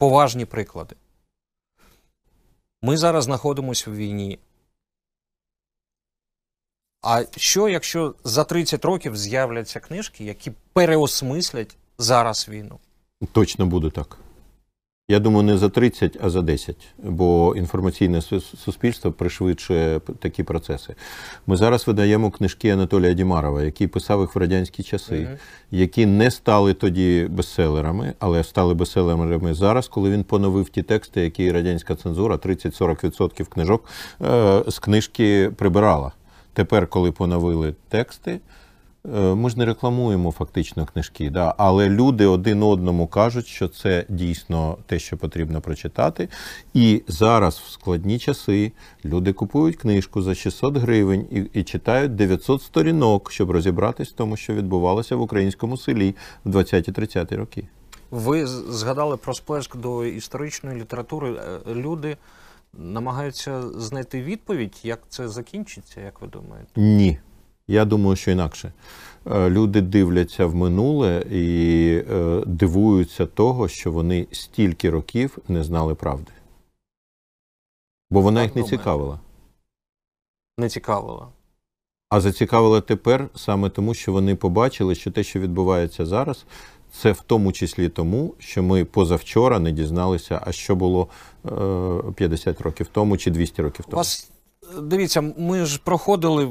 поважні 0.00 0.44
приклади. 0.44 0.96
Ми 2.82 2.96
зараз 2.96 3.24
знаходимося 3.24 3.90
в 3.90 3.96
війні. 3.96 4.38
А 7.02 7.24
що, 7.36 7.68
якщо 7.68 8.14
за 8.24 8.44
30 8.44 8.84
років 8.84 9.16
з'являться 9.16 9.80
книжки, 9.80 10.24
які 10.24 10.52
переосмислять 10.72 11.76
зараз 11.98 12.48
війну? 12.48 12.78
Точно 13.32 13.66
буде 13.66 13.90
так. 13.90 14.18
Я 15.10 15.18
думаю, 15.18 15.42
не 15.42 15.58
за 15.58 15.68
30, 15.68 16.16
а 16.22 16.30
за 16.30 16.42
10, 16.42 16.76
бо 17.02 17.54
інформаційне 17.56 18.20
суспільство 18.64 19.12
пришвидшує 19.12 20.00
такі 20.18 20.42
процеси. 20.42 20.94
Ми 21.46 21.56
зараз 21.56 21.86
видаємо 21.86 22.30
книжки 22.30 22.70
Анатолія 22.70 23.12
Дімарова, 23.12 23.62
який 23.62 23.86
писав 23.86 24.20
їх 24.20 24.34
в 24.34 24.38
радянські 24.38 24.82
часи, 24.82 25.28
які 25.70 26.06
не 26.06 26.30
стали 26.30 26.74
тоді 26.74 27.26
бестселерами, 27.30 28.14
але 28.18 28.44
стали 28.44 28.74
бестселерами 28.74 29.54
зараз, 29.54 29.88
коли 29.88 30.10
він 30.10 30.24
поновив 30.24 30.68
ті 30.68 30.82
тексти, 30.82 31.20
які 31.20 31.52
радянська 31.52 31.94
цензура 31.94 32.36
30-40% 32.36 33.44
книжок 33.44 33.84
е, 34.22 34.62
з 34.68 34.78
книжки 34.78 35.50
прибирала. 35.56 36.12
Тепер, 36.52 36.86
коли 36.86 37.12
поновили 37.12 37.74
тексти, 37.88 38.40
Ми 39.04 39.50
ж 39.50 39.58
не 39.58 39.64
рекламуємо 39.64 40.32
фактично 40.32 40.86
книжки, 40.86 41.30
да? 41.30 41.54
але 41.58 41.88
люди 41.88 42.26
один 42.26 42.62
одному 42.62 43.06
кажуть, 43.06 43.46
що 43.46 43.68
це 43.68 44.06
дійсно 44.08 44.78
те, 44.86 44.98
що 44.98 45.16
потрібно 45.16 45.60
прочитати. 45.60 46.28
І 46.74 47.02
зараз 47.08 47.58
в 47.58 47.70
складні 47.70 48.18
часи 48.18 48.72
люди 49.04 49.32
купують 49.32 49.76
книжку 49.76 50.22
за 50.22 50.34
600 50.34 50.76
гривень 50.76 51.26
і, 51.30 51.60
і 51.60 51.62
читають 51.62 52.14
900 52.14 52.62
сторінок, 52.62 53.32
щоб 53.32 53.50
розібратись 53.50 54.08
в 54.08 54.12
тому, 54.12 54.36
що 54.36 54.54
відбувалося 54.54 55.16
в 55.16 55.20
українському 55.20 55.76
селі 55.76 56.16
в 56.44 56.56
20-30 56.56 57.36
роки. 57.36 57.64
Ви 58.10 58.46
згадали 58.46 59.16
про 59.16 59.34
сплеск 59.34 59.76
до 59.76 60.04
історичної 60.04 60.80
літератури. 60.80 61.30
Е, 61.30 61.74
Люди 61.74 62.16
намагаються 62.74 63.62
знайти 63.62 64.22
відповідь, 64.22 64.80
як 64.82 65.00
це 65.08 65.28
закінчиться, 65.28 66.00
як 66.00 66.20
ви 66.20 66.28
думаєте? 66.28 66.70
Ні. 66.76 67.18
Я 67.70 67.84
думаю, 67.84 68.16
що 68.16 68.30
інакше. 68.30 68.72
Е, 69.26 69.50
Люди 69.50 69.80
дивляться 69.80 70.46
в 70.46 70.54
минуле 70.54 71.24
і 71.30 72.02
е, 72.10 72.42
дивуються 72.46 73.26
того, 73.26 73.68
що 73.68 73.92
вони 73.92 74.26
стільки 74.32 74.90
років 74.90 75.38
не 75.48 75.64
знали 75.64 75.94
правди. 75.94 76.32
Бо 78.10 78.20
вона 78.20 78.42
їх 78.42 78.56
не 78.56 78.62
цікавила. 78.62 79.20
Не 80.58 80.68
цікавило. 80.68 81.28
А 82.08 82.20
зацікавила 82.20 82.80
тепер 82.80 83.28
саме 83.34 83.70
тому, 83.70 83.94
що 83.94 84.12
вони 84.12 84.34
побачили, 84.34 84.94
що 84.94 85.10
те, 85.10 85.22
що 85.22 85.40
відбувається 85.40 86.06
зараз, 86.06 86.44
це 86.92 87.12
в 87.12 87.20
тому 87.20 87.52
числі 87.52 87.88
тому, 87.88 88.34
що 88.38 88.62
ми 88.62 88.84
позавчора 88.84 89.58
не 89.58 89.72
дізналися, 89.72 90.40
а 90.46 90.52
що 90.52 90.76
було 90.76 91.08
е, 91.46 92.12
50 92.16 92.60
років 92.60 92.86
тому 92.92 93.16
чи 93.16 93.30
200 93.30 93.62
років 93.62 93.84
тому. 93.84 93.96
вас 93.96 94.30
е, 94.62 94.80
дивіться, 94.80 95.20
ми 95.38 95.64
ж 95.64 95.80
проходили 95.84 96.48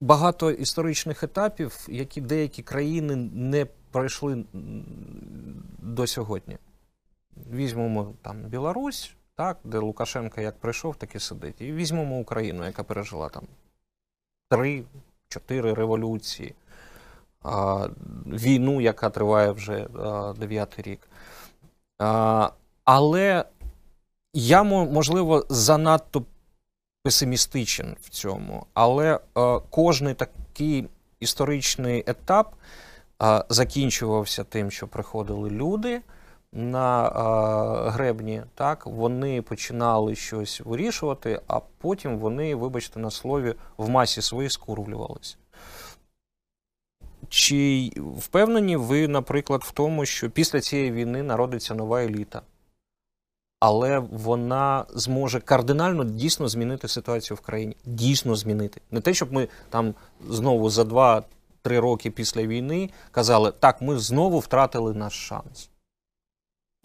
багато 0.00 0.50
історичних 0.50 1.22
етапів, 1.22 1.86
які 1.88 2.20
деякі 2.20 2.62
країни 2.62 3.16
не 3.32 3.66
пройшли 3.90 4.44
до 5.78 6.06
сьогодні. 6.06 6.58
Візьмемо 7.52 8.14
там 8.22 8.42
Білорусь, 8.42 9.14
так, 9.34 9.58
де 9.64 9.78
Лукашенко 9.78 10.40
як 10.40 10.58
прийшов, 10.58 10.96
так 10.96 11.14
і 11.14 11.20
сидить. 11.20 11.60
І 11.60 11.72
візьмемо 11.72 12.18
Україну, 12.18 12.64
яка 12.64 12.82
пережила 12.82 13.28
там 13.28 13.42
три-чотири 14.48 15.74
революції, 15.74 16.54
а, 17.42 17.88
війну, 18.26 18.80
яка 18.80 19.10
триває 19.10 19.50
вже 19.50 19.86
дев'ятий 20.38 20.84
рік. 20.84 21.08
А, 21.98 22.50
але 22.84 23.44
я, 24.32 24.62
можливо, 24.62 25.46
занадто 25.48 26.24
песимістичен 27.04 27.96
в 28.00 28.08
цьому, 28.08 28.66
але 28.74 29.14
е, 29.14 29.20
кожний 29.70 30.14
такий 30.14 30.88
історичний 31.20 32.04
етап 32.06 32.54
е, 33.22 33.44
закінчувався 33.48 34.44
тим, 34.44 34.70
що 34.70 34.88
приходили 34.88 35.50
люди 35.50 36.00
на 36.52 37.06
е, 37.06 37.90
гребні, 37.90 38.42
так, 38.54 38.86
вони 38.86 39.42
починали 39.42 40.14
щось 40.14 40.60
вирішувати, 40.60 41.40
а 41.46 41.60
потім 41.78 42.18
вони, 42.18 42.54
вибачте 42.54 43.00
на 43.00 43.10
слові, 43.10 43.54
в 43.76 43.88
масі 43.88 44.22
своїй 44.22 44.50
скурвлювалися. 44.50 45.36
Чи 47.28 47.90
впевнені 48.18 48.76
ви, 48.76 49.08
наприклад, 49.08 49.62
в 49.64 49.72
тому, 49.72 50.06
що 50.06 50.30
після 50.30 50.60
цієї 50.60 50.92
війни 50.92 51.22
народиться 51.22 51.74
нова 51.74 52.02
еліта? 52.02 52.42
Але 53.66 53.98
вона 53.98 54.84
зможе 54.94 55.40
кардинально 55.40 56.04
дійсно 56.04 56.48
змінити 56.48 56.88
ситуацію 56.88 57.36
в 57.36 57.40
країні. 57.40 57.76
Дійсно 57.84 58.36
змінити. 58.36 58.80
Не 58.90 59.00
те, 59.00 59.14
щоб 59.14 59.32
ми 59.32 59.48
там 59.70 59.94
знову 60.28 60.70
за 60.70 60.82
2-3 60.82 61.22
роки 61.64 62.10
після 62.10 62.46
війни 62.46 62.90
казали, 63.10 63.52
так, 63.60 63.82
ми 63.82 63.98
знову 63.98 64.38
втратили 64.38 64.94
наш 64.94 65.26
шанс. 65.28 65.70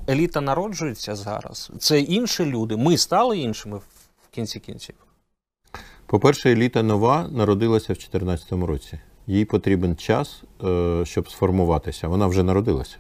Еліта 0.09 0.41
народжується 0.41 1.15
зараз. 1.15 1.71
Це 1.80 1.99
інші 1.99 2.45
люди. 2.45 2.77
Ми 2.77 2.97
стали 2.97 3.38
іншими 3.38 3.77
в 3.77 3.84
в 4.32 4.36
кінці 4.36 4.59
кінців. 4.59 4.95
По-перше, 6.05 6.51
еліта 6.51 6.84
нова 6.84 7.27
народилася 7.32 7.93
в 7.93 7.95
2014 7.95 8.51
році. 8.51 8.99
Їй 9.27 9.45
потрібен 9.45 9.95
час, 9.95 10.43
е, 10.63 11.01
щоб 11.05 11.30
сформуватися. 11.30 12.07
Вона 12.07 12.27
вже 12.27 12.43
народилася. 12.43 12.97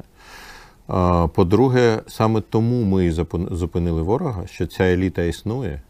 По-друге, 1.33 2.01
саме 2.07 2.41
тому 2.41 2.83
ми 2.83 3.11
зупинили 3.51 4.01
ворога, 4.01 4.47
що 4.47 4.67
ця 4.67 4.83
еліта 4.83 5.23
існує. 5.23 5.81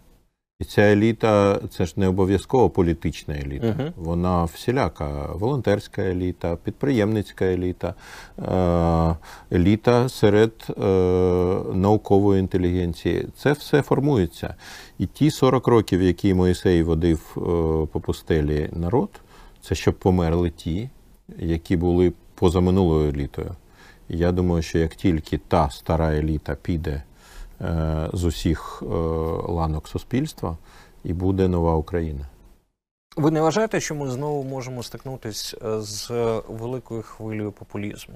І 0.60 0.66
ця 0.66 0.82
еліта 0.82 1.60
це 1.70 1.86
ж 1.86 1.94
не 1.96 2.08
обов'язково 2.08 2.70
політична 2.70 3.36
еліта. 3.36 3.68
Мгм. 3.68 3.94
Вона 3.96 4.44
всіляка 4.44 5.30
волонтерська 5.34 6.02
еліта, 6.02 6.56
підприємницька 6.56 7.46
еліта, 7.46 7.94
е, 8.40 9.56
еліта 9.56 10.10
серед 10.10 10.52
е, 10.70 10.84
наукової 11.74 12.40
інтелігенції. 12.40 13.28
Це 13.38 13.52
все 13.52 13.82
формується. 13.82 14.56
І 14.98 15.06
ті 15.06 15.32
40 15.32 15.68
років, 15.68 16.02
які 16.02 16.34
Моїсей 16.34 16.84
водив 16.84 17.20
е, 17.38 17.40
по 17.92 18.00
пустелі 18.00 18.70
народ, 18.74 19.10
це 19.62 19.76
щоб 19.76 19.94
померли 19.94 20.50
ті, 20.50 20.90
які 21.38 21.78
були 21.78 22.14
позаминулою 22.36 23.10
елітою. 23.10 23.52
Я 24.10 24.32
думаю, 24.32 24.62
що 24.62 24.78
як 24.80 24.96
тільки 24.96 25.38
та 25.38 25.70
стара 25.70 26.14
еліта 26.14 26.56
піде 26.56 27.04
е, 27.62 28.10
з 28.14 28.24
усіх 28.24 28.84
е, 28.84 28.86
ланок 29.52 29.88
суспільства, 29.88 30.58
і 31.04 31.14
буде 31.14 31.48
нова 31.48 31.76
Україна. 31.76 32.26
Ви 33.18 33.32
не 33.32 33.42
вважаєте, 33.42 33.80
що 33.80 33.96
ми 33.96 34.12
знову 34.12 34.44
можемо 34.44 34.84
стикнутися 34.84 35.82
з 35.82 36.10
великою 36.48 37.02
хвилею 37.02 37.52
популізму? 37.52 38.16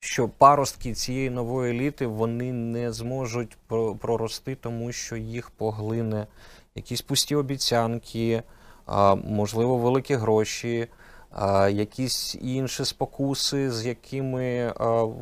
Що 0.00 0.28
паростки 0.28 0.94
цієї 0.94 1.30
нової 1.30 1.76
еліти 1.76 2.06
вони 2.06 2.52
не 2.52 2.92
зможуть 2.92 3.56
прорости, 4.00 4.54
тому 4.54 4.92
що 4.92 5.16
їх 5.16 5.50
поглине 5.50 6.26
якісь 6.74 7.02
пусті 7.02 7.34
обіцянки, 7.36 8.42
можливо, 9.24 9.76
великі 9.76 10.14
гроші, 10.14 10.88
якісь 11.70 12.34
інші 12.40 12.84
спокуси, 12.84 13.70
з 13.70 13.86
якими 13.86 14.74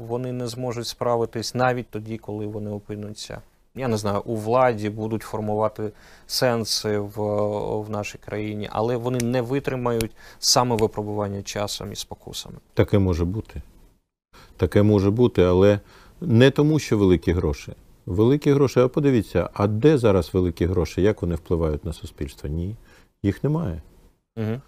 вони 0.08 0.32
не 0.32 0.46
зможуть 0.46 0.86
справитись 0.86 1.54
навіть 1.54 1.90
тоді, 1.90 2.18
коли 2.18 2.46
вони 2.46 2.70
опинуться. 2.70 3.40
Я 3.74 3.88
не 3.88 3.96
знаю, 3.96 4.22
у 4.24 4.36
владі 4.36 4.90
будуть 4.90 5.22
формувати 5.22 5.92
сенси 6.26 6.98
в, 6.98 7.22
в 7.80 7.90
нашій 7.90 8.18
країні, 8.18 8.68
але 8.72 8.96
вони 8.96 9.18
не 9.18 9.42
витримають 9.42 10.10
саме 10.38 10.76
випробування 10.76 11.42
часом 11.42 11.92
і 11.92 11.96
спокусами. 11.96 12.56
Таке 12.74 12.98
може 12.98 13.24
бути. 13.24 13.62
Таке 14.56 14.82
може 14.82 15.10
бути, 15.10 15.42
але 15.42 15.80
не 16.20 16.50
тому, 16.50 16.78
що 16.78 16.98
великі 16.98 17.32
гроші. 17.32 17.72
Великі 18.06 18.52
гроші, 18.52 18.80
а 18.80 18.88
подивіться, 18.88 19.50
а 19.54 19.66
де 19.66 19.98
зараз 19.98 20.34
великі 20.34 20.66
гроші? 20.66 21.02
Як 21.02 21.22
вони 21.22 21.34
впливають 21.34 21.84
на 21.84 21.92
суспільство? 21.92 22.48
Ні, 22.48 22.76
їх 23.22 23.44
немає. 23.44 23.82
Угу. 24.36 24.60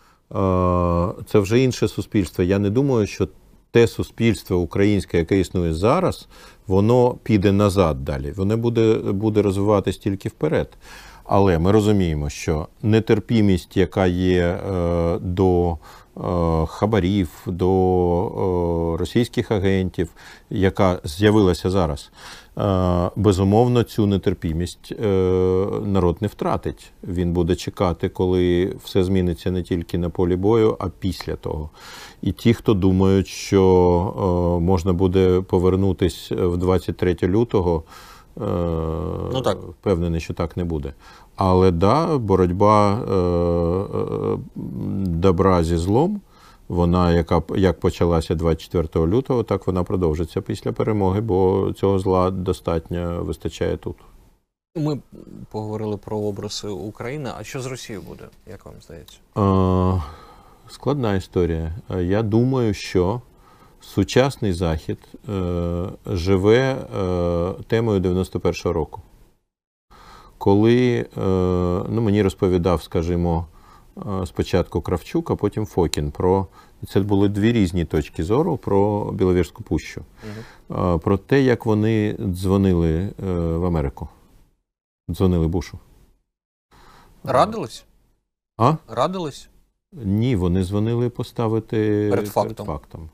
Це 1.27 1.39
вже 1.39 1.61
інше 1.61 1.89
суспільство. 1.89 2.45
Я 2.45 2.59
не 2.59 2.71
думаю, 2.71 3.07
що 3.07 3.29
те 3.71 3.87
суспільство 3.87 4.57
українське, 4.57 5.19
яке 5.19 5.41
існує 5.41 5.75
зараз, 5.75 6.29
воно 6.67 7.15
піде 7.23 7.53
назад 7.53 8.05
далі. 8.05 8.33
Воно 8.33 8.57
буде, 8.57 8.95
буде 8.95 9.43
розвиватись 9.43 9.99
тільки 9.99 10.29
вперед. 10.29 10.69
Але 11.33 11.59
ми 11.59 11.73
розуміємо, 11.73 12.29
що 12.31 12.67
нетерпімість, 12.83 13.77
яка 13.77 14.07
є 14.07 14.43
е, 14.43 15.19
до 15.19 15.71
е, 15.71 15.77
хабарів, 16.67 17.29
до 17.47 17.71
е, 18.95 18.97
російських 18.99 19.51
агентів, 19.51 20.11
яка 20.51 21.01
з'явилася 21.05 21.71
зараз, 21.71 22.11
безумовно, 23.17 23.83
цю 23.83 24.07
нетерпімість 24.07 24.93
народ 25.87 26.17
не 26.21 26.29
втратить. 26.29 26.93
Він 27.05 27.33
буде 27.33 27.57
чекати, 27.57 28.09
коли 28.09 28.77
все 28.85 29.05
зміниться 29.05 29.51
не 29.51 29.63
тільки 29.63 29.99
на 29.99 30.11
полі 30.11 30.37
бою, 30.37 30.77
а 30.81 30.89
після 30.89 31.37
того. 31.37 31.71
І 32.23 32.33
ті, 32.33 32.55
хто 32.55 32.75
думають, 32.75 33.29
що 33.29 33.63
можна 34.63 34.93
буде 34.93 35.41
повернутись 35.41 36.31
в 36.31 36.57
23 36.57 37.17
лютого. 37.23 37.83
Е, 38.37 38.41
Ну, 39.33 39.41
так. 39.41 39.59
Впевнений, 39.63 40.21
що 40.21 40.35
так 40.35 40.57
не 40.57 40.65
буде. 40.65 40.95
Але 41.37 41.71
да, 41.71 42.19
боротьба 42.19 42.93
е, 42.93 43.15
е, 43.15 44.39
добра 45.05 45.65
зі 45.65 45.77
злом 45.77 46.21
Вона, 46.69 47.13
яка 47.13 47.43
як 47.57 47.81
почалася 47.81 48.35
24 48.35 49.07
лютого, 49.07 49.43
так 49.43 49.67
вона 49.67 49.83
продовжиться 49.83 50.41
після 50.41 50.73
перемоги, 50.73 51.21
бо 51.21 51.73
цього 51.77 51.99
зла 51.99 52.31
достатньо 52.31 53.23
вистачає 53.25 53.77
тут. 53.77 53.97
Ми 54.77 54.99
поговорили 55.51 55.97
про 55.97 56.19
образи 56.19 56.69
України. 56.69 57.31
А 57.39 57.45
що 57.45 57.61
з 57.61 57.67
Росією 57.67 58.05
буде, 58.09 58.25
як 58.51 58.67
вам 58.67 58.75
здається? 58.83 59.19
Складна 60.69 61.15
історія. 61.15 61.73
Я 62.01 62.23
думаю, 62.23 62.75
що 62.75 63.21
сучасний 63.91 64.53
захід 64.53 64.99
е, 65.29 65.89
живе 66.07 66.73
е, 66.73 67.63
темою 67.67 68.01
91-го 68.01 68.73
року. 68.73 69.03
Коли 70.39 70.97
е, 70.99 71.07
ну, 71.89 72.01
мені 72.01 72.23
розповідав, 72.23 72.83
скажімо, 72.83 73.47
е, 73.97 74.27
спочатку 74.27 74.81
Кравчук, 74.81 75.31
а 75.31 75.37
потім 75.37 75.67
Фокін 75.67 76.11
про 76.11 76.47
це 76.89 77.01
були 77.01 77.29
дві 77.29 77.53
різні 77.53 77.85
точки 77.85 78.25
зору 78.25 78.57
про 78.57 79.11
Біловірську 79.13 79.63
пущу, 79.63 80.05
Угу. 80.71 80.99
Про 80.99 81.19
те, 81.19 81.43
як 81.43 81.67
вони 81.67 82.17
дзвонили 82.21 82.93
е, 82.99 83.13
в 83.33 83.65
Америку. 83.65 84.09
Дзвонили 85.11 85.49
Бушу. 85.49 85.79
Радились? 87.25 87.85
А? 88.59 88.75
Радились? 88.89 89.49
Ні, 89.93 90.37
вони 90.37 90.65
дзвонили 90.65 91.09
поставити 91.09 92.07
Перед 92.11 92.29
фактом. 92.29 93.11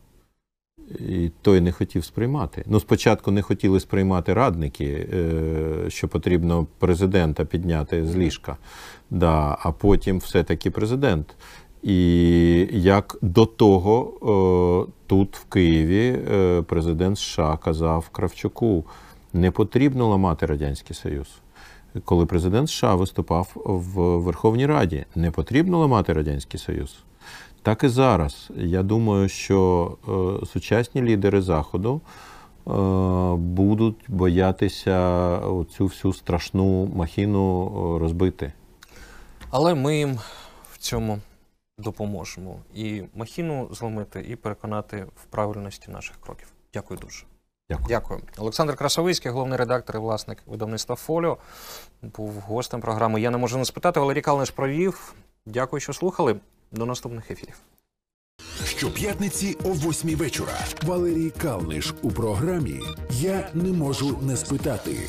І 0.90 1.30
той 1.42 1.60
не 1.60 1.72
хотів 1.72 2.04
сприймати. 2.04 2.64
Ну, 2.66 2.80
спочатку 2.80 3.30
не 3.30 3.42
хотіли 3.42 3.80
сприймати 3.80 4.34
радники, 4.34 4.84
е, 4.84 5.90
що 5.90 6.08
потрібно 6.08 6.66
президента 6.78 7.44
підняти 7.44 8.06
з 8.06 8.16
ліжка. 8.16 8.56
Да, 9.10 9.58
а 9.60 9.72
потім 9.72 10.18
все-таки 10.18 10.70
президент. 10.70 11.36
І 11.82 12.68
як 12.72 13.18
до 13.22 13.46
того, 13.46 14.86
е, 14.88 14.92
тут 15.06 15.36
в 15.36 15.44
Києві 15.44 16.18
е, 16.32 16.62
президент 16.62 17.18
США 17.18 17.58
казав 17.64 18.08
Кравчуку: 18.08 18.84
не 19.32 19.50
потрібно 19.50 20.08
ламати 20.08 20.46
Радянський 20.46 20.96
Союз. 20.96 21.28
Коли 22.04 22.26
президент 22.26 22.68
США 22.68 22.94
виступав 22.94 23.52
в 23.64 24.00
Верховній 24.00 24.66
Раді, 24.66 25.04
не 25.14 25.30
потрібно 25.30 25.78
ламати 25.78 26.12
Радянський 26.12 26.60
Союз. 26.60 26.96
Так 27.66 27.84
і 27.84 27.88
зараз. 27.88 28.50
Я 28.56 28.82
думаю, 28.82 29.28
що 29.28 29.98
е, 30.42 30.46
сучасні 30.46 31.02
лідери 31.02 31.42
Заходу 31.42 32.00
е, 32.00 32.70
будуть 33.36 34.04
боятися 34.08 35.38
цю 35.76 35.86
всю 35.86 36.12
страшну 36.14 36.86
махіну 36.86 37.66
е, 37.66 37.98
розбити. 37.98 38.52
Але 39.50 39.74
ми 39.74 39.98
їм 39.98 40.18
в 40.72 40.78
цьому 40.78 41.18
допоможемо. 41.78 42.56
І 42.74 43.02
махіну 43.14 43.68
зломити, 43.72 44.26
і 44.28 44.36
переконати 44.36 45.06
в 45.16 45.24
правильності 45.24 45.90
наших 45.90 46.16
кроків. 46.20 46.48
Дякую 46.74 47.00
дуже. 47.00 47.24
Дякую. 47.70 47.88
Дякую. 47.88 48.20
Олександр 48.38 48.76
Красовицький, 48.76 49.30
головний 49.30 49.58
редактор 49.58 49.96
і 49.96 49.98
власник 49.98 50.42
видавництва 50.46 50.96
Фоліо, 50.96 51.36
був 52.02 52.32
гостем 52.32 52.80
програми. 52.80 53.20
Я 53.20 53.30
не 53.30 53.38
можу 53.38 53.58
не 53.58 53.64
спитати. 53.64 54.00
Валерій 54.00 54.20
Калниш 54.20 54.50
провів. 54.50 55.14
Дякую, 55.46 55.80
що 55.80 55.92
слухали. 55.92 56.36
До 56.72 56.86
наступних 56.86 57.30
ефірів. 57.30 57.54
Щоп'ятниці 58.64 59.56
о 59.64 59.72
8 59.72 60.10
вечора. 60.16 60.58
Валерій 60.82 61.30
Калниш 61.30 61.94
у 62.02 62.10
програмі 62.10 62.80
Я 63.10 63.50
не 63.54 63.72
можу 63.72 64.18
не 64.22 64.36
спитати. 64.36 65.08